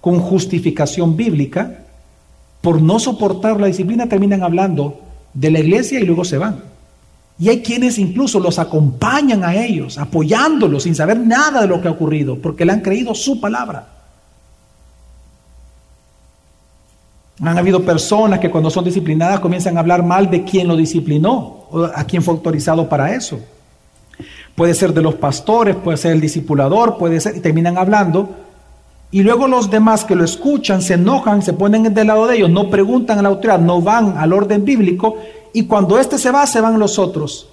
con 0.00 0.20
justificación 0.20 1.16
bíblica, 1.16 1.84
por 2.60 2.82
no 2.82 2.98
soportar 2.98 3.60
la 3.60 3.68
disciplina, 3.68 4.08
terminan 4.08 4.42
hablando 4.42 5.00
de 5.32 5.50
la 5.50 5.60
iglesia 5.60 5.98
y 6.00 6.04
luego 6.04 6.24
se 6.24 6.38
van. 6.38 6.62
Y 7.38 7.48
hay 7.48 7.62
quienes 7.62 7.98
incluso 7.98 8.38
los 8.38 8.58
acompañan 8.58 9.42
a 9.42 9.56
ellos, 9.56 9.98
apoyándolos 9.98 10.84
sin 10.84 10.94
saber 10.94 11.18
nada 11.18 11.62
de 11.62 11.68
lo 11.68 11.80
que 11.80 11.88
ha 11.88 11.92
ocurrido, 11.92 12.38
porque 12.38 12.64
le 12.64 12.72
han 12.72 12.80
creído 12.80 13.14
su 13.14 13.40
palabra. 13.40 13.88
Han 17.40 17.58
habido 17.58 17.84
personas 17.84 18.38
que 18.38 18.50
cuando 18.50 18.70
son 18.70 18.84
disciplinadas 18.84 19.40
comienzan 19.40 19.76
a 19.76 19.80
hablar 19.80 20.04
mal 20.04 20.30
de 20.30 20.44
quien 20.44 20.68
lo 20.68 20.76
disciplinó 20.76 21.66
o 21.70 21.84
a 21.84 22.04
quien 22.04 22.22
fue 22.22 22.34
autorizado 22.34 22.88
para 22.88 23.14
eso. 23.14 23.40
Puede 24.54 24.74
ser 24.74 24.92
de 24.94 25.02
los 25.02 25.16
pastores, 25.16 25.74
puede 25.74 25.96
ser 25.96 26.12
el 26.12 26.20
discipulador, 26.20 26.96
puede 26.96 27.20
ser, 27.20 27.36
y 27.36 27.40
terminan 27.40 27.76
hablando 27.76 28.44
y 29.14 29.22
luego 29.22 29.46
los 29.46 29.70
demás 29.70 30.04
que 30.04 30.16
lo 30.16 30.24
escuchan 30.24 30.82
se 30.82 30.94
enojan, 30.94 31.40
se 31.40 31.52
ponen 31.52 31.94
del 31.94 32.08
lado 32.08 32.26
de 32.26 32.34
ellos, 32.34 32.50
no 32.50 32.68
preguntan 32.68 33.16
a 33.16 33.22
la 33.22 33.28
autoridad, 33.28 33.60
no 33.60 33.80
van 33.80 34.18
al 34.18 34.32
orden 34.32 34.64
bíblico. 34.64 35.18
Y 35.52 35.66
cuando 35.66 36.00
éste 36.00 36.18
se 36.18 36.32
va, 36.32 36.44
se 36.48 36.60
van 36.60 36.80
los 36.80 36.98
otros. 36.98 37.48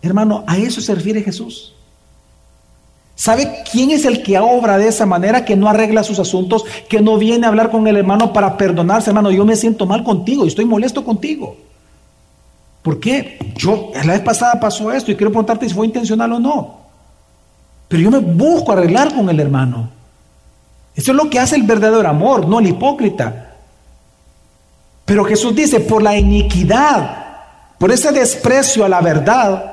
Hermano, 0.00 0.42
a 0.46 0.56
eso 0.56 0.80
se 0.80 0.94
refiere 0.94 1.20
Jesús. 1.20 1.74
¿Sabe 3.22 3.62
quién 3.70 3.92
es 3.92 4.04
el 4.04 4.24
que 4.24 4.36
obra 4.40 4.78
de 4.78 4.88
esa 4.88 5.06
manera, 5.06 5.44
que 5.44 5.54
no 5.54 5.68
arregla 5.68 6.02
sus 6.02 6.18
asuntos, 6.18 6.64
que 6.88 7.00
no 7.00 7.18
viene 7.18 7.46
a 7.46 7.50
hablar 7.50 7.70
con 7.70 7.86
el 7.86 7.96
hermano 7.96 8.32
para 8.32 8.56
perdonarse? 8.56 9.10
Hermano, 9.10 9.30
yo 9.30 9.44
me 9.44 9.54
siento 9.54 9.86
mal 9.86 10.02
contigo 10.02 10.44
y 10.44 10.48
estoy 10.48 10.64
molesto 10.64 11.04
contigo. 11.04 11.56
¿Por 12.82 12.98
qué? 12.98 13.38
Yo, 13.54 13.92
la 13.94 14.14
vez 14.14 14.22
pasada 14.22 14.58
pasó 14.58 14.90
esto 14.90 15.12
y 15.12 15.14
quiero 15.14 15.30
preguntarte 15.30 15.68
si 15.68 15.72
fue 15.72 15.86
intencional 15.86 16.32
o 16.32 16.40
no. 16.40 16.80
Pero 17.86 18.02
yo 18.02 18.10
me 18.10 18.18
busco 18.18 18.72
arreglar 18.72 19.14
con 19.14 19.30
el 19.30 19.38
hermano. 19.38 19.88
Eso 20.92 21.12
es 21.12 21.16
lo 21.16 21.30
que 21.30 21.38
hace 21.38 21.54
el 21.54 21.62
verdadero 21.62 22.08
amor, 22.08 22.48
no 22.48 22.58
el 22.58 22.66
hipócrita. 22.66 23.54
Pero 25.04 25.24
Jesús 25.24 25.54
dice, 25.54 25.78
por 25.78 26.02
la 26.02 26.18
iniquidad, 26.18 27.36
por 27.78 27.92
ese 27.92 28.10
desprecio 28.10 28.84
a 28.84 28.88
la 28.88 29.00
verdad, 29.00 29.71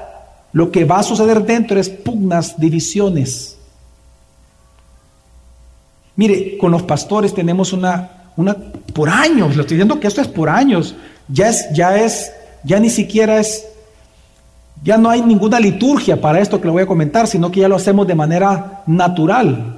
lo 0.52 0.72
que 0.72 0.86
va 0.86 1.00
a 1.00 1.04
suceder 1.04 1.43
dentro 1.45 1.80
es 1.80 1.89
pugnas, 1.89 2.60
divisiones. 2.60 3.58
Mire, 6.16 6.58
con 6.58 6.72
los 6.72 6.84
pastores 6.84 7.34
tenemos 7.34 7.72
una, 7.72 8.32
una, 8.36 8.56
por 8.93 9.10
años, 9.10 9.56
lo 9.56 9.62
estoy 9.62 9.78
diciendo 9.78 10.00
que 10.00 10.08
esto 10.08 10.22
es 10.22 10.28
por 10.28 10.50
años, 10.50 10.95
ya 11.28 11.50
es, 11.50 11.68
ya 11.74 11.97
es, 11.97 12.32
ya 12.64 12.80
ni 12.80 12.89
siquiera 12.89 13.39
es, 13.39 13.66
ya 14.84 14.97
no 14.97 15.10
hay 15.10 15.22
ninguna 15.22 15.60
liturgia 15.60 16.20
para 16.20 16.39
esto 16.41 16.60
que 16.60 16.68
le 16.68 16.72
voy 16.72 16.84
a 16.84 16.88
comentar, 16.88 17.28
sino 17.28 17.52
que 17.52 17.62
ya 17.62 17.70
lo 17.70 17.76
hacemos 17.76 18.08
de 18.08 18.16
manera 18.16 18.84
natural. 18.88 19.78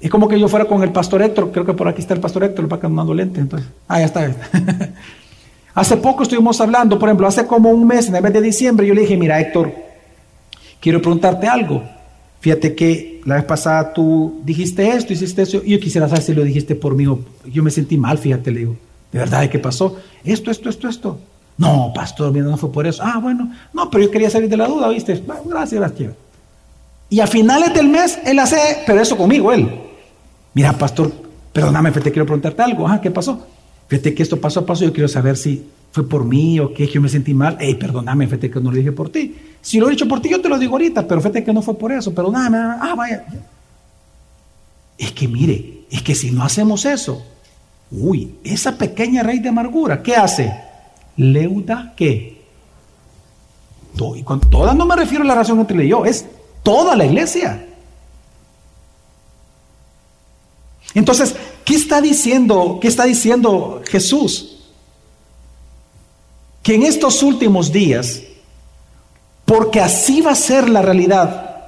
Es 0.00 0.10
como 0.10 0.28
que 0.28 0.38
yo 0.38 0.46
fuera 0.46 0.66
con 0.66 0.82
el 0.82 0.92
pastor 0.92 1.22
Héctor, 1.22 1.50
creo 1.50 1.64
que 1.64 1.72
por 1.72 1.88
aquí 1.88 2.02
está 2.02 2.14
el 2.14 2.20
pastor 2.20 2.44
Héctor, 2.44 2.66
el 2.66 2.72
va 2.72 2.78
caminando 2.78 3.14
lente, 3.14 3.40
entonces, 3.40 3.68
ah, 3.88 3.98
ya 3.98 4.04
está. 4.04 4.30
hace 5.76 5.98
poco 5.98 6.22
estuvimos 6.22 6.60
hablando, 6.60 6.98
por 6.98 7.08
ejemplo, 7.08 7.28
hace 7.28 7.46
como 7.46 7.68
un 7.70 7.86
mes, 7.86 8.08
en 8.08 8.16
el 8.16 8.22
mes 8.22 8.32
de 8.32 8.40
diciembre, 8.40 8.86
yo 8.86 8.94
le 8.94 9.02
dije, 9.02 9.16
mira 9.16 9.38
Héctor, 9.38 9.72
quiero 10.80 11.00
preguntarte 11.00 11.46
algo. 11.46 11.84
Fíjate 12.40 12.74
que 12.74 13.20
la 13.26 13.36
vez 13.36 13.44
pasada 13.44 13.92
tú 13.92 14.40
dijiste 14.42 14.88
esto, 14.88 15.12
hiciste 15.12 15.42
eso, 15.42 15.60
y 15.64 15.72
yo 15.72 15.80
quisiera 15.80 16.08
saber 16.08 16.22
si 16.22 16.34
lo 16.34 16.42
dijiste 16.42 16.74
por 16.74 16.94
mí 16.94 17.06
o 17.06 17.20
yo 17.44 17.62
me 17.62 17.70
sentí 17.70 17.98
mal, 17.98 18.18
fíjate, 18.18 18.50
le 18.50 18.60
digo, 18.60 18.76
¿de 19.12 19.18
verdad 19.18 19.48
qué 19.50 19.58
pasó? 19.58 19.96
Esto, 20.24 20.50
esto, 20.50 20.70
esto, 20.70 20.88
esto. 20.88 21.20
No, 21.58 21.92
pastor, 21.94 22.32
mira, 22.32 22.46
no 22.46 22.56
fue 22.56 22.72
por 22.72 22.86
eso. 22.86 23.02
Ah, 23.04 23.18
bueno, 23.22 23.52
no, 23.72 23.90
pero 23.90 24.04
yo 24.04 24.10
quería 24.10 24.30
salir 24.30 24.48
de 24.48 24.56
la 24.56 24.66
duda, 24.66 24.88
¿viste? 24.88 25.22
gracias, 25.44 25.80
gracias. 25.80 26.12
Y 27.10 27.20
a 27.20 27.26
finales 27.26 27.74
del 27.74 27.88
mes, 27.88 28.18
él 28.24 28.38
hace, 28.38 28.56
pero 28.86 29.00
eso 29.00 29.16
conmigo, 29.16 29.52
él. 29.52 29.68
Mira, 30.54 30.72
pastor, 30.72 31.12
perdóname, 31.52 31.92
te 31.92 32.10
quiero 32.10 32.24
preguntarte 32.24 32.62
algo. 32.62 32.88
Ah, 32.88 33.00
¿qué 33.00 33.10
pasó? 33.10 33.46
Fíjate 33.88 34.14
que 34.14 34.22
esto 34.22 34.40
pasó 34.40 34.60
a 34.60 34.66
paso, 34.66 34.84
yo 34.84 34.92
quiero 34.92 35.08
saber 35.08 35.36
si 35.36 35.64
fue 35.92 36.08
por 36.08 36.24
mí 36.24 36.58
o 36.60 36.74
qué, 36.74 36.86
que 36.86 36.94
yo 36.94 37.00
me 37.00 37.08
sentí 37.08 37.34
mal. 37.34 37.56
Ey, 37.60 37.74
perdóname, 37.76 38.26
fíjate 38.26 38.50
que 38.50 38.60
no 38.60 38.70
lo 38.70 38.76
dije 38.76 38.92
por 38.92 39.10
ti. 39.10 39.34
Si 39.60 39.78
lo 39.78 39.88
he 39.88 39.90
dicho 39.90 40.08
por 40.08 40.20
ti, 40.20 40.28
yo 40.28 40.40
te 40.40 40.48
lo 40.48 40.58
digo 40.58 40.72
ahorita, 40.72 41.06
pero 41.06 41.20
fíjate 41.20 41.44
que 41.44 41.52
no 41.52 41.62
fue 41.62 41.76
por 41.78 41.92
eso, 41.92 42.12
perdóname. 42.14 42.58
Ah, 42.58 42.94
vaya. 42.96 43.24
Es 44.98 45.12
que 45.12 45.28
mire, 45.28 45.84
es 45.90 46.02
que 46.02 46.14
si 46.14 46.30
no 46.30 46.42
hacemos 46.42 46.84
eso, 46.84 47.24
uy, 47.90 48.36
esa 48.44 48.76
pequeña 48.76 49.22
raíz 49.22 49.42
de 49.42 49.48
amargura, 49.48 50.02
¿qué 50.02 50.16
hace? 50.16 50.52
Leuda, 51.16 51.94
¿qué? 51.96 52.36
Y 54.16 54.22
con 54.22 54.40
toda 54.40 54.74
no 54.74 54.84
me 54.84 54.96
refiero 54.96 55.24
a 55.24 55.26
la 55.26 55.34
razón 55.34 55.60
entre 55.60 55.88
yo, 55.88 56.04
es 56.04 56.26
toda 56.62 56.94
la 56.96 57.06
iglesia. 57.06 57.66
Entonces, 60.94 61.34
¿qué 61.66 61.74
está 61.74 62.00
diciendo? 62.00 62.78
¿Qué 62.80 62.88
está 62.88 63.04
diciendo 63.04 63.82
Jesús? 63.86 64.56
que 66.66 66.74
en 66.74 66.82
estos 66.82 67.22
últimos 67.22 67.70
días, 67.70 68.24
porque 69.44 69.80
así 69.80 70.20
va 70.20 70.32
a 70.32 70.34
ser 70.34 70.68
la 70.68 70.82
realidad 70.82 71.62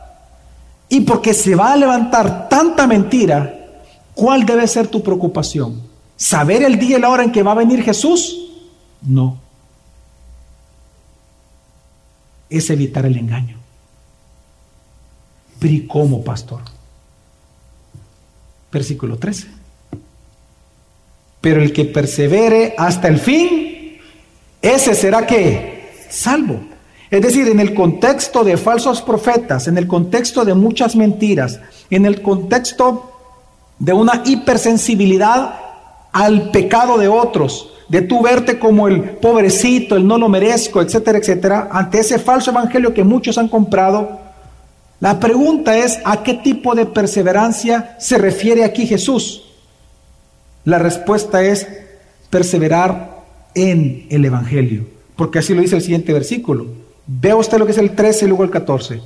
y 0.89 1.03
porque 1.03 1.35
se 1.35 1.55
va 1.55 1.73
a 1.73 1.77
levantar 1.77 2.49
tanta 2.49 2.85
mentira, 2.89 3.85
¿cuál 4.13 4.45
debe 4.45 4.67
ser 4.67 4.89
tu 4.89 5.01
preocupación? 5.01 5.81
¿Saber 6.17 6.65
el 6.65 6.81
día 6.81 6.99
y 6.99 7.01
la 7.01 7.11
hora 7.11 7.23
en 7.23 7.31
que 7.31 7.45
va 7.45 7.53
a 7.53 7.55
venir 7.55 7.85
Jesús? 7.85 8.51
No. 9.03 9.39
Es 12.51 12.69
evitar 12.69 13.07
el 13.07 13.17
engaño. 13.17 13.57
Pero 15.61 15.75
¿y 15.75 15.87
cómo, 15.87 16.25
pastor? 16.25 16.63
Versículo 18.73 19.17
13. 19.17 19.58
Pero 21.41 21.63
el 21.63 21.73
que 21.73 21.85
persevere 21.85 22.75
hasta 22.77 23.09
el 23.09 23.19
fin, 23.19 23.99
ese 24.61 24.95
será 24.95 25.27
que 25.27 25.91
salvo. 26.11 26.61
Es 27.11 27.23
decir, 27.23 27.49
en 27.49 27.61
el 27.61 27.75
contexto 27.75 28.45
de 28.45 28.57
falsos 28.57 29.01
profetas, 29.01 29.67
en 29.67 29.79
el 29.79 29.87
contexto 29.87 30.45
de 30.45 30.55
muchas 30.55 30.95
mentiras, 30.95 31.61
en 31.91 32.05
el 32.05 32.21
contexto 32.21 33.13
de 33.79 33.93
una 33.93 34.23
hipersensibilidad 34.27 35.55
al 36.13 36.51
pecado 36.51 36.99
de 36.99 37.09
otros, 37.09 37.71
de 37.89 38.03
tú 38.03 38.23
verte 38.23 38.59
como 38.59 38.89
el 38.89 39.03
pobrecito, 39.03 39.97
el 39.97 40.07
no 40.07 40.19
lo 40.19 40.29
merezco, 40.29 40.83
etcétera, 40.83 41.19
etcétera, 41.19 41.69
ante 41.73 42.01
ese 42.01 42.19
falso 42.19 42.51
evangelio 42.51 42.93
que 42.93 43.05
muchos 43.05 43.39
han 43.39 43.49
comprado, 43.49 44.21
la 45.01 45.21
pregunta 45.21 45.79
es, 45.79 46.01
¿a 46.05 46.23
qué 46.23 46.35
tipo 46.35 46.75
de 46.75 46.85
perseverancia 46.85 47.97
se 47.99 48.19
refiere 48.19 48.65
aquí 48.65 48.87
Jesús? 48.87 49.45
La 50.65 50.79
respuesta 50.79 51.43
es 51.43 51.67
perseverar 52.31 53.19
en 53.55 54.07
el 54.11 54.25
Evangelio, 54.25 54.87
porque 55.17 55.39
así 55.39 55.55
lo 55.55 55.63
dice 55.63 55.77
el 55.77 55.83
siguiente 55.83 56.13
versículo. 56.13 56.67
Vea 57.07 57.37
usted 57.37 57.59
lo 57.59 57.67
que 57.67 57.73
es 57.73 57.79
el 57.79 57.95
13 57.95 58.27
y 58.27 58.29
luego 58.29 58.45
el 58.45 58.51
14. 58.51 59.01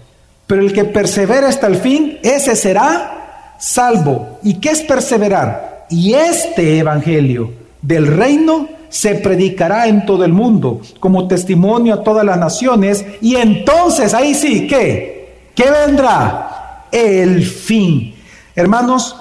Pero 0.46 0.60
el 0.60 0.72
que 0.72 0.84
persevera 0.84 1.48
hasta 1.48 1.68
el 1.68 1.76
fin, 1.76 2.18
ese 2.22 2.56
será 2.56 3.56
salvo. 3.58 4.40
¿Y 4.42 4.54
qué 4.54 4.70
es 4.70 4.80
perseverar? 4.82 5.86
Y 5.88 6.14
este 6.14 6.78
Evangelio 6.78 7.52
del 7.80 8.06
reino 8.06 8.68
se 8.88 9.14
predicará 9.14 9.86
en 9.86 10.04
todo 10.04 10.24
el 10.24 10.32
mundo 10.32 10.82
como 11.00 11.26
testimonio 11.26 11.94
a 11.94 12.02
todas 12.02 12.26
las 12.26 12.38
naciones 12.38 13.04
y 13.22 13.36
entonces 13.36 14.12
ahí 14.12 14.34
sí, 14.34 14.66
¿qué? 14.66 15.48
¿Qué 15.54 15.64
vendrá? 15.70 16.86
El 16.92 17.42
fin. 17.44 18.14
Hermanos, 18.54 19.16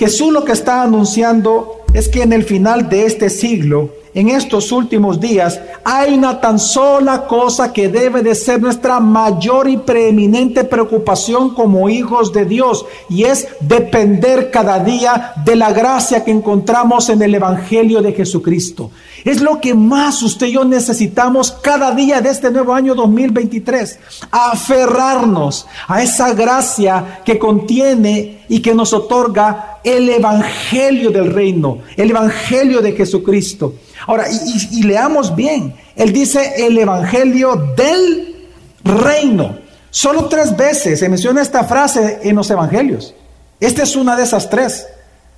Jesús 0.00 0.32
lo 0.32 0.46
que 0.46 0.52
está 0.52 0.80
anunciando 0.82 1.82
es 1.92 2.08
que 2.08 2.22
en 2.22 2.32
el 2.32 2.44
final 2.44 2.88
de 2.88 3.04
este 3.04 3.28
siglo 3.28 3.90
en 4.14 4.28
estos 4.28 4.72
últimos 4.72 5.20
días, 5.20 5.60
hay 5.84 6.14
una 6.14 6.40
tan 6.40 6.58
sola 6.58 7.26
cosa 7.26 7.72
que 7.72 7.88
debe 7.88 8.22
de 8.22 8.34
ser 8.34 8.60
nuestra 8.60 8.98
mayor 8.98 9.68
y 9.68 9.76
preeminente 9.76 10.64
preocupación 10.64 11.54
como 11.54 11.88
hijos 11.88 12.32
de 12.32 12.44
Dios, 12.44 12.84
y 13.08 13.24
es 13.24 13.46
depender 13.60 14.50
cada 14.50 14.80
día 14.80 15.32
de 15.44 15.56
la 15.56 15.72
gracia 15.72 16.24
que 16.24 16.30
encontramos 16.30 17.08
en 17.08 17.22
el 17.22 17.34
Evangelio 17.34 18.02
de 18.02 18.12
Jesucristo. 18.12 18.90
Es 19.24 19.40
lo 19.40 19.60
que 19.60 19.74
más 19.74 20.22
usted 20.22 20.46
y 20.46 20.52
yo 20.52 20.64
necesitamos 20.64 21.52
cada 21.52 21.94
día 21.94 22.20
de 22.20 22.30
este 22.30 22.50
nuevo 22.50 22.72
año 22.72 22.94
2023, 22.94 23.98
aferrarnos 24.30 25.66
a 25.86 26.02
esa 26.02 26.32
gracia 26.32 27.20
que 27.24 27.38
contiene 27.38 28.44
y 28.48 28.60
que 28.60 28.74
nos 28.74 28.92
otorga 28.92 29.78
el 29.84 30.08
Evangelio 30.08 31.10
del 31.10 31.32
reino, 31.32 31.78
el 31.96 32.10
Evangelio 32.10 32.80
de 32.80 32.92
Jesucristo. 32.92 33.74
Ahora, 34.06 34.26
y, 34.30 34.82
leamos 34.82 35.34
bien, 35.34 35.74
él 35.96 36.12
dice 36.12 36.66
el 36.66 36.78
Evangelio 36.78 37.56
del 37.76 38.48
reino. 38.84 39.58
Solo 39.90 40.26
tres 40.26 40.56
veces 40.56 41.00
se 41.00 41.08
menciona 41.08 41.42
esta 41.42 41.64
frase 41.64 42.20
en 42.22 42.36
los 42.36 42.50
Evangelios. 42.50 43.14
Esta 43.58 43.82
es 43.82 43.96
una 43.96 44.16
de 44.16 44.22
esas 44.22 44.48
tres. 44.48 44.86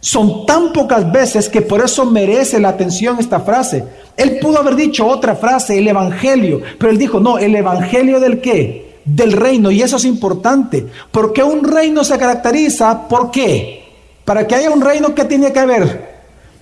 Son 0.00 0.46
tan 0.46 0.72
pocas 0.72 1.10
veces 1.10 1.48
que 1.48 1.62
por 1.62 1.80
eso 1.80 2.04
merece 2.04 2.60
la 2.60 2.70
atención 2.70 3.18
esta 3.18 3.40
frase. 3.40 3.84
Él 4.16 4.38
pudo 4.40 4.58
haber 4.58 4.76
dicho 4.76 5.06
otra 5.06 5.36
frase, 5.36 5.78
el 5.78 5.88
Evangelio, 5.88 6.60
pero 6.78 6.90
él 6.90 6.98
dijo, 6.98 7.20
no, 7.20 7.38
el 7.38 7.54
Evangelio 7.54 8.20
del 8.20 8.40
qué? 8.40 9.00
Del 9.04 9.32
reino. 9.32 9.70
Y 9.70 9.82
eso 9.82 9.96
es 9.96 10.04
importante, 10.04 10.86
porque 11.10 11.42
un 11.42 11.64
reino 11.64 12.04
se 12.04 12.18
caracteriza, 12.18 13.08
¿por 13.08 13.30
qué? 13.30 13.82
Para 14.24 14.46
que 14.46 14.54
haya 14.54 14.70
un 14.70 14.80
reino, 14.80 15.14
¿qué 15.14 15.24
tiene 15.24 15.52
que 15.52 15.58
haber? 15.58 16.12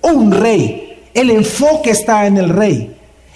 Un 0.01 0.31
rey. 0.31 0.90
El 1.13 1.29
enfoque 1.29 1.91
está 1.91 2.25
en 2.25 2.37
el 2.37 2.49
rey. 2.49 2.95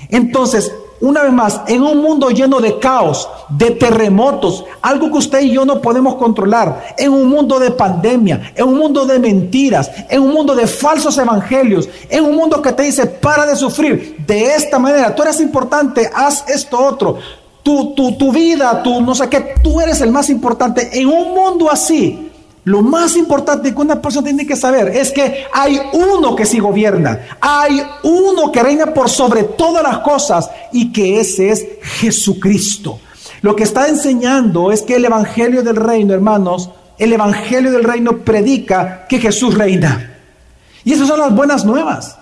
Entonces, 0.10 0.72
una 1.02 1.24
vez 1.24 1.34
más, 1.34 1.62
en 1.68 1.82
un 1.84 2.02
mundo 2.02 2.30
lleno 2.30 2.60
de 2.60 2.80
caos, 2.80 3.30
de 3.50 3.72
terremotos, 3.72 4.64
algo 4.82 5.12
que 5.12 5.18
usted 5.18 5.42
y 5.42 5.52
yo 5.52 5.66
no 5.66 5.82
podemos 5.82 6.16
controlar, 6.16 6.96
en 6.98 7.12
un 7.12 7.28
mundo 7.28 7.60
de 7.60 7.72
pandemia, 7.72 8.54
en 8.56 8.66
un 8.66 8.78
mundo 8.78 9.06
de 9.06 9.20
mentiras, 9.20 9.92
en 10.10 10.22
un 10.22 10.34
mundo 10.34 10.56
de 10.56 10.68
falsos 10.68 11.18
evangelios, 11.18 11.90
en 12.10 12.24
un 12.24 12.36
mundo 12.36 12.62
que 12.62 12.72
te 12.72 12.84
dice, 12.84 13.06
para 13.08 13.46
de 13.46 13.56
sufrir 13.56 14.24
de 14.26 14.56
esta 14.56 14.80
manera, 14.80 15.14
tú 15.14 15.24
eres 15.24 15.42
importante, 15.42 16.10
haz 16.14 16.46
esto 16.48 16.80
otro, 16.80 17.18
tu, 17.62 17.94
tu, 17.94 18.14
tu 18.14 18.32
vida, 18.32 18.82
tu 18.82 19.02
no 19.02 19.14
sé 19.14 19.28
qué, 19.28 19.56
tú 19.62 19.82
eres 19.82 20.00
el 20.00 20.12
más 20.12 20.30
importante. 20.30 20.90
En 20.94 21.08
un 21.08 21.34
mundo 21.34 21.70
así, 21.70 22.25
lo 22.66 22.82
más 22.82 23.16
importante 23.16 23.74
que 23.74 23.82
una 23.82 24.01
persona 24.01 24.26
tiene 24.26 24.45
que 24.45 24.55
saber 24.55 24.88
es 24.89 25.11
que 25.11 25.45
hay 25.53 25.80
uno 25.93 26.36
que 26.36 26.47
sí 26.47 26.59
gobierna, 26.59 27.20
hay 27.39 27.82
uno 28.01 28.51
que 28.51 28.63
reina 28.63 28.88
por 28.88 29.07
sobre 29.07 29.43
todas 29.43 29.84
las 29.84 29.99
cosas 29.99 30.49
y 30.72 30.91
que 30.91 31.20
ese 31.20 31.51
es 31.51 31.66
Jesucristo. 31.99 32.99
Lo 33.41 33.55
que 33.55 33.63
está 33.63 33.88
enseñando 33.88 34.72
es 34.72 34.82
que 34.82 34.95
el 34.95 35.05
Evangelio 35.05 35.61
del 35.61 35.76
Reino, 35.76 36.16
hermanos, 36.16 36.72
el 36.97 37.13
Evangelio 37.13 37.72
del 37.72 37.84
Reino 37.84 38.18
predica 38.18 39.05
que 39.07 39.20
Jesús 39.20 39.55
reina. 39.55 40.16
Y 40.84 40.93
esas 40.93 41.07
son 41.07 41.20
las 41.20 41.36
buenas 41.36 41.66
nuevas. 41.66 42.18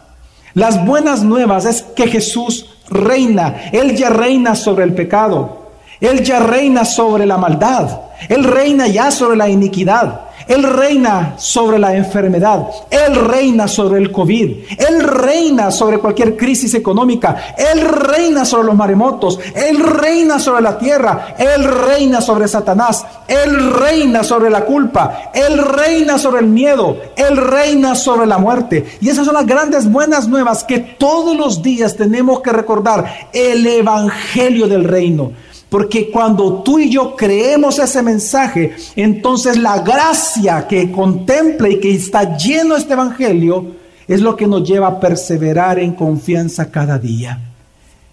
Las 0.53 0.85
buenas 0.85 1.23
nuevas 1.23 1.63
es 1.65 1.81
que 1.81 2.07
Jesús 2.07 2.69
reina. 2.89 3.69
Él 3.71 3.95
ya 3.95 4.09
reina 4.09 4.55
sobre 4.55 4.83
el 4.83 4.93
pecado. 4.93 5.71
Él 6.01 6.21
ya 6.21 6.41
reina 6.41 6.83
sobre 6.83 7.25
la 7.25 7.37
maldad. 7.37 8.01
Él 8.27 8.43
reina 8.43 8.87
ya 8.87 9.09
sobre 9.09 9.37
la 9.37 9.47
iniquidad. 9.47 10.32
Él 10.47 10.63
reina 10.63 11.35
sobre 11.37 11.79
la 11.79 11.95
enfermedad. 11.95 12.67
Él 12.89 13.15
reina 13.15 13.67
sobre 13.67 13.99
el 13.99 14.11
COVID. 14.11 14.51
Él 14.77 15.03
reina 15.03 15.71
sobre 15.71 15.99
cualquier 15.99 16.35
crisis 16.35 16.73
económica. 16.73 17.55
Él 17.57 17.81
reina 17.81 18.45
sobre 18.45 18.67
los 18.67 18.75
maremotos. 18.75 19.39
Él 19.55 19.79
reina 19.79 20.39
sobre 20.39 20.61
la 20.61 20.77
tierra. 20.77 21.35
Él 21.37 21.63
reina 21.63 22.21
sobre 22.21 22.47
Satanás. 22.47 23.05
Él 23.27 23.73
reina 23.73 24.23
sobre 24.23 24.49
la 24.49 24.65
culpa. 24.65 25.31
Él 25.33 25.57
reina 25.63 26.17
sobre 26.17 26.41
el 26.41 26.47
miedo. 26.47 26.97
Él 27.15 27.37
reina 27.37 27.95
sobre 27.95 28.25
la 28.25 28.37
muerte. 28.37 28.85
Y 29.01 29.09
esas 29.09 29.25
son 29.25 29.35
las 29.35 29.45
grandes 29.45 29.89
buenas 29.89 30.27
nuevas 30.27 30.63
que 30.63 30.79
todos 30.79 31.35
los 31.35 31.61
días 31.61 31.95
tenemos 31.95 32.41
que 32.41 32.51
recordar. 32.51 33.29
El 33.31 33.65
Evangelio 33.65 34.67
del 34.67 34.83
reino. 34.83 35.31
Porque 35.73 36.11
cuando 36.11 36.61
tú 36.61 36.77
y 36.77 36.91
yo 36.91 37.15
creemos 37.15 37.79
ese 37.79 38.03
mensaje, 38.03 38.75
entonces 38.95 39.57
la 39.57 39.79
gracia 39.79 40.67
que 40.67 40.91
contempla 40.91 41.67
y 41.67 41.79
que 41.79 41.95
está 41.95 42.37
lleno 42.37 42.75
este 42.75 42.93
evangelio 42.93 43.71
es 44.07 44.21
lo 44.21 44.35
que 44.35 44.45
nos 44.45 44.69
lleva 44.69 44.85
a 44.85 44.99
perseverar 44.99 45.79
en 45.79 45.93
confianza 45.93 46.69
cada 46.69 46.99
día. 46.99 47.41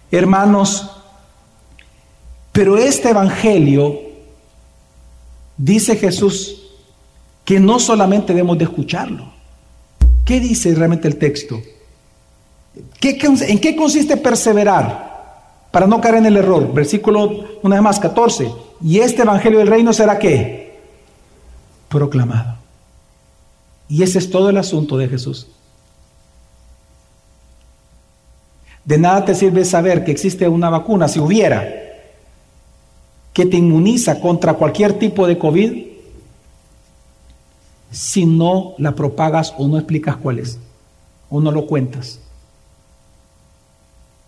Hermanos, 0.09 0.89
pero 2.51 2.79
este 2.79 3.11
evangelio 3.11 3.95
dice 5.55 5.95
Jesús 5.97 6.63
que 7.45 7.59
no 7.59 7.77
solamente 7.77 8.33
debemos 8.33 8.57
de 8.57 8.63
escucharlo. 8.63 9.31
¿Qué 10.25 10.39
dice 10.39 10.73
realmente 10.73 11.07
el 11.07 11.17
texto? 11.17 11.61
¿En 13.03 13.59
qué 13.59 13.75
consiste 13.75 14.17
perseverar? 14.17 15.10
Para 15.71 15.87
no 15.87 16.01
caer 16.01 16.15
en 16.15 16.25
el 16.25 16.37
error. 16.37 16.73
Versículo, 16.73 17.29
una 17.63 17.75
vez 17.75 17.83
más, 17.83 17.99
14. 17.99 18.51
Y 18.81 18.99
este 18.99 19.21
Evangelio 19.21 19.59
del 19.59 19.67
Reino 19.67 19.93
será 19.93 20.19
qué? 20.19 20.79
Proclamado. 21.87 22.55
Y 23.87 24.03
ese 24.03 24.19
es 24.19 24.29
todo 24.29 24.49
el 24.49 24.57
asunto 24.57 24.97
de 24.97 25.07
Jesús. 25.07 25.47
De 28.83 28.97
nada 28.97 29.25
te 29.25 29.35
sirve 29.35 29.63
saber 29.63 30.03
que 30.03 30.11
existe 30.11 30.47
una 30.47 30.69
vacuna, 30.69 31.07
si 31.07 31.19
hubiera, 31.19 31.67
que 33.33 33.45
te 33.45 33.57
inmuniza 33.57 34.19
contra 34.19 34.53
cualquier 34.53 34.93
tipo 34.97 35.27
de 35.27 35.37
COVID, 35.37 35.85
si 37.91 38.25
no 38.25 38.73
la 38.77 38.93
propagas 38.93 39.53
o 39.57 39.67
no 39.67 39.77
explicas 39.77 40.15
cuál 40.17 40.39
es, 40.39 40.57
o 41.29 41.39
no 41.39 41.51
lo 41.51 41.67
cuentas. 41.67 42.19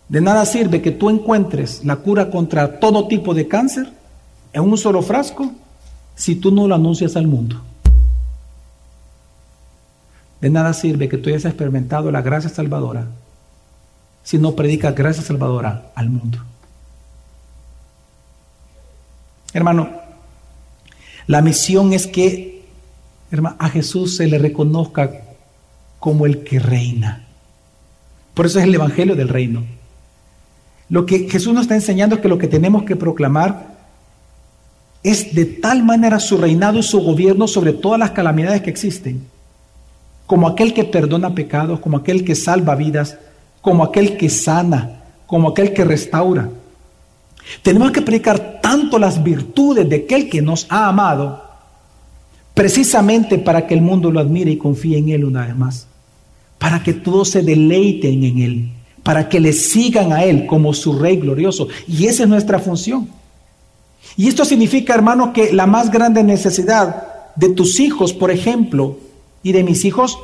De 0.08 0.20
nada 0.20 0.44
sirve 0.44 0.82
que 0.82 0.90
tú 0.90 1.10
encuentres 1.10 1.84
la 1.84 1.96
cura 1.96 2.30
contra 2.30 2.78
todo 2.78 3.08
tipo 3.08 3.34
de 3.34 3.48
cáncer 3.48 3.90
en 4.52 4.62
un 4.62 4.76
solo 4.76 5.02
frasco 5.02 5.50
si 6.14 6.36
tú 6.36 6.50
no 6.50 6.68
lo 6.68 6.74
anuncias 6.74 7.16
al 7.16 7.26
mundo. 7.26 7.60
De 10.40 10.50
nada 10.50 10.74
sirve 10.74 11.08
que 11.08 11.16
tú 11.16 11.30
hayas 11.30 11.46
experimentado 11.46 12.10
la 12.10 12.22
gracia 12.22 12.50
salvadora 12.50 13.06
si 14.22 14.38
no 14.38 14.54
predicas 14.56 14.94
gracia 14.94 15.22
salvadora 15.22 15.90
al 15.94 16.10
mundo. 16.10 16.38
Hermano, 19.52 19.88
la 21.26 21.40
misión 21.42 21.92
es 21.92 22.06
que 22.06 22.66
hermano, 23.30 23.56
a 23.58 23.68
Jesús 23.68 24.16
se 24.16 24.26
le 24.26 24.38
reconozca 24.38 25.10
como 25.98 26.26
el 26.26 26.44
que 26.44 26.58
reina. 26.58 27.26
Por 28.34 28.46
eso 28.46 28.58
es 28.58 28.64
el 28.64 28.74
Evangelio 28.74 29.14
del 29.14 29.28
Reino. 29.28 29.64
Lo 30.94 31.06
que 31.06 31.28
Jesús 31.28 31.52
nos 31.52 31.62
está 31.62 31.74
enseñando 31.74 32.14
es 32.14 32.20
que 32.20 32.28
lo 32.28 32.38
que 32.38 32.46
tenemos 32.46 32.84
que 32.84 32.94
proclamar 32.94 33.66
es 35.02 35.34
de 35.34 35.44
tal 35.44 35.82
manera 35.82 36.20
su 36.20 36.36
reinado 36.36 36.78
y 36.78 36.84
su 36.84 37.00
gobierno 37.00 37.48
sobre 37.48 37.72
todas 37.72 37.98
las 37.98 38.12
calamidades 38.12 38.62
que 38.62 38.70
existen, 38.70 39.26
como 40.24 40.46
aquel 40.46 40.72
que 40.72 40.84
perdona 40.84 41.34
pecados, 41.34 41.80
como 41.80 41.96
aquel 41.96 42.24
que 42.24 42.36
salva 42.36 42.76
vidas, 42.76 43.18
como 43.60 43.82
aquel 43.82 44.16
que 44.16 44.30
sana, 44.30 45.02
como 45.26 45.48
aquel 45.48 45.72
que 45.72 45.84
restaura. 45.84 46.48
Tenemos 47.64 47.90
que 47.90 48.02
predicar 48.02 48.60
tanto 48.62 48.96
las 49.00 49.20
virtudes 49.20 49.88
de 49.88 49.96
aquel 49.96 50.30
que 50.30 50.42
nos 50.42 50.64
ha 50.70 50.86
amado, 50.86 51.42
precisamente 52.54 53.38
para 53.38 53.66
que 53.66 53.74
el 53.74 53.80
mundo 53.80 54.12
lo 54.12 54.20
admire 54.20 54.52
y 54.52 54.58
confíe 54.58 54.98
en 54.98 55.08
Él 55.08 55.24
una 55.24 55.44
vez 55.44 55.56
más, 55.56 55.88
para 56.56 56.84
que 56.84 56.92
todos 56.92 57.30
se 57.30 57.42
deleiten 57.42 58.22
en 58.22 58.38
Él, 58.38 58.70
para 59.04 59.28
que 59.28 59.38
le 59.38 59.52
sigan 59.52 60.12
a 60.12 60.24
Él 60.24 60.46
como 60.46 60.74
su 60.74 60.98
Rey 60.98 61.18
glorioso. 61.18 61.68
Y 61.86 62.06
esa 62.06 62.24
es 62.24 62.28
nuestra 62.28 62.58
función. 62.58 63.08
Y 64.16 64.28
esto 64.28 64.44
significa, 64.44 64.94
hermano, 64.94 65.32
que 65.32 65.52
la 65.52 65.66
más 65.66 65.90
grande 65.90 66.24
necesidad 66.24 67.32
de 67.36 67.50
tus 67.50 67.78
hijos, 67.80 68.12
por 68.12 68.30
ejemplo, 68.30 68.96
y 69.42 69.52
de 69.52 69.62
mis 69.62 69.84
hijos, 69.84 70.18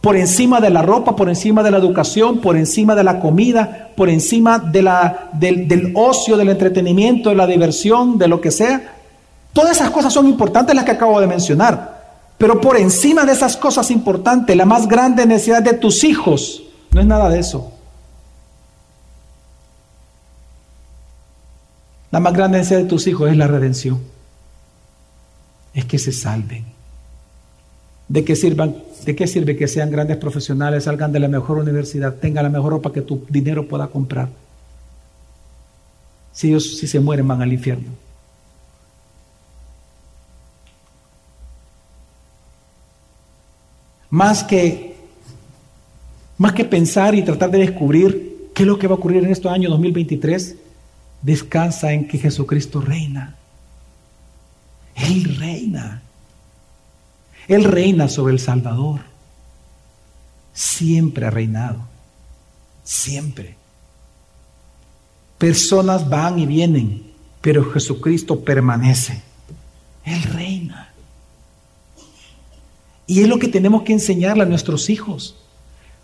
por 0.00 0.16
encima 0.16 0.60
de 0.60 0.70
la 0.70 0.82
ropa, 0.82 1.16
por 1.16 1.28
encima 1.28 1.62
de 1.62 1.72
la 1.72 1.78
educación, 1.78 2.38
por 2.38 2.56
encima 2.56 2.94
de 2.94 3.04
la 3.04 3.20
comida, 3.20 3.90
por 3.96 4.08
encima 4.08 4.58
de 4.58 4.82
la, 4.82 5.30
del, 5.32 5.66
del, 5.66 5.92
ocio, 5.94 6.36
del 6.36 6.50
entretenimiento, 6.50 7.30
de 7.30 7.36
la 7.36 7.46
diversión, 7.46 8.16
de 8.16 8.28
lo 8.28 8.40
que 8.40 8.52
sea. 8.52 8.94
Todas 9.52 9.76
esas 9.76 9.90
cosas 9.90 10.12
son 10.12 10.26
importantes 10.26 10.74
las 10.74 10.84
que 10.84 10.92
acabo 10.92 11.20
de 11.20 11.26
mencionar. 11.26 12.00
Pero 12.38 12.60
por 12.60 12.76
encima 12.76 13.24
de 13.24 13.32
esas 13.32 13.56
cosas 13.56 13.90
importantes, 13.90 14.56
la 14.56 14.64
más 14.64 14.86
grande 14.86 15.26
necesidad 15.26 15.62
de 15.62 15.74
tus 15.74 16.04
hijos 16.04 16.62
no 16.92 17.00
es 17.00 17.06
nada 17.06 17.28
de 17.28 17.40
eso. 17.40 17.72
La 22.10 22.18
más 22.18 22.32
grande 22.32 22.58
necesidad 22.58 22.80
de 22.80 22.88
tus 22.88 23.06
hijos 23.06 23.30
es 23.30 23.36
la 23.36 23.46
redención. 23.46 24.00
Es 25.74 25.84
que 25.84 25.98
se 25.98 26.12
salven. 26.12 26.64
¿De 28.08 28.24
qué, 28.24 28.34
sirvan, 28.34 28.76
¿De 29.04 29.14
qué 29.14 29.28
sirve 29.28 29.56
que 29.56 29.68
sean 29.68 29.90
grandes 29.90 30.16
profesionales, 30.16 30.84
salgan 30.84 31.12
de 31.12 31.20
la 31.20 31.28
mejor 31.28 31.58
universidad, 31.58 32.16
tengan 32.16 32.42
la 32.42 32.50
mejor 32.50 32.72
ropa 32.72 32.92
que 32.92 33.02
tu 33.02 33.24
dinero 33.28 33.68
pueda 33.68 33.86
comprar? 33.86 34.28
Si 36.32 36.48
ellos, 36.48 36.78
si 36.78 36.88
se 36.88 36.98
mueren, 36.98 37.28
van 37.28 37.42
al 37.42 37.52
infierno. 37.52 37.88
Más 44.10 44.42
que, 44.42 44.96
más 46.36 46.52
que 46.52 46.64
pensar 46.64 47.14
y 47.14 47.22
tratar 47.22 47.52
de 47.52 47.58
descubrir 47.58 48.50
qué 48.52 48.64
es 48.64 48.66
lo 48.66 48.76
que 48.76 48.88
va 48.88 48.96
a 48.96 48.98
ocurrir 48.98 49.22
en 49.22 49.30
este 49.30 49.48
año 49.48 49.70
2023, 49.70 50.56
descansa 51.22 51.92
en 51.92 52.08
que 52.08 52.18
Jesucristo 52.18 52.80
reina. 52.80 53.36
Él 54.94 55.36
reina. 55.36 56.02
Él 57.48 57.64
reina 57.64 58.08
sobre 58.08 58.32
el 58.32 58.38
Salvador. 58.38 59.00
Siempre 60.52 61.26
ha 61.26 61.30
reinado. 61.30 61.80
Siempre. 62.84 63.56
Personas 65.38 66.08
van 66.08 66.38
y 66.38 66.46
vienen, 66.46 67.02
pero 67.40 67.70
Jesucristo 67.70 68.40
permanece. 68.40 69.22
Él 70.04 70.22
reina. 70.22 70.92
Y 73.06 73.22
es 73.22 73.28
lo 73.28 73.38
que 73.38 73.48
tenemos 73.48 73.82
que 73.82 73.92
enseñarle 73.92 74.44
a 74.44 74.46
nuestros 74.46 74.90
hijos. 74.90 75.36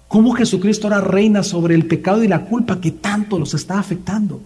Cómo 0.09 0.33
Jesucristo 0.33 0.89
ahora 0.89 1.01
reina 1.01 1.43
sobre 1.43 1.75
el 1.75 1.87
pecado 1.87 2.25
y 2.25 2.29
la 2.29 2.47
culpa 2.47 2.81
que 2.81 2.93
tanto 2.93 3.39
los 3.39 3.55
está 3.55 3.79
afectando. 3.79 4.41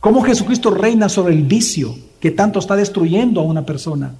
Cómo 0.00 0.22
Jesucristo 0.22 0.70
reina 0.70 1.08
sobre 1.08 1.34
el 1.34 1.42
vicio 1.42 1.96
que 2.20 2.30
tanto 2.30 2.58
está 2.58 2.76
destruyendo 2.76 3.40
a 3.40 3.44
una 3.44 3.64
persona 3.64 4.14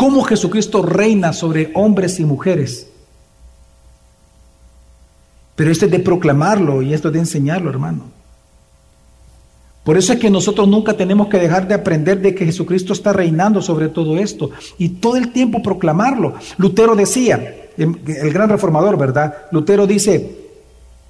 cómo 0.00 0.22
Jesucristo 0.22 0.80
reina 0.80 1.34
sobre 1.34 1.72
hombres 1.74 2.20
y 2.20 2.24
mujeres. 2.24 2.88
Pero 5.54 5.70
esto 5.70 5.84
es 5.84 5.90
de 5.90 5.98
proclamarlo 5.98 6.80
y 6.80 6.94
esto 6.94 7.08
es 7.08 7.12
de 7.12 7.20
enseñarlo, 7.20 7.68
hermano. 7.68 8.04
Por 9.84 9.98
eso 9.98 10.14
es 10.14 10.18
que 10.18 10.30
nosotros 10.30 10.66
nunca 10.68 10.94
tenemos 10.94 11.28
que 11.28 11.38
dejar 11.38 11.68
de 11.68 11.74
aprender 11.74 12.22
de 12.22 12.34
que 12.34 12.46
Jesucristo 12.46 12.94
está 12.94 13.12
reinando 13.12 13.60
sobre 13.60 13.90
todo 13.90 14.16
esto 14.16 14.50
y 14.78 14.88
todo 14.88 15.16
el 15.16 15.32
tiempo 15.32 15.62
proclamarlo. 15.62 16.32
Lutero 16.56 16.96
decía, 16.96 17.68
el 17.76 18.32
gran 18.32 18.48
reformador, 18.48 18.96
¿verdad? 18.96 19.34
Lutero 19.50 19.86
dice, 19.86 20.34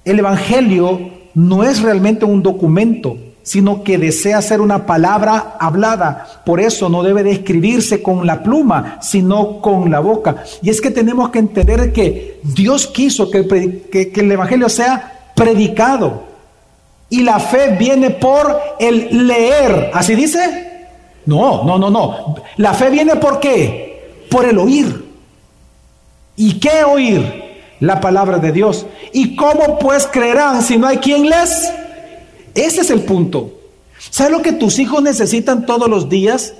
el 0.03 0.19
Evangelio 0.19 1.20
no 1.33 1.63
es 1.63 1.81
realmente 1.81 2.25
un 2.25 2.43
documento, 2.43 3.17
sino 3.43 3.83
que 3.83 3.97
desea 3.97 4.41
ser 4.41 4.61
una 4.61 4.85
palabra 4.85 5.55
hablada. 5.59 6.41
Por 6.45 6.59
eso 6.59 6.89
no 6.89 7.03
debe 7.03 7.23
de 7.23 7.31
escribirse 7.31 8.01
con 8.01 8.25
la 8.27 8.43
pluma, 8.43 8.99
sino 9.01 9.59
con 9.61 9.89
la 9.89 9.99
boca. 9.99 10.43
Y 10.61 10.69
es 10.69 10.81
que 10.81 10.91
tenemos 10.91 11.29
que 11.29 11.39
entender 11.39 11.91
que 11.91 12.39
Dios 12.43 12.87
quiso 12.87 13.29
que, 13.31 14.11
el 14.15 14.31
Evangelio 14.31 14.69
sea 14.69 15.31
predicado. 15.35 16.29
Y 17.09 17.23
la 17.23 17.39
fe 17.39 17.75
viene 17.77 18.11
por 18.11 18.57
el 18.79 19.27
leer. 19.27 19.91
¿Así 19.93 20.15
dice? 20.15 20.87
No, 21.25 21.63
no, 21.63 21.77
no, 21.77 21.89
no. 21.89 22.35
La 22.57 22.73
fe 22.73 22.89
viene 22.89 23.15
por 23.17 23.39
qué? 23.39 24.25
Por 24.29 24.45
el 24.45 24.57
oír. 24.57 25.09
¿Y 26.37 26.59
qué 26.59 26.83
oír? 26.83 27.40
La 27.81 27.99
palabra 27.99 28.37
de 28.37 28.51
Dios. 28.51 28.85
¿Y 29.11 29.35
cómo 29.35 29.79
pues 29.79 30.07
creerán 30.07 30.61
si 30.61 30.77
no 30.77 30.87
hay 30.87 30.97
quien 30.97 31.27
les? 31.27 31.69
Ese 32.53 32.81
es 32.81 32.89
el 32.91 33.01
punto. 33.01 33.51
¿Sabes 33.97 34.31
lo 34.31 34.41
que 34.41 34.53
tus 34.53 34.77
hijos 34.77 35.01
necesitan 35.01 35.65
todos 35.65 35.89
los 35.89 36.07
días? 36.07 36.53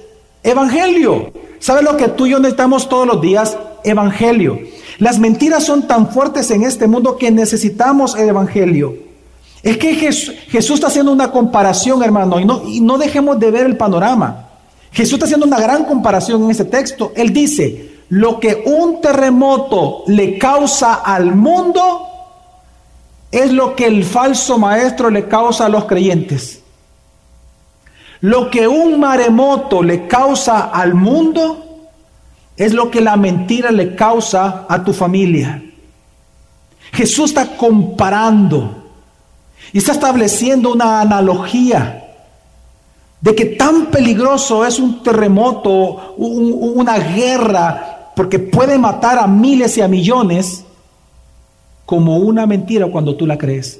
Evangelio. 0.43 1.31
¿Sabes 1.59 1.83
lo 1.83 1.95
que 1.95 2.07
tú 2.07 2.25
y 2.25 2.31
yo 2.31 2.39
necesitamos 2.39 2.89
todos 2.89 3.05
los 3.05 3.21
días? 3.21 3.55
Evangelio. 3.83 4.59
Las 4.97 5.19
mentiras 5.19 5.63
son 5.63 5.87
tan 5.87 6.11
fuertes 6.11 6.49
en 6.49 6.63
este 6.63 6.87
mundo 6.87 7.17
que 7.17 7.29
necesitamos 7.29 8.15
el 8.15 8.29
Evangelio. 8.29 8.97
Es 9.61 9.77
que 9.77 9.93
Jesús, 9.93 10.71
está 10.71 10.87
haciendo 10.87 11.11
una 11.11 11.31
comparación, 11.31 12.01
hermano, 12.01 12.39
y 12.39 12.45
no, 12.45 12.63
y 12.67 12.81
no 12.81 12.97
dejemos 12.97 13.39
de 13.39 13.51
ver 13.51 13.67
el 13.67 13.77
panorama. 13.77 14.47
Jesús 14.91 15.13
está 15.13 15.25
haciendo 15.25 15.45
una 15.45 15.59
gran 15.59 15.85
comparación 15.85 16.43
en 16.43 16.49
ese 16.49 16.65
texto. 16.65 17.11
Él 17.15 17.31
dice, 17.31 17.90
lo 18.11 18.41
que 18.41 18.61
un 18.65 18.99
terremoto 18.99 20.03
le 20.07 20.37
causa 20.37 20.95
al 20.95 21.33
mundo, 21.33 22.07
es 23.31 23.53
lo 23.53 23.73
que 23.73 23.87
el 23.87 24.03
falso 24.03 24.57
maestro 24.57 25.09
le 25.09 25.29
causa 25.29 25.67
a 25.67 25.69
los 25.69 25.85
creyentes. 25.85 26.61
Lo 28.19 28.49
que 28.49 28.67
un 28.67 28.99
maremoto 28.99 29.81
le 29.81 30.07
causa 30.07 30.71
al 30.73 30.93
mundo 30.93 31.87
es 32.57 32.73
lo 32.73 32.91
que 32.91 32.99
la 32.99 33.15
mentira 33.15 33.71
le 33.71 33.95
causa 33.95 34.65
a 34.67 34.83
tu 34.83 34.91
familia. 34.91 35.63
Jesús 36.91 37.29
está 37.29 37.55
comparando 37.55 38.89
y 39.71 39.77
está 39.77 39.93
estableciendo 39.93 40.73
una 40.73 40.99
analogía 40.99 42.01
de 43.21 43.35
que 43.35 43.45
tan 43.45 43.85
peligroso 43.85 44.65
es 44.65 44.79
un 44.79 45.01
terremoto, 45.01 46.15
una 46.17 46.97
guerra, 46.97 48.00
porque 48.21 48.37
puede 48.37 48.77
matar 48.77 49.17
a 49.17 49.25
miles 49.25 49.79
y 49.79 49.81
a 49.81 49.87
millones, 49.87 50.63
como 51.87 52.17
una 52.17 52.45
mentira 52.45 52.85
cuando 52.85 53.15
tú 53.15 53.25
la 53.25 53.35
crees. 53.35 53.79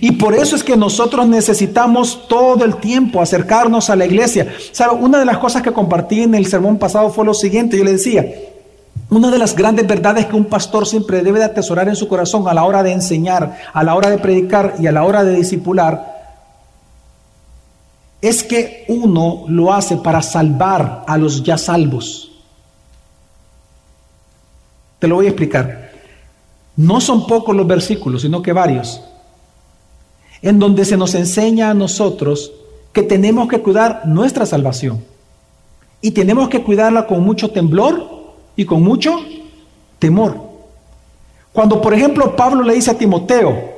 Y 0.00 0.12
por 0.12 0.36
eso 0.36 0.54
es 0.54 0.62
que 0.62 0.76
nosotros 0.76 1.26
necesitamos 1.26 2.28
todo 2.28 2.64
el 2.64 2.76
tiempo 2.76 3.20
acercarnos 3.20 3.90
a 3.90 3.96
la 3.96 4.06
iglesia. 4.06 4.54
¿Sabe? 4.70 4.94
Una 4.94 5.18
de 5.18 5.24
las 5.24 5.38
cosas 5.38 5.62
que 5.62 5.72
compartí 5.72 6.22
en 6.22 6.36
el 6.36 6.46
sermón 6.46 6.78
pasado 6.78 7.10
fue 7.10 7.24
lo 7.24 7.34
siguiente, 7.34 7.76
yo 7.76 7.82
le 7.82 7.90
decía, 7.90 8.24
una 9.10 9.32
de 9.32 9.38
las 9.38 9.56
grandes 9.56 9.88
verdades 9.88 10.26
que 10.26 10.36
un 10.36 10.44
pastor 10.44 10.86
siempre 10.86 11.22
debe 11.22 11.40
de 11.40 11.46
atesorar 11.46 11.88
en 11.88 11.96
su 11.96 12.06
corazón 12.06 12.46
a 12.46 12.54
la 12.54 12.62
hora 12.62 12.84
de 12.84 12.92
enseñar, 12.92 13.58
a 13.72 13.82
la 13.82 13.96
hora 13.96 14.10
de 14.10 14.18
predicar 14.18 14.76
y 14.78 14.86
a 14.86 14.92
la 14.92 15.02
hora 15.02 15.24
de 15.24 15.34
discipular, 15.34 16.38
es 18.20 18.44
que 18.44 18.84
uno 18.86 19.42
lo 19.48 19.72
hace 19.72 19.96
para 19.96 20.22
salvar 20.22 21.02
a 21.08 21.18
los 21.18 21.42
ya 21.42 21.58
salvos. 21.58 22.28
Te 25.02 25.08
lo 25.08 25.16
voy 25.16 25.26
a 25.26 25.30
explicar. 25.30 25.90
No 26.76 27.00
son 27.00 27.26
pocos 27.26 27.56
los 27.56 27.66
versículos, 27.66 28.22
sino 28.22 28.40
que 28.40 28.52
varios 28.52 29.02
en 30.42 30.60
donde 30.60 30.84
se 30.84 30.96
nos 30.96 31.16
enseña 31.16 31.70
a 31.70 31.74
nosotros 31.74 32.52
que 32.92 33.02
tenemos 33.02 33.48
que 33.48 33.60
cuidar 33.60 34.02
nuestra 34.06 34.46
salvación. 34.46 35.04
Y 36.00 36.12
tenemos 36.12 36.48
que 36.48 36.62
cuidarla 36.62 37.08
con 37.08 37.20
mucho 37.24 37.50
temblor 37.50 38.32
y 38.54 38.64
con 38.64 38.84
mucho 38.84 39.18
temor. 39.98 40.36
Cuando, 41.52 41.80
por 41.80 41.94
ejemplo, 41.94 42.36
Pablo 42.36 42.62
le 42.62 42.74
dice 42.74 42.92
a 42.92 42.98
Timoteo 42.98 43.72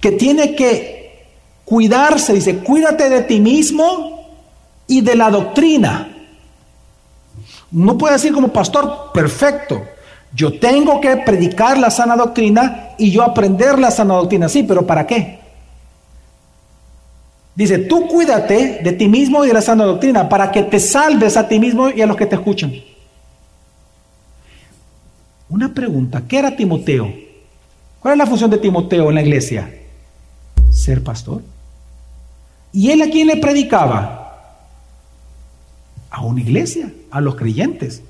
que 0.00 0.12
tiene 0.12 0.56
que 0.56 1.26
cuidarse, 1.66 2.32
dice, 2.32 2.60
cuídate 2.60 3.10
de 3.10 3.20
ti 3.24 3.40
mismo 3.40 4.26
y 4.86 5.02
de 5.02 5.16
la 5.16 5.30
doctrina. 5.30 6.16
No 7.70 7.98
puede 7.98 8.14
decir 8.14 8.32
como 8.32 8.48
pastor, 8.48 9.10
perfecto, 9.12 9.82
yo 10.34 10.58
tengo 10.58 11.00
que 11.00 11.16
predicar 11.18 11.78
la 11.78 11.90
sana 11.90 12.16
doctrina 12.16 12.90
y 12.98 13.10
yo 13.10 13.22
aprender 13.22 13.78
la 13.78 13.90
sana 13.90 14.14
doctrina, 14.14 14.48
sí, 14.48 14.64
pero 14.64 14.84
¿para 14.84 15.06
qué? 15.06 15.38
Dice, 17.54 17.78
tú 17.78 18.08
cuídate 18.08 18.80
de 18.82 18.92
ti 18.92 19.06
mismo 19.06 19.44
y 19.44 19.48
de 19.48 19.54
la 19.54 19.62
sana 19.62 19.84
doctrina 19.84 20.28
para 20.28 20.50
que 20.50 20.64
te 20.64 20.80
salves 20.80 21.36
a 21.36 21.46
ti 21.46 21.60
mismo 21.60 21.88
y 21.88 22.02
a 22.02 22.06
los 22.06 22.16
que 22.16 22.26
te 22.26 22.34
escuchan. 22.34 22.72
Una 25.48 25.72
pregunta, 25.72 26.24
¿qué 26.26 26.38
era 26.38 26.56
Timoteo? 26.56 27.12
¿Cuál 28.00 28.14
es 28.14 28.18
la 28.18 28.26
función 28.26 28.50
de 28.50 28.58
Timoteo 28.58 29.08
en 29.10 29.14
la 29.14 29.22
iglesia? 29.22 29.72
Ser 30.70 31.04
pastor. 31.04 31.42
¿Y 32.72 32.90
él 32.90 33.02
a 33.02 33.08
quién 33.08 33.28
le 33.28 33.36
predicaba? 33.36 34.20
A 36.10 36.22
una 36.22 36.40
iglesia, 36.40 36.92
a 37.12 37.20
los 37.20 37.36
creyentes. 37.36 38.02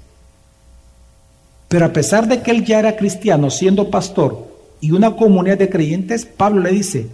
Pero 1.74 1.86
a 1.86 1.92
pesar 1.92 2.28
de 2.28 2.40
que 2.40 2.52
él 2.52 2.64
ya 2.64 2.78
era 2.78 2.94
cristiano, 2.94 3.50
siendo 3.50 3.90
pastor 3.90 4.46
y 4.80 4.92
una 4.92 5.16
comunidad 5.16 5.58
de 5.58 5.68
creyentes, 5.68 6.24
Pablo 6.24 6.60
le 6.60 6.70
dice, 6.70 7.08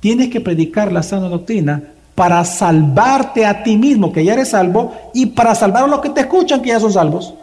Tienes 0.00 0.30
que 0.30 0.40
predicar 0.40 0.90
la 0.90 1.04
sana 1.04 1.28
doctrina 1.28 1.80
para 2.16 2.44
salvarte 2.44 3.46
a 3.46 3.62
ti 3.62 3.76
mismo, 3.76 4.12
que 4.12 4.24
ya 4.24 4.32
eres 4.32 4.48
salvo, 4.48 4.92
y 5.14 5.26
para 5.26 5.54
salvar 5.54 5.84
a 5.84 5.86
los 5.86 6.00
que 6.00 6.10
te 6.10 6.22
escuchan, 6.22 6.60
que 6.60 6.70
ya 6.70 6.80
son 6.80 6.92
salvos. 6.92 7.34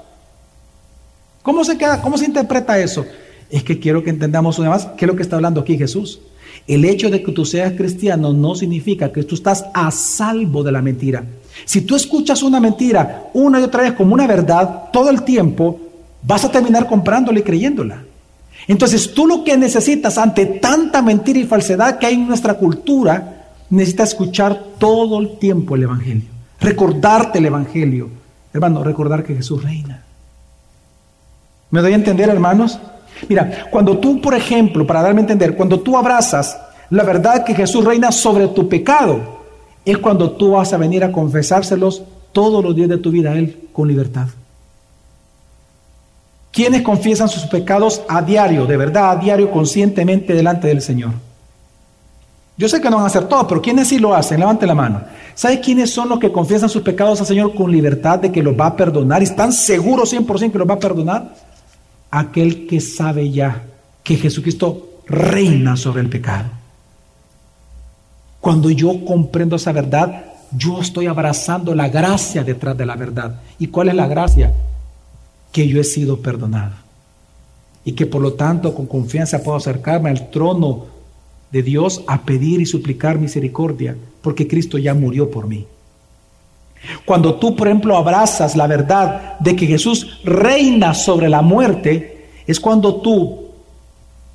¿Cómo 1.41 1.63
se, 1.63 1.77
queda, 1.77 2.01
cómo 2.01 2.17
se 2.17 2.25
interpreta 2.25 2.77
eso? 2.77 3.05
Es 3.49 3.63
que 3.63 3.79
quiero 3.79 4.03
que 4.03 4.09
entendamos 4.09 4.59
una 4.59 4.71
vez 4.71 4.89
qué 4.97 5.05
es 5.05 5.07
lo 5.07 5.15
que 5.15 5.23
está 5.23 5.37
hablando 5.37 5.61
aquí 5.61 5.77
Jesús. 5.77 6.19
El 6.67 6.83
hecho 6.83 7.09
de 7.09 7.23
que 7.23 7.31
tú 7.31 7.45
seas 7.45 7.71
cristiano 7.77 8.33
no 8.33 8.55
significa 8.55 9.13
que 9.13 9.23
tú 9.23 9.35
estás 9.35 9.63
a 9.73 9.89
salvo 9.89 10.63
de 10.63 10.73
la 10.73 10.81
mentira. 10.81 11.23
Si 11.63 11.79
tú 11.79 11.95
escuchas 11.95 12.43
una 12.43 12.59
mentira 12.59 13.29
una 13.33 13.61
y 13.61 13.63
otra 13.63 13.83
vez 13.83 13.93
como 13.93 14.13
una 14.13 14.27
verdad 14.27 14.89
todo 14.91 15.09
el 15.09 15.23
tiempo, 15.23 15.86
vas 16.23 16.45
a 16.45 16.51
terminar 16.51 16.87
comprándola 16.87 17.39
y 17.39 17.43
creyéndola. 17.43 18.03
Entonces 18.67 19.13
tú 19.13 19.27
lo 19.27 19.43
que 19.43 19.55
necesitas 19.55 20.17
ante 20.17 20.45
tanta 20.45 21.01
mentira 21.01 21.39
y 21.39 21.45
falsedad 21.45 21.99
que 21.99 22.05
hay 22.05 22.15
en 22.15 22.27
nuestra 22.27 22.55
cultura, 22.55 23.47
necesitas 23.69 24.09
escuchar 24.09 24.61
todo 24.77 25.19
el 25.19 25.37
tiempo 25.37 25.75
el 25.75 25.83
Evangelio, 25.83 26.29
recordarte 26.59 27.39
el 27.39 27.45
Evangelio. 27.45 28.09
Hermano, 28.53 28.83
recordar 28.83 29.23
que 29.23 29.35
Jesús 29.35 29.63
reina. 29.63 30.03
¿Me 31.69 31.81
doy 31.81 31.93
a 31.93 31.95
entender, 31.95 32.29
hermanos? 32.29 32.79
Mira, 33.27 33.67
cuando 33.69 33.97
tú, 33.97 34.21
por 34.21 34.33
ejemplo, 34.33 34.85
para 34.87 35.01
darme 35.01 35.19
a 35.19 35.23
entender, 35.23 35.55
cuando 35.55 35.79
tú 35.79 35.97
abrazas 35.97 36.57
la 36.89 37.03
verdad 37.03 37.43
que 37.43 37.53
Jesús 37.53 37.83
reina 37.83 38.11
sobre 38.11 38.47
tu 38.47 38.69
pecado, 38.69 39.19
es 39.83 39.97
cuando 39.97 40.31
tú 40.31 40.51
vas 40.51 40.71
a 40.73 40.77
venir 40.77 41.03
a 41.03 41.11
confesárselos 41.11 42.03
todos 42.31 42.63
los 42.63 42.75
días 42.75 42.89
de 42.89 42.97
tu 42.97 43.11
vida 43.11 43.31
a 43.31 43.37
Él 43.37 43.67
con 43.73 43.87
libertad. 43.87 44.27
¿Quiénes 46.57 46.81
confiesan 46.81 47.29
sus 47.29 47.43
pecados 47.43 48.01
a 48.09 48.19
diario, 48.19 48.65
de 48.65 48.77
verdad, 48.77 49.11
a 49.11 49.15
diario, 49.17 49.51
conscientemente 49.51 50.33
delante 50.33 50.67
del 50.67 50.81
Señor? 50.81 51.11
Yo 52.57 52.67
sé 52.67 52.81
que 52.81 52.89
no 52.89 52.95
van 52.95 53.03
a 53.03 53.09
hacer 53.09 53.25
todo, 53.25 53.47
pero 53.47 53.61
¿quiénes 53.61 53.89
sí 53.89 53.99
lo 53.99 54.15
hacen? 54.15 54.39
Levante 54.39 54.65
la 54.65 54.73
mano. 54.73 55.03
¿Sabe 55.35 55.59
quiénes 55.59 55.93
son 55.93 56.09
los 56.09 56.17
que 56.17 56.31
confiesan 56.31 56.67
sus 56.67 56.81
pecados 56.81 57.19
al 57.19 57.27
Señor 57.27 57.53
con 57.53 57.71
libertad 57.71 58.17
de 58.17 58.31
que 58.31 58.41
los 58.41 58.59
va 58.59 58.65
a 58.65 58.75
perdonar 58.75 59.21
y 59.21 59.25
están 59.25 59.53
seguros 59.53 60.11
100% 60.11 60.51
que 60.51 60.57
los 60.57 60.67
va 60.67 60.73
a 60.73 60.79
perdonar? 60.79 61.35
Aquel 62.09 62.65
que 62.65 62.81
sabe 62.81 63.29
ya 63.29 63.61
que 64.01 64.15
Jesucristo 64.15 65.01
reina 65.05 65.77
sobre 65.77 66.01
el 66.01 66.09
pecado. 66.09 66.49
Cuando 68.41 68.71
yo 68.71 69.05
comprendo 69.05 69.57
esa 69.57 69.73
verdad, 69.73 70.25
yo 70.51 70.81
estoy 70.81 71.05
abrazando 71.05 71.75
la 71.75 71.87
gracia 71.87 72.43
detrás 72.43 72.75
de 72.75 72.87
la 72.87 72.95
verdad. 72.95 73.41
¿Y 73.59 73.67
cuál 73.67 73.89
es 73.89 73.93
la 73.93 74.07
gracia? 74.07 74.51
Que 75.51 75.67
yo 75.67 75.79
he 75.79 75.83
sido 75.83 76.21
perdonado. 76.21 76.75
Y 77.83 77.93
que 77.93 78.05
por 78.05 78.21
lo 78.21 78.33
tanto 78.33 78.75
con 78.75 78.85
confianza 78.85 79.43
puedo 79.43 79.57
acercarme 79.57 80.09
al 80.09 80.29
trono 80.29 80.85
de 81.51 81.63
Dios 81.63 82.03
a 82.07 82.23
pedir 82.23 82.61
y 82.61 82.65
suplicar 82.65 83.19
misericordia, 83.19 83.95
porque 84.21 84.47
Cristo 84.47 84.77
ya 84.77 84.93
murió 84.93 85.31
por 85.31 85.47
mí. 85.47 85.65
Cuando 87.05 87.35
tú, 87.35 87.55
por 87.55 87.67
ejemplo, 87.67 87.97
abrazas 87.97 88.55
la 88.55 88.67
verdad 88.67 89.39
de 89.39 89.55
que 89.55 89.65
Jesús 89.65 90.19
reina 90.23 90.93
sobre 90.93 91.29
la 91.29 91.41
muerte, 91.41 92.29
es 92.45 92.59
cuando 92.59 93.01
tú, 93.01 93.47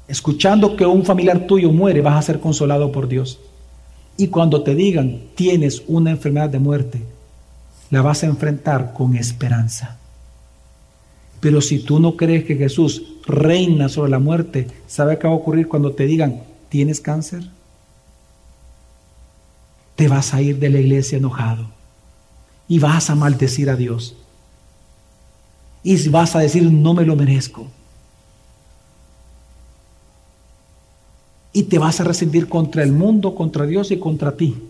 escuchando 0.08 0.76
que 0.76 0.84
un 0.84 1.04
familiar 1.04 1.46
tuyo 1.46 1.70
muere, 1.70 2.00
vas 2.00 2.16
a 2.16 2.22
ser 2.22 2.40
consolado 2.40 2.90
por 2.90 3.08
Dios. 3.08 3.38
Y 4.16 4.28
cuando 4.28 4.62
te 4.62 4.74
digan, 4.74 5.20
tienes 5.34 5.82
una 5.86 6.10
enfermedad 6.10 6.50
de 6.50 6.58
muerte, 6.58 7.02
la 7.90 8.02
vas 8.02 8.22
a 8.22 8.26
enfrentar 8.26 8.92
con 8.92 9.16
esperanza. 9.16 9.98
Pero 11.42 11.60
si 11.60 11.80
tú 11.80 11.98
no 11.98 12.16
crees 12.16 12.44
que 12.44 12.54
Jesús 12.54 13.02
reina 13.26 13.88
sobre 13.88 14.12
la 14.12 14.20
muerte, 14.20 14.68
¿sabe 14.86 15.18
qué 15.18 15.26
va 15.26 15.32
a 15.32 15.36
ocurrir 15.36 15.66
cuando 15.66 15.90
te 15.92 16.06
digan, 16.06 16.44
¿tienes 16.68 17.00
cáncer? 17.00 17.42
Te 19.96 20.06
vas 20.06 20.34
a 20.34 20.40
ir 20.40 20.60
de 20.60 20.70
la 20.70 20.78
iglesia 20.78 21.18
enojado 21.18 21.66
y 22.68 22.78
vas 22.78 23.10
a 23.10 23.16
maldecir 23.16 23.70
a 23.70 23.74
Dios. 23.74 24.14
Y 25.82 26.08
vas 26.10 26.36
a 26.36 26.38
decir, 26.38 26.62
no 26.62 26.94
me 26.94 27.04
lo 27.04 27.16
merezco. 27.16 27.66
Y 31.52 31.64
te 31.64 31.76
vas 31.80 32.00
a 32.00 32.04
resentir 32.04 32.48
contra 32.48 32.84
el 32.84 32.92
mundo, 32.92 33.34
contra 33.34 33.66
Dios 33.66 33.90
y 33.90 33.98
contra 33.98 34.36
ti. 34.36 34.62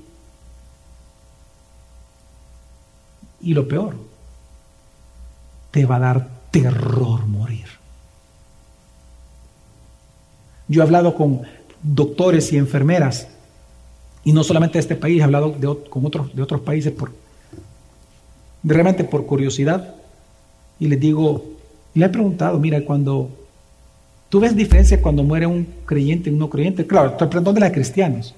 Y 3.43 3.53
lo 3.53 3.69
peor, 3.69 3.95
te 5.71 5.85
va 5.85 5.97
a 5.97 6.01
dar 6.01 6.32
terror 6.53 7.27
morir. 7.27 7.67
Yo 10.69 10.81
he 10.81 10.85
hablado 10.85 11.17
con 11.17 11.43
doctores 11.83 12.53
y 12.53 12.59
enfermeras, 12.59 13.27
y 14.23 14.33
no 14.33 14.45
solamente 14.45 14.75
de 14.75 14.81
este 14.81 14.95
país, 14.95 15.21
he 15.21 15.25
hablado 15.25 15.57
con 15.91 16.07
otros, 16.07 16.37
de 16.37 16.43
otros 16.43 16.61
países 16.61 16.93
por, 16.93 17.11
realmente 18.63 19.03
por 19.03 19.27
curiosidad, 19.27 19.97
y 20.79 20.87
les 20.87 21.01
digo, 21.01 21.45
le 21.95 22.07
he 22.07 22.09
preguntado, 22.09 22.59
mira, 22.61 22.85
cuando 22.85 23.31
tú 24.29 24.39
ves 24.39 24.55
diferencia 24.55 25.03
cuando 25.03 25.25
muere 25.25 25.47
un 25.47 25.67
creyente 25.85 26.31
y 26.31 26.33
un 26.33 26.39
no 26.39 26.49
creyente, 26.49 26.87
claro, 26.87 27.11
estoy 27.11 27.29
preguntando 27.29 27.61
de 27.61 27.67
la 27.69 27.73
cristianos, 27.73 28.35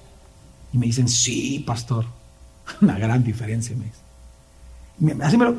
y 0.73 0.77
me 0.77 0.87
dicen, 0.87 1.07
sí, 1.07 1.59
pastor, 1.59 2.05
una 2.81 2.97
gran 2.97 3.23
diferencia, 3.23 3.75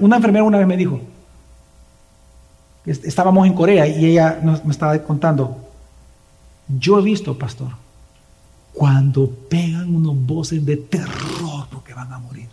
Una 0.01 0.17
enfermera 0.17 0.45
una 0.45 0.59
vez 0.59 0.67
me 0.67 0.77
dijo, 0.77 1.01
estábamos 2.87 3.47
en 3.47 3.55
Corea 3.55 3.87
y 3.87 4.07
ella 4.07 4.41
me 4.65 4.71
estaba 4.71 4.97
contando, 5.03 5.57
yo 6.69 6.99
he 6.99 7.03
visto, 7.03 7.37
pastor, 7.37 7.69
cuando 8.73 9.31
pegan 9.31 9.95
unos 9.95 10.15
voces 10.27 10.65
de 10.65 10.77
terror 10.77 11.67
porque 11.71 11.95
van 11.95 12.13
a 12.13 12.19
morir. 12.19 12.49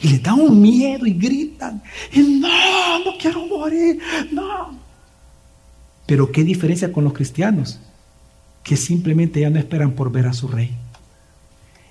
Y 0.00 0.08
les 0.08 0.22
dan 0.22 0.40
un 0.40 0.60
miedo 0.60 1.06
y 1.06 1.14
gritan, 1.14 1.82
y 2.12 2.20
no, 2.20 2.98
no 3.04 3.12
quiero 3.20 3.46
morir, 3.46 4.00
no. 4.32 4.78
Pero 6.06 6.30
qué 6.30 6.44
diferencia 6.44 6.92
con 6.92 7.04
los 7.04 7.12
cristianos, 7.12 7.80
que 8.62 8.76
simplemente 8.76 9.40
ya 9.40 9.50
no 9.50 9.58
esperan 9.58 9.92
por 9.92 10.10
ver 10.10 10.26
a 10.26 10.32
su 10.32 10.48
rey. 10.48 10.74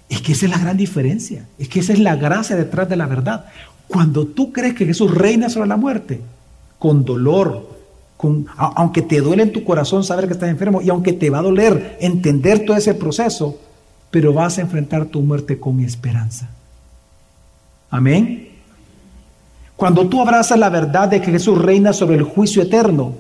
Es 0.10 0.22
que 0.22 0.34
esa 0.34 0.46
es 0.46 0.52
la 0.52 0.60
gran 0.60 0.78
diferencia. 0.78 1.48
Es 1.58 1.70
que 1.70 1.80
esa 1.80 1.94
es 1.94 2.00
la 2.00 2.16
gracia 2.16 2.56
detrás 2.56 2.90
de 2.90 2.96
la 2.96 3.08
verdad. 3.08 3.46
Cuando 3.88 4.28
tú 4.28 4.52
crees 4.52 4.76
que 4.76 4.86
Jesús 4.86 5.12
reina 5.12 5.50
sobre 5.50 5.70
la 5.70 5.78
muerte, 5.78 6.22
con 6.84 7.06
dolor, 7.06 7.70
con, 8.18 8.46
aunque 8.58 9.02
te 9.02 9.22
duele 9.22 9.44
en 9.44 9.54
tu 9.54 9.64
corazón 9.64 10.04
saber 10.04 10.28
que 10.28 10.34
estás 10.34 10.50
enfermo 10.50 10.82
y 10.82 10.90
aunque 10.90 11.14
te 11.14 11.30
va 11.30 11.40
a 11.40 11.42
doler 11.42 11.98
entender 12.02 12.66
todo 12.66 12.76
ese 12.76 12.94
proceso, 12.94 13.58
pero 14.12 14.34
vas 14.34 14.58
a 14.58 14.64
enfrentar 14.64 15.06
tu 15.06 15.22
muerte 15.22 15.58
con 15.58 15.80
esperanza. 15.80 16.50
Amén. 17.90 18.50
Cuando 19.78 20.10
tú 20.10 20.20
abrazas 20.20 20.60
la 20.60 20.70
verdad 20.70 21.08
de 21.08 21.22
que 21.22 21.32
Jesús 21.32 21.58
reina 21.58 21.94
sobre 21.94 22.18
el 22.18 22.24
juicio 22.24 22.64
eterno, 22.64 23.14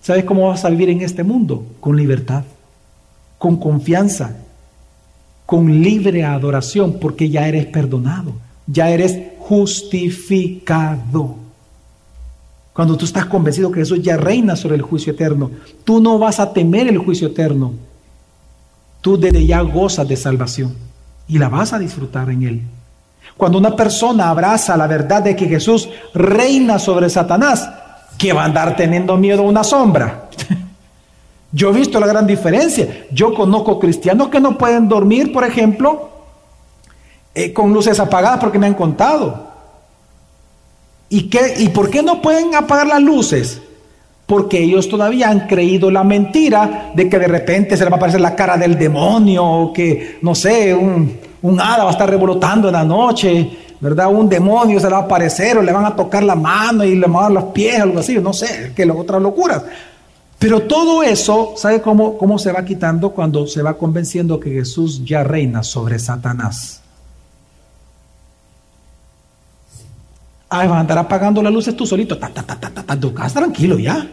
¿sabes 0.00 0.24
cómo 0.24 0.48
vas 0.48 0.64
a 0.64 0.70
vivir 0.70 0.88
en 0.88 1.02
este 1.02 1.24
mundo? 1.24 1.66
Con 1.80 1.98
libertad, 1.98 2.44
con 3.36 3.58
confianza, 3.58 4.38
con 5.44 5.82
libre 5.82 6.24
adoración, 6.24 6.98
porque 6.98 7.28
ya 7.28 7.46
eres 7.46 7.66
perdonado, 7.66 8.32
ya 8.66 8.88
eres 8.88 9.18
justificado. 9.38 11.41
Cuando 12.72 12.96
tú 12.96 13.04
estás 13.04 13.26
convencido 13.26 13.70
que 13.70 13.80
Jesús 13.80 14.02
ya 14.02 14.16
reina 14.16 14.56
sobre 14.56 14.76
el 14.76 14.82
juicio 14.82 15.12
eterno, 15.12 15.50
tú 15.84 16.00
no 16.00 16.18
vas 16.18 16.40
a 16.40 16.52
temer 16.52 16.88
el 16.88 16.98
juicio 16.98 17.28
eterno. 17.28 17.72
Tú 19.00 19.18
desde 19.18 19.44
ya 19.44 19.60
gozas 19.60 20.08
de 20.08 20.16
salvación 20.16 20.74
y 21.28 21.38
la 21.38 21.48
vas 21.48 21.72
a 21.72 21.78
disfrutar 21.78 22.30
en 22.30 22.42
él. 22.42 22.62
Cuando 23.36 23.58
una 23.58 23.76
persona 23.76 24.30
abraza 24.30 24.76
la 24.76 24.86
verdad 24.86 25.22
de 25.22 25.36
que 25.36 25.48
Jesús 25.48 25.88
reina 26.14 26.78
sobre 26.78 27.10
Satanás, 27.10 27.68
que 28.16 28.32
va 28.32 28.42
a 28.42 28.46
andar 28.46 28.76
teniendo 28.76 29.16
miedo 29.16 29.42
a 29.42 29.46
una 29.46 29.64
sombra. 29.64 30.30
Yo 31.52 31.70
he 31.70 31.72
visto 31.72 32.00
la 32.00 32.06
gran 32.06 32.26
diferencia. 32.26 33.06
Yo 33.10 33.34
conozco 33.34 33.78
cristianos 33.78 34.28
que 34.28 34.40
no 34.40 34.56
pueden 34.56 34.88
dormir, 34.88 35.32
por 35.32 35.44
ejemplo, 35.44 36.10
eh, 37.34 37.52
con 37.52 37.72
luces 37.72 38.00
apagadas 38.00 38.38
porque 38.40 38.58
me 38.58 38.66
han 38.66 38.74
contado. 38.74 39.51
¿Y, 41.12 41.24
qué, 41.24 41.56
¿Y 41.58 41.68
por 41.68 41.90
qué 41.90 42.02
no 42.02 42.22
pueden 42.22 42.54
apagar 42.54 42.86
las 42.86 43.02
luces? 43.02 43.60
Porque 44.24 44.62
ellos 44.62 44.88
todavía 44.88 45.28
han 45.28 45.46
creído 45.46 45.90
la 45.90 46.04
mentira 46.04 46.90
de 46.94 47.06
que 47.06 47.18
de 47.18 47.28
repente 47.28 47.76
se 47.76 47.84
les 47.84 47.92
va 47.92 47.96
a 47.96 47.98
aparecer 47.98 48.22
la 48.22 48.34
cara 48.34 48.56
del 48.56 48.78
demonio 48.78 49.44
o 49.44 49.72
que, 49.74 50.16
no 50.22 50.34
sé, 50.34 50.74
un, 50.74 51.18
un 51.42 51.60
hada 51.60 51.84
va 51.84 51.90
a 51.90 51.92
estar 51.92 52.08
revolotando 52.08 52.68
en 52.68 52.72
la 52.72 52.84
noche, 52.84 53.58
¿verdad? 53.78 54.10
Un 54.10 54.26
demonio 54.26 54.80
se 54.80 54.86
le 54.86 54.92
va 54.92 55.00
a 55.00 55.02
aparecer 55.02 55.58
o 55.58 55.62
le 55.62 55.70
van 55.70 55.84
a 55.84 55.94
tocar 55.94 56.22
la 56.22 56.34
mano 56.34 56.82
y 56.82 56.94
le 56.94 57.06
van 57.06 57.16
a 57.16 57.22
dar 57.24 57.32
los 57.32 57.44
pies, 57.52 57.78
algo 57.78 57.98
así, 57.98 58.18
no 58.18 58.32
sé, 58.32 58.72
que 58.74 58.86
las 58.86 58.96
otras 58.96 59.20
locuras. 59.20 59.64
Pero 60.38 60.62
todo 60.62 61.02
eso, 61.02 61.52
¿sabe 61.58 61.82
cómo, 61.82 62.16
cómo 62.16 62.38
se 62.38 62.52
va 62.52 62.64
quitando 62.64 63.10
cuando 63.10 63.46
se 63.46 63.60
va 63.60 63.76
convenciendo 63.76 64.40
que 64.40 64.48
Jesús 64.48 65.04
ya 65.04 65.22
reina 65.22 65.62
sobre 65.62 65.98
Satanás? 65.98 66.81
Ay, 70.54 70.68
vas 70.68 70.76
a 70.76 70.80
andar 70.80 70.98
apagando 70.98 71.42
las 71.42 71.50
luces 71.50 71.74
tú 71.74 71.86
solito. 71.86 72.18
Ta, 72.18 72.28
ta, 72.28 72.42
ta, 72.42 72.54
ta, 72.60 72.70
ta, 72.70 73.00
tu 73.00 73.14
casa 73.14 73.40
tranquilo 73.40 73.78
ya. 73.78 74.06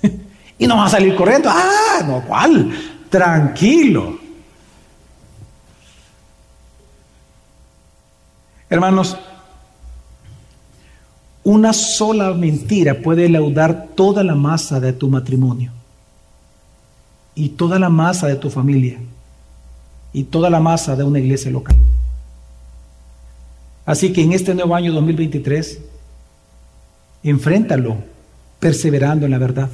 y 0.58 0.64
no 0.68 0.76
vas 0.76 0.94
a 0.94 0.96
salir 0.96 1.16
corriendo. 1.16 1.50
Ah, 1.50 2.04
no, 2.06 2.22
¿cuál? 2.22 2.70
Tranquilo. 3.10 4.16
Hermanos, 8.70 9.16
una 11.42 11.72
sola 11.72 12.32
mentira 12.32 12.94
puede 13.02 13.28
laudar 13.28 13.88
toda 13.96 14.22
la 14.22 14.36
masa 14.36 14.78
de 14.78 14.92
tu 14.92 15.08
matrimonio 15.08 15.72
y 17.34 17.48
toda 17.48 17.80
la 17.80 17.88
masa 17.88 18.28
de 18.28 18.36
tu 18.36 18.50
familia 18.50 19.00
y 20.12 20.22
toda 20.22 20.48
la 20.48 20.60
masa 20.60 20.94
de 20.94 21.02
una 21.02 21.18
iglesia 21.18 21.50
local. 21.50 21.76
Así 23.84 24.12
que 24.12 24.22
en 24.22 24.32
este 24.32 24.54
nuevo 24.54 24.74
año 24.74 24.92
2023, 24.92 25.80
enfréntalo 27.24 27.96
perseverando 28.60 29.26
en 29.26 29.32
la 29.32 29.38
verdad, 29.38 29.68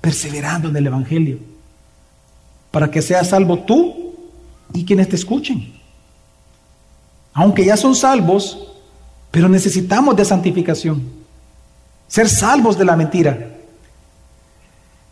perseverando 0.00 0.68
en 0.68 0.76
el 0.76 0.86
Evangelio, 0.86 1.38
para 2.70 2.90
que 2.90 3.02
seas 3.02 3.28
salvo 3.28 3.60
tú 3.60 4.14
y 4.72 4.84
quienes 4.84 5.08
te 5.08 5.16
escuchen 5.16 5.78
aunque 7.38 7.64
ya 7.64 7.76
son 7.76 7.94
salvos, 7.94 8.66
pero 9.30 9.48
necesitamos 9.48 10.16
de 10.16 10.24
santificación, 10.24 11.08
ser 12.08 12.28
salvos 12.28 12.76
de 12.76 12.84
la 12.84 12.96
mentira. 12.96 13.58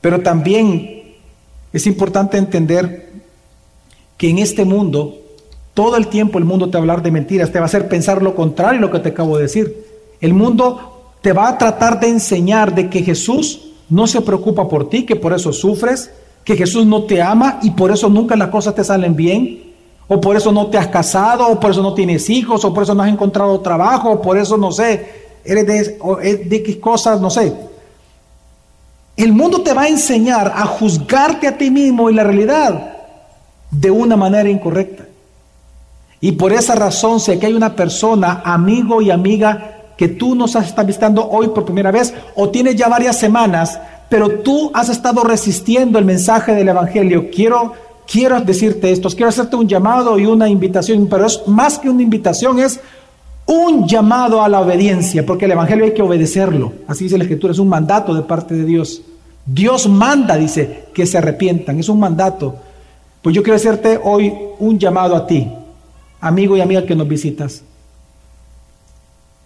Pero 0.00 0.20
también 0.20 1.14
es 1.72 1.86
importante 1.86 2.36
entender 2.36 3.12
que 4.18 4.28
en 4.28 4.40
este 4.40 4.64
mundo, 4.64 5.16
todo 5.76 5.98
el 5.98 6.06
tiempo 6.06 6.38
el 6.38 6.46
mundo 6.46 6.70
te 6.70 6.72
va 6.72 6.78
a 6.78 6.82
hablar 6.84 7.02
de 7.02 7.10
mentiras, 7.10 7.52
te 7.52 7.58
va 7.58 7.66
a 7.66 7.68
hacer 7.68 7.86
pensar 7.86 8.22
lo 8.22 8.34
contrario 8.34 8.78
a 8.78 8.80
lo 8.80 8.90
que 8.90 8.98
te 8.98 9.10
acabo 9.10 9.36
de 9.36 9.42
decir. 9.42 9.86
El 10.22 10.32
mundo 10.32 11.12
te 11.20 11.34
va 11.34 11.48
a 11.48 11.58
tratar 11.58 12.00
de 12.00 12.08
enseñar 12.08 12.74
de 12.74 12.88
que 12.88 13.02
Jesús 13.02 13.72
no 13.90 14.06
se 14.06 14.22
preocupa 14.22 14.66
por 14.66 14.88
ti, 14.88 15.04
que 15.04 15.16
por 15.16 15.34
eso 15.34 15.52
sufres, 15.52 16.10
que 16.44 16.56
Jesús 16.56 16.86
no 16.86 17.02
te 17.04 17.20
ama 17.20 17.58
y 17.62 17.72
por 17.72 17.90
eso 17.90 18.08
nunca 18.08 18.36
las 18.36 18.48
cosas 18.48 18.74
te 18.74 18.84
salen 18.84 19.14
bien, 19.14 19.74
o 20.08 20.18
por 20.18 20.34
eso 20.34 20.50
no 20.50 20.68
te 20.68 20.78
has 20.78 20.86
casado, 20.86 21.46
o 21.46 21.60
por 21.60 21.72
eso 21.72 21.82
no 21.82 21.92
tienes 21.92 22.30
hijos, 22.30 22.64
o 22.64 22.72
por 22.72 22.84
eso 22.84 22.94
no 22.94 23.02
has 23.02 23.10
encontrado 23.10 23.60
trabajo, 23.60 24.12
o 24.12 24.22
por 24.22 24.38
eso 24.38 24.56
no 24.56 24.72
sé, 24.72 25.06
eres 25.44 25.66
de, 25.66 25.98
o 26.00 26.16
de 26.16 26.62
qué 26.64 26.80
cosas, 26.80 27.20
no 27.20 27.28
sé. 27.28 27.52
El 29.14 29.34
mundo 29.34 29.60
te 29.60 29.74
va 29.74 29.82
a 29.82 29.88
enseñar 29.88 30.54
a 30.56 30.64
juzgarte 30.64 31.46
a 31.46 31.58
ti 31.58 31.70
mismo 31.70 32.08
y 32.08 32.14
la 32.14 32.24
realidad 32.24 32.94
de 33.70 33.90
una 33.90 34.16
manera 34.16 34.48
incorrecta. 34.48 35.05
Y 36.20 36.32
por 36.32 36.52
esa 36.52 36.74
razón, 36.74 37.20
si 37.20 37.32
aquí 37.32 37.46
hay 37.46 37.54
una 37.54 37.74
persona, 37.74 38.42
amigo 38.44 39.02
y 39.02 39.10
amiga, 39.10 39.72
que 39.96 40.08
tú 40.08 40.34
nos 40.34 40.54
estás 40.54 40.86
visitando 40.86 41.28
hoy 41.28 41.48
por 41.48 41.64
primera 41.64 41.90
vez, 41.90 42.14
o 42.34 42.48
tienes 42.48 42.76
ya 42.76 42.88
varias 42.88 43.18
semanas, 43.18 43.78
pero 44.08 44.40
tú 44.40 44.70
has 44.74 44.88
estado 44.88 45.24
resistiendo 45.24 45.98
el 45.98 46.04
mensaje 46.04 46.54
del 46.54 46.68
Evangelio, 46.68 47.28
quiero 47.30 47.86
quiero 48.06 48.40
decirte 48.40 48.90
esto, 48.90 49.08
quiero 49.10 49.28
hacerte 49.28 49.56
un 49.56 49.68
llamado 49.68 50.18
y 50.18 50.26
una 50.26 50.48
invitación, 50.48 51.08
pero 51.08 51.26
es 51.26 51.42
más 51.46 51.78
que 51.78 51.90
una 51.90 52.02
invitación, 52.02 52.58
es 52.58 52.80
un 53.46 53.86
llamado 53.86 54.42
a 54.42 54.48
la 54.48 54.60
obediencia, 54.60 55.24
porque 55.24 55.44
el 55.44 55.52
Evangelio 55.52 55.84
hay 55.84 55.94
que 55.94 56.02
obedecerlo. 56.02 56.72
Así 56.86 57.04
dice 57.04 57.18
la 57.18 57.24
Escritura, 57.24 57.52
es 57.52 57.58
un 57.58 57.68
mandato 57.68 58.14
de 58.14 58.22
parte 58.22 58.54
de 58.54 58.64
Dios. 58.64 59.02
Dios 59.44 59.88
manda, 59.88 60.36
dice, 60.36 60.86
que 60.94 61.06
se 61.06 61.18
arrepientan, 61.18 61.78
es 61.78 61.88
un 61.88 62.00
mandato. 62.00 62.56
Pues 63.22 63.34
yo 63.34 63.42
quiero 63.42 63.56
hacerte 63.56 64.00
hoy 64.02 64.32
un 64.58 64.78
llamado 64.78 65.14
a 65.14 65.26
ti, 65.26 65.48
amigo 66.26 66.56
y 66.56 66.60
amiga 66.60 66.84
que 66.86 66.94
nos 66.94 67.08
visitas, 67.08 67.62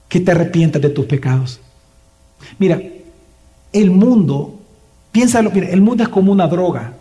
que 0.08 0.20
te 0.20 0.30
arrepientas 0.30 0.82
de 0.82 0.90
tus 0.90 1.06
pecados. 1.06 1.60
Mira, 2.58 2.80
el 3.72 3.90
mundo, 3.90 4.58
piénsalo, 5.12 5.50
mira, 5.50 5.68
el 5.68 5.80
mundo 5.80 6.02
es 6.02 6.08
como 6.08 6.32
una 6.32 6.48
droga. 6.48 6.94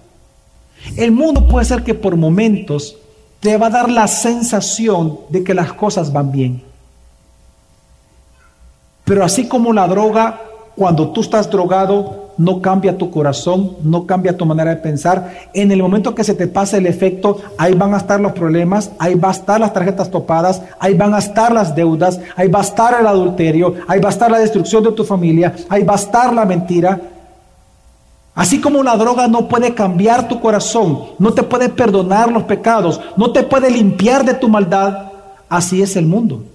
El 0.95 1.11
mundo 1.11 1.47
puede 1.47 1.65
ser 1.65 1.84
que 1.84 1.93
por 1.93 2.15
momentos 2.15 2.97
te 3.39 3.57
va 3.57 3.67
a 3.67 3.71
dar 3.71 3.89
la 3.89 4.07
sensación 4.07 5.19
de 5.30 5.43
que 5.43 5.53
las 5.53 5.73
cosas 5.73 6.11
van 6.11 6.32
bien. 6.32 6.63
Pero 9.05 9.23
así 9.23 9.47
como 9.47 9.73
la 9.73 9.88
droga, 9.88 10.41
cuando 10.76 11.09
tú 11.09 11.22
estás 11.22 11.49
drogado, 11.49 12.30
no 12.39 12.61
cambia 12.61 12.97
tu 12.97 13.11
corazón, 13.11 13.76
no 13.84 14.05
cambia 14.05 14.38
tu 14.38 14.45
manera 14.45 14.70
de 14.70 14.78
pensar. 14.78 15.49
En 15.53 15.74
el 15.74 15.82
momento 15.82 16.15
que 16.15 16.24
se 16.24 16.34
te 16.34 16.47
pase 16.47 16.78
el 16.78 16.88
efecto, 16.88 17.38
ahí 17.57 17.74
van 17.74 17.93
a 17.93 17.97
estar 17.97 18.17
los 18.22 18.32
problemas, 18.32 18.91
ahí 18.97 19.15
va 19.15 19.28
a 19.28 19.34
estar 19.34 19.59
las 19.59 19.74
tarjetas 19.74 20.09
topadas, 20.09 20.61
ahí 20.80 20.93
van 20.93 21.13
a 21.13 21.17
estar 21.17 21.51
las 21.51 21.76
deudas, 21.76 22.17
ahí 22.38 22.47
va 22.47 22.59
a 22.59 22.61
estar 22.61 22.97
el 22.97 23.07
adulterio, 23.07 23.76
ahí 23.89 23.99
va 23.99 24.07
a 24.07 24.11
estar 24.13 24.32
la 24.32 24.39
destrucción 24.39 24.82
de 24.86 24.93
tu 24.93 25.03
familia, 25.03 25.53
ahí 25.67 25.84
va 25.84 25.93
a 25.93 25.97
estar 25.97 26.34
la 26.34 26.45
mentira. 26.45 27.01
Así 28.34 28.61
como 28.61 28.84
la 28.84 28.95
droga 28.95 29.28
no 29.28 29.49
puede 29.49 29.74
cambiar 29.74 30.30
tu 30.30 30.39
corazón, 30.39 31.07
no 31.20 31.34
te 31.34 31.43
puede 31.43 31.67
perdonar 31.67 32.32
los 32.32 32.43
pecados, 32.43 33.01
no 33.17 33.34
te 33.34 33.43
puede 33.43 33.70
limpiar 33.70 34.24
de 34.24 34.36
tu 34.36 34.47
maldad, 34.47 35.11
así 35.49 35.82
es 35.82 35.97
el 35.97 36.05
mundo. 36.05 36.45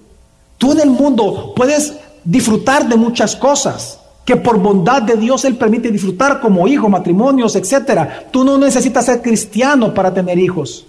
Tú 0.57 0.71
en 0.71 0.79
el 0.79 0.89
mundo 0.89 1.53
puedes 1.55 1.93
disfrutar 2.23 2.89
de 2.89 2.95
muchas 2.95 3.35
cosas 3.35 3.99
que 4.25 4.35
por 4.35 4.59
bondad 4.59 5.03
de 5.03 5.15
Dios 5.15 5.45
Él 5.45 5.55
permite 5.55 5.91
disfrutar 5.91 6.41
como 6.41 6.67
hijos, 6.67 6.89
matrimonios, 6.89 7.55
etc. 7.55 8.27
Tú 8.31 8.43
no 8.43 8.57
necesitas 8.57 9.05
ser 9.05 9.21
cristiano 9.21 9.93
para 9.93 10.11
tener 10.11 10.39
hijos. 10.39 10.85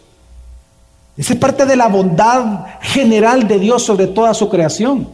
Esa 1.17 1.35
es 1.35 1.39
parte 1.39 1.67
de 1.67 1.77
la 1.77 1.89
bondad 1.89 2.65
general 2.81 3.47
de 3.47 3.59
Dios 3.59 3.83
sobre 3.83 4.07
toda 4.07 4.33
su 4.33 4.49
creación. 4.49 5.09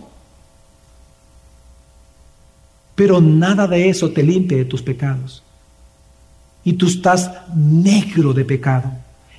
Pero 2.95 3.21
nada 3.21 3.67
de 3.67 3.89
eso 3.89 4.11
te 4.11 4.23
limpia 4.23 4.59
de 4.59 4.65
tus 4.65 4.83
pecados 4.83 5.43
y 6.65 6.75
tú 6.75 6.87
estás 6.87 7.31
negro 7.55 8.33
de 8.33 8.45
pecado. 8.45 8.91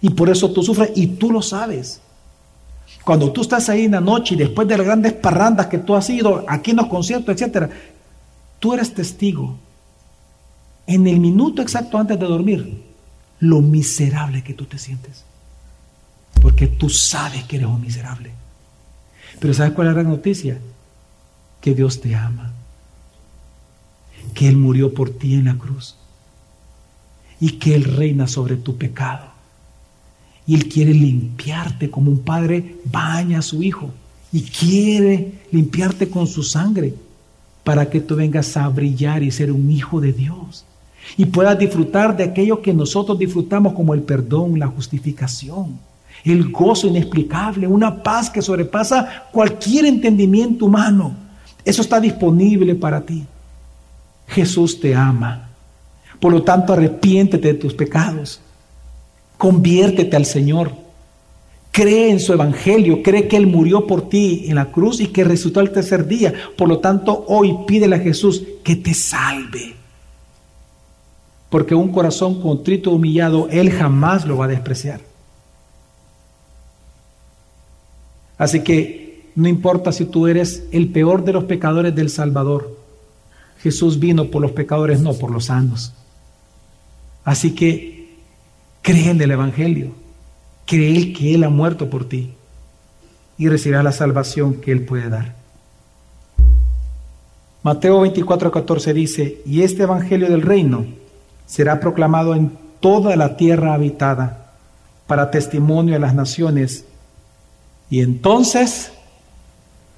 Y 0.02 0.10
por 0.10 0.30
eso 0.30 0.52
tú 0.52 0.64
sufres 0.64 0.92
y 0.96 1.08
tú 1.08 1.32
lo 1.32 1.42
sabes. 1.42 2.02
Cuando 3.04 3.32
tú 3.32 3.42
estás 3.42 3.70
ahí 3.70 3.86
en 3.86 3.92
la 3.92 4.02
noche 4.02 4.36
y 4.36 4.38
después 4.38 4.68
de 4.68 4.78
las 4.78 4.86
grandes 4.86 5.14
parrandas 5.14 5.68
que 5.68 5.78
tú 5.78 5.96
has 5.96 6.10
ido, 6.10 6.44
aquí 6.48 6.72
en 6.72 6.78
los 6.78 6.88
conciertos, 6.88 7.34
etcétera, 7.34 7.70
tú 8.64 8.74
eres 8.74 8.94
testigo 8.94 9.58
en 10.88 11.06
el 11.06 11.20
minuto 11.20 11.62
exacto 11.62 11.98
antes 11.98 12.18
de 12.18 12.26
dormir 12.26 12.82
lo 13.40 13.60
miserable 13.60 14.42
que 14.42 14.54
tú 14.54 14.64
te 14.64 14.78
sientes. 14.78 15.26
porque 16.42 16.68
tú 16.68 16.90
sabes 16.90 17.44
que 17.44 17.58
eres 17.58 17.68
un 17.68 17.82
miserable. 17.82 18.32
Pero 19.40 19.54
¿sabes 19.54 19.74
cuál 19.74 19.88
es 19.88 19.94
la 19.94 20.02
gran 20.02 20.12
noticia? 20.14 20.62
Que 21.60 21.76
Dios 21.76 22.00
te 22.00 22.16
ama, 22.16 22.54
que 24.34 24.48
Él 24.48 24.56
murió 24.56 24.94
por 24.94 25.10
ti 25.10 25.34
en 25.34 25.46
la 25.46 25.58
cruz 25.58 25.98
y 27.42 27.60
que 27.60 27.76
Él 27.76 27.84
reina 27.84 28.28
sobre 28.28 28.56
tu 28.56 28.78
pecado. 28.78 29.28
Y 30.48 30.56
Él 30.56 30.70
quiere 30.70 30.94
limpiarte 30.94 31.90
como 31.90 32.12
un 32.12 32.20
padre 32.20 32.78
baña 32.86 33.40
a 33.40 33.42
su 33.42 33.62
hijo 33.62 33.92
y 34.32 34.44
quiere 34.44 35.42
limpiarte 35.52 36.10
con 36.10 36.28
su 36.28 36.44
sangre 36.44 36.94
para 37.64 37.90
que 37.90 38.02
tú 38.02 38.16
vengas 38.16 38.58
a 38.58 38.68
brillar 38.68 39.24
y 39.24 39.32
ser 39.32 39.52
un 39.52 39.72
hijo 39.72 40.02
de 40.02 40.14
Dios 40.14 40.66
y 41.18 41.26
puedas 41.26 41.58
disfrutar 41.58 42.16
de 42.16 42.24
aquello 42.24 42.62
que 42.62 42.74
nosotros 42.74 43.18
disfrutamos 43.20 43.74
como 43.74 43.94
el 43.94 44.02
perdón, 44.02 44.60
la 44.60 44.68
justificación, 44.68 45.80
el 46.24 46.52
gozo 46.52 46.88
inexplicable, 46.88 47.68
una 47.68 48.02
paz 48.02 48.30
que 48.30 48.42
sobrepasa 48.42 49.26
cualquier 49.32 49.86
entendimiento 49.86 50.66
humano. 50.66 51.16
Eso 51.66 51.82
está 51.82 52.00
disponible 52.00 52.76
para 52.76 53.02
ti. 53.02 53.26
Jesús 54.28 54.80
te 54.80 54.96
ama. 54.96 55.50
Por 56.20 56.32
lo 56.32 56.44
tanto, 56.44 56.74
arrepiéntete 56.74 57.50
de 57.50 57.54
tus 57.56 57.74
pecados. 57.74 58.40
Conviértete 59.38 60.16
al 60.16 60.26
Señor. 60.26 60.83
Cree 61.74 62.10
en 62.12 62.22
su 62.22 62.32
evangelio, 62.32 63.04
cree 63.04 63.28
que 63.28 63.36
Él 63.36 63.48
murió 63.48 63.86
por 63.86 64.08
ti 64.08 64.46
en 64.48 64.56
la 64.56 64.72
cruz 64.72 65.02
y 65.02 65.08
que 65.08 65.26
resucitó 65.26 65.60
al 65.60 65.72
tercer 65.72 66.08
día. 66.08 66.34
Por 66.56 66.70
lo 66.70 66.80
tanto, 66.80 67.26
hoy 67.28 67.54
pídele 67.68 67.98
a 67.98 68.00
Jesús 68.00 68.42
que 68.64 68.78
te 68.78 68.94
salve 68.94 69.74
porque 71.54 71.76
un 71.76 71.92
corazón 71.92 72.42
contrito, 72.42 72.90
humillado, 72.90 73.48
Él 73.52 73.70
jamás 73.70 74.26
lo 74.26 74.38
va 74.38 74.46
a 74.46 74.48
despreciar. 74.48 75.02
Así 78.40 78.62
que 78.62 79.30
no 79.36 79.48
importa 79.48 79.92
si 79.92 80.06
tú 80.06 80.26
eres 80.26 80.64
el 80.72 80.88
peor 80.88 81.24
de 81.24 81.32
los 81.32 81.44
pecadores 81.44 81.94
del 81.94 82.10
Salvador, 82.10 82.76
Jesús 83.60 84.00
vino 84.00 84.32
por 84.32 84.42
los 84.42 84.54
pecadores, 84.54 85.00
no 85.02 85.14
por 85.14 85.30
los 85.30 85.46
sanos. 85.46 85.94
Así 87.24 87.54
que 87.54 88.16
cree 88.82 89.12
en 89.12 89.22
el 89.22 89.30
Evangelio, 89.30 89.92
cree 90.66 91.14
que 91.14 91.36
Él 91.36 91.44
ha 91.44 91.50
muerto 91.50 91.90
por 91.90 92.08
ti 92.08 92.34
y 93.38 93.50
recibirás 93.50 93.84
la 93.84 93.92
salvación 93.92 94.56
que 94.56 94.72
Él 94.72 94.86
puede 94.86 95.10
dar. 95.10 95.36
Mateo 97.64 98.02
24, 98.02 98.52
14 98.52 98.94
dice, 98.94 99.42
y 99.46 99.62
este 99.62 99.84
Evangelio 99.84 100.30
del 100.30 100.42
reino, 100.42 100.86
será 101.46 101.80
proclamado 101.80 102.36
en 102.36 102.52
toda 102.80 103.16
la 103.16 103.38
tierra 103.38 103.74
habitada 103.74 104.52
para 105.08 105.32
testimonio 105.32 105.94
de 105.94 106.00
las 106.00 106.14
naciones. 106.14 106.86
Y 107.90 108.02
entonces 108.02 108.92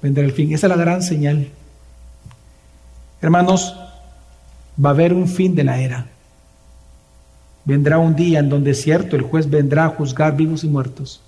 vendrá 0.00 0.24
el 0.24 0.32
fin. 0.32 0.52
Esa 0.52 0.66
es 0.66 0.70
la 0.70 0.76
gran 0.76 1.02
señal. 1.02 1.48
Hermanos, 3.20 3.76
va 4.82 4.90
a 4.90 4.92
haber 4.92 5.12
un 5.12 5.26
fin 5.28 5.54
de 5.54 5.64
la 5.64 5.80
era. 5.80 6.06
Vendrá 7.66 7.98
un 7.98 8.16
día 8.16 8.38
en 8.38 8.48
donde, 8.48 8.72
cierto, 8.72 9.14
el 9.14 9.22
juez 9.22 9.50
vendrá 9.50 9.84
a 9.84 9.90
juzgar 9.90 10.34
vivos 10.34 10.64
y 10.64 10.68
muertos. 10.68 11.20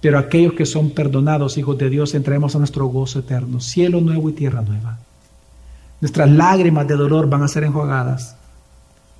Pero 0.00 0.18
aquellos 0.18 0.54
que 0.54 0.64
son 0.64 0.90
perdonados, 0.90 1.58
hijos 1.58 1.76
de 1.76 1.90
Dios, 1.90 2.14
entraremos 2.14 2.54
a 2.56 2.58
nuestro 2.58 2.86
gozo 2.86 3.18
eterno, 3.18 3.60
cielo 3.60 4.00
nuevo 4.00 4.30
y 4.30 4.32
tierra 4.32 4.62
nueva. 4.62 4.98
Nuestras 6.00 6.30
lágrimas 6.30 6.88
de 6.88 6.96
dolor 6.96 7.28
van 7.28 7.42
a 7.42 7.48
ser 7.48 7.64
enjuagadas 7.64 8.36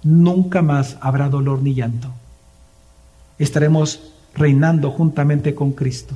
nunca 0.02 0.62
más 0.62 0.96
habrá 1.00 1.28
dolor 1.28 1.62
ni 1.62 1.74
llanto. 1.74 2.08
Estaremos 3.38 4.12
reinando 4.34 4.90
juntamente 4.90 5.54
con 5.54 5.72
Cristo. 5.72 6.14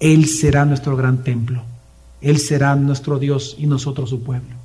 Él 0.00 0.26
será 0.26 0.64
nuestro 0.64 0.96
gran 0.96 1.22
templo. 1.22 1.62
Él 2.20 2.38
será 2.38 2.74
nuestro 2.76 3.18
Dios 3.18 3.56
y 3.58 3.66
nosotros 3.66 4.10
su 4.10 4.22
pueblo. 4.22 4.63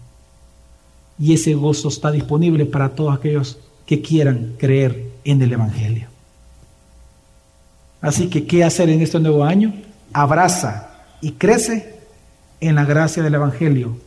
Y 1.19 1.33
ese 1.33 1.53
gozo 1.53 1.89
está 1.89 2.11
disponible 2.11 2.65
para 2.65 2.89
todos 2.89 3.15
aquellos 3.15 3.59
que 3.85 4.01
quieran 4.01 4.55
creer 4.57 5.11
en 5.23 5.41
el 5.41 5.51
Evangelio. 5.51 6.07
Así 8.01 8.29
que, 8.29 8.45
¿qué 8.47 8.63
hacer 8.63 8.89
en 8.89 9.01
este 9.01 9.19
nuevo 9.19 9.43
año? 9.43 9.73
Abraza 10.13 10.89
y 11.21 11.33
crece 11.33 11.99
en 12.61 12.75
la 12.75 12.85
gracia 12.85 13.21
del 13.23 13.35
Evangelio 13.35 13.97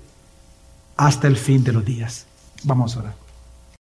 hasta 0.96 1.28
el 1.28 1.36
fin 1.36 1.62
de 1.64 1.72
los 1.72 1.84
días. 1.84 2.26
Vamos 2.64 2.96
a 2.96 3.00
orar. 3.00 3.21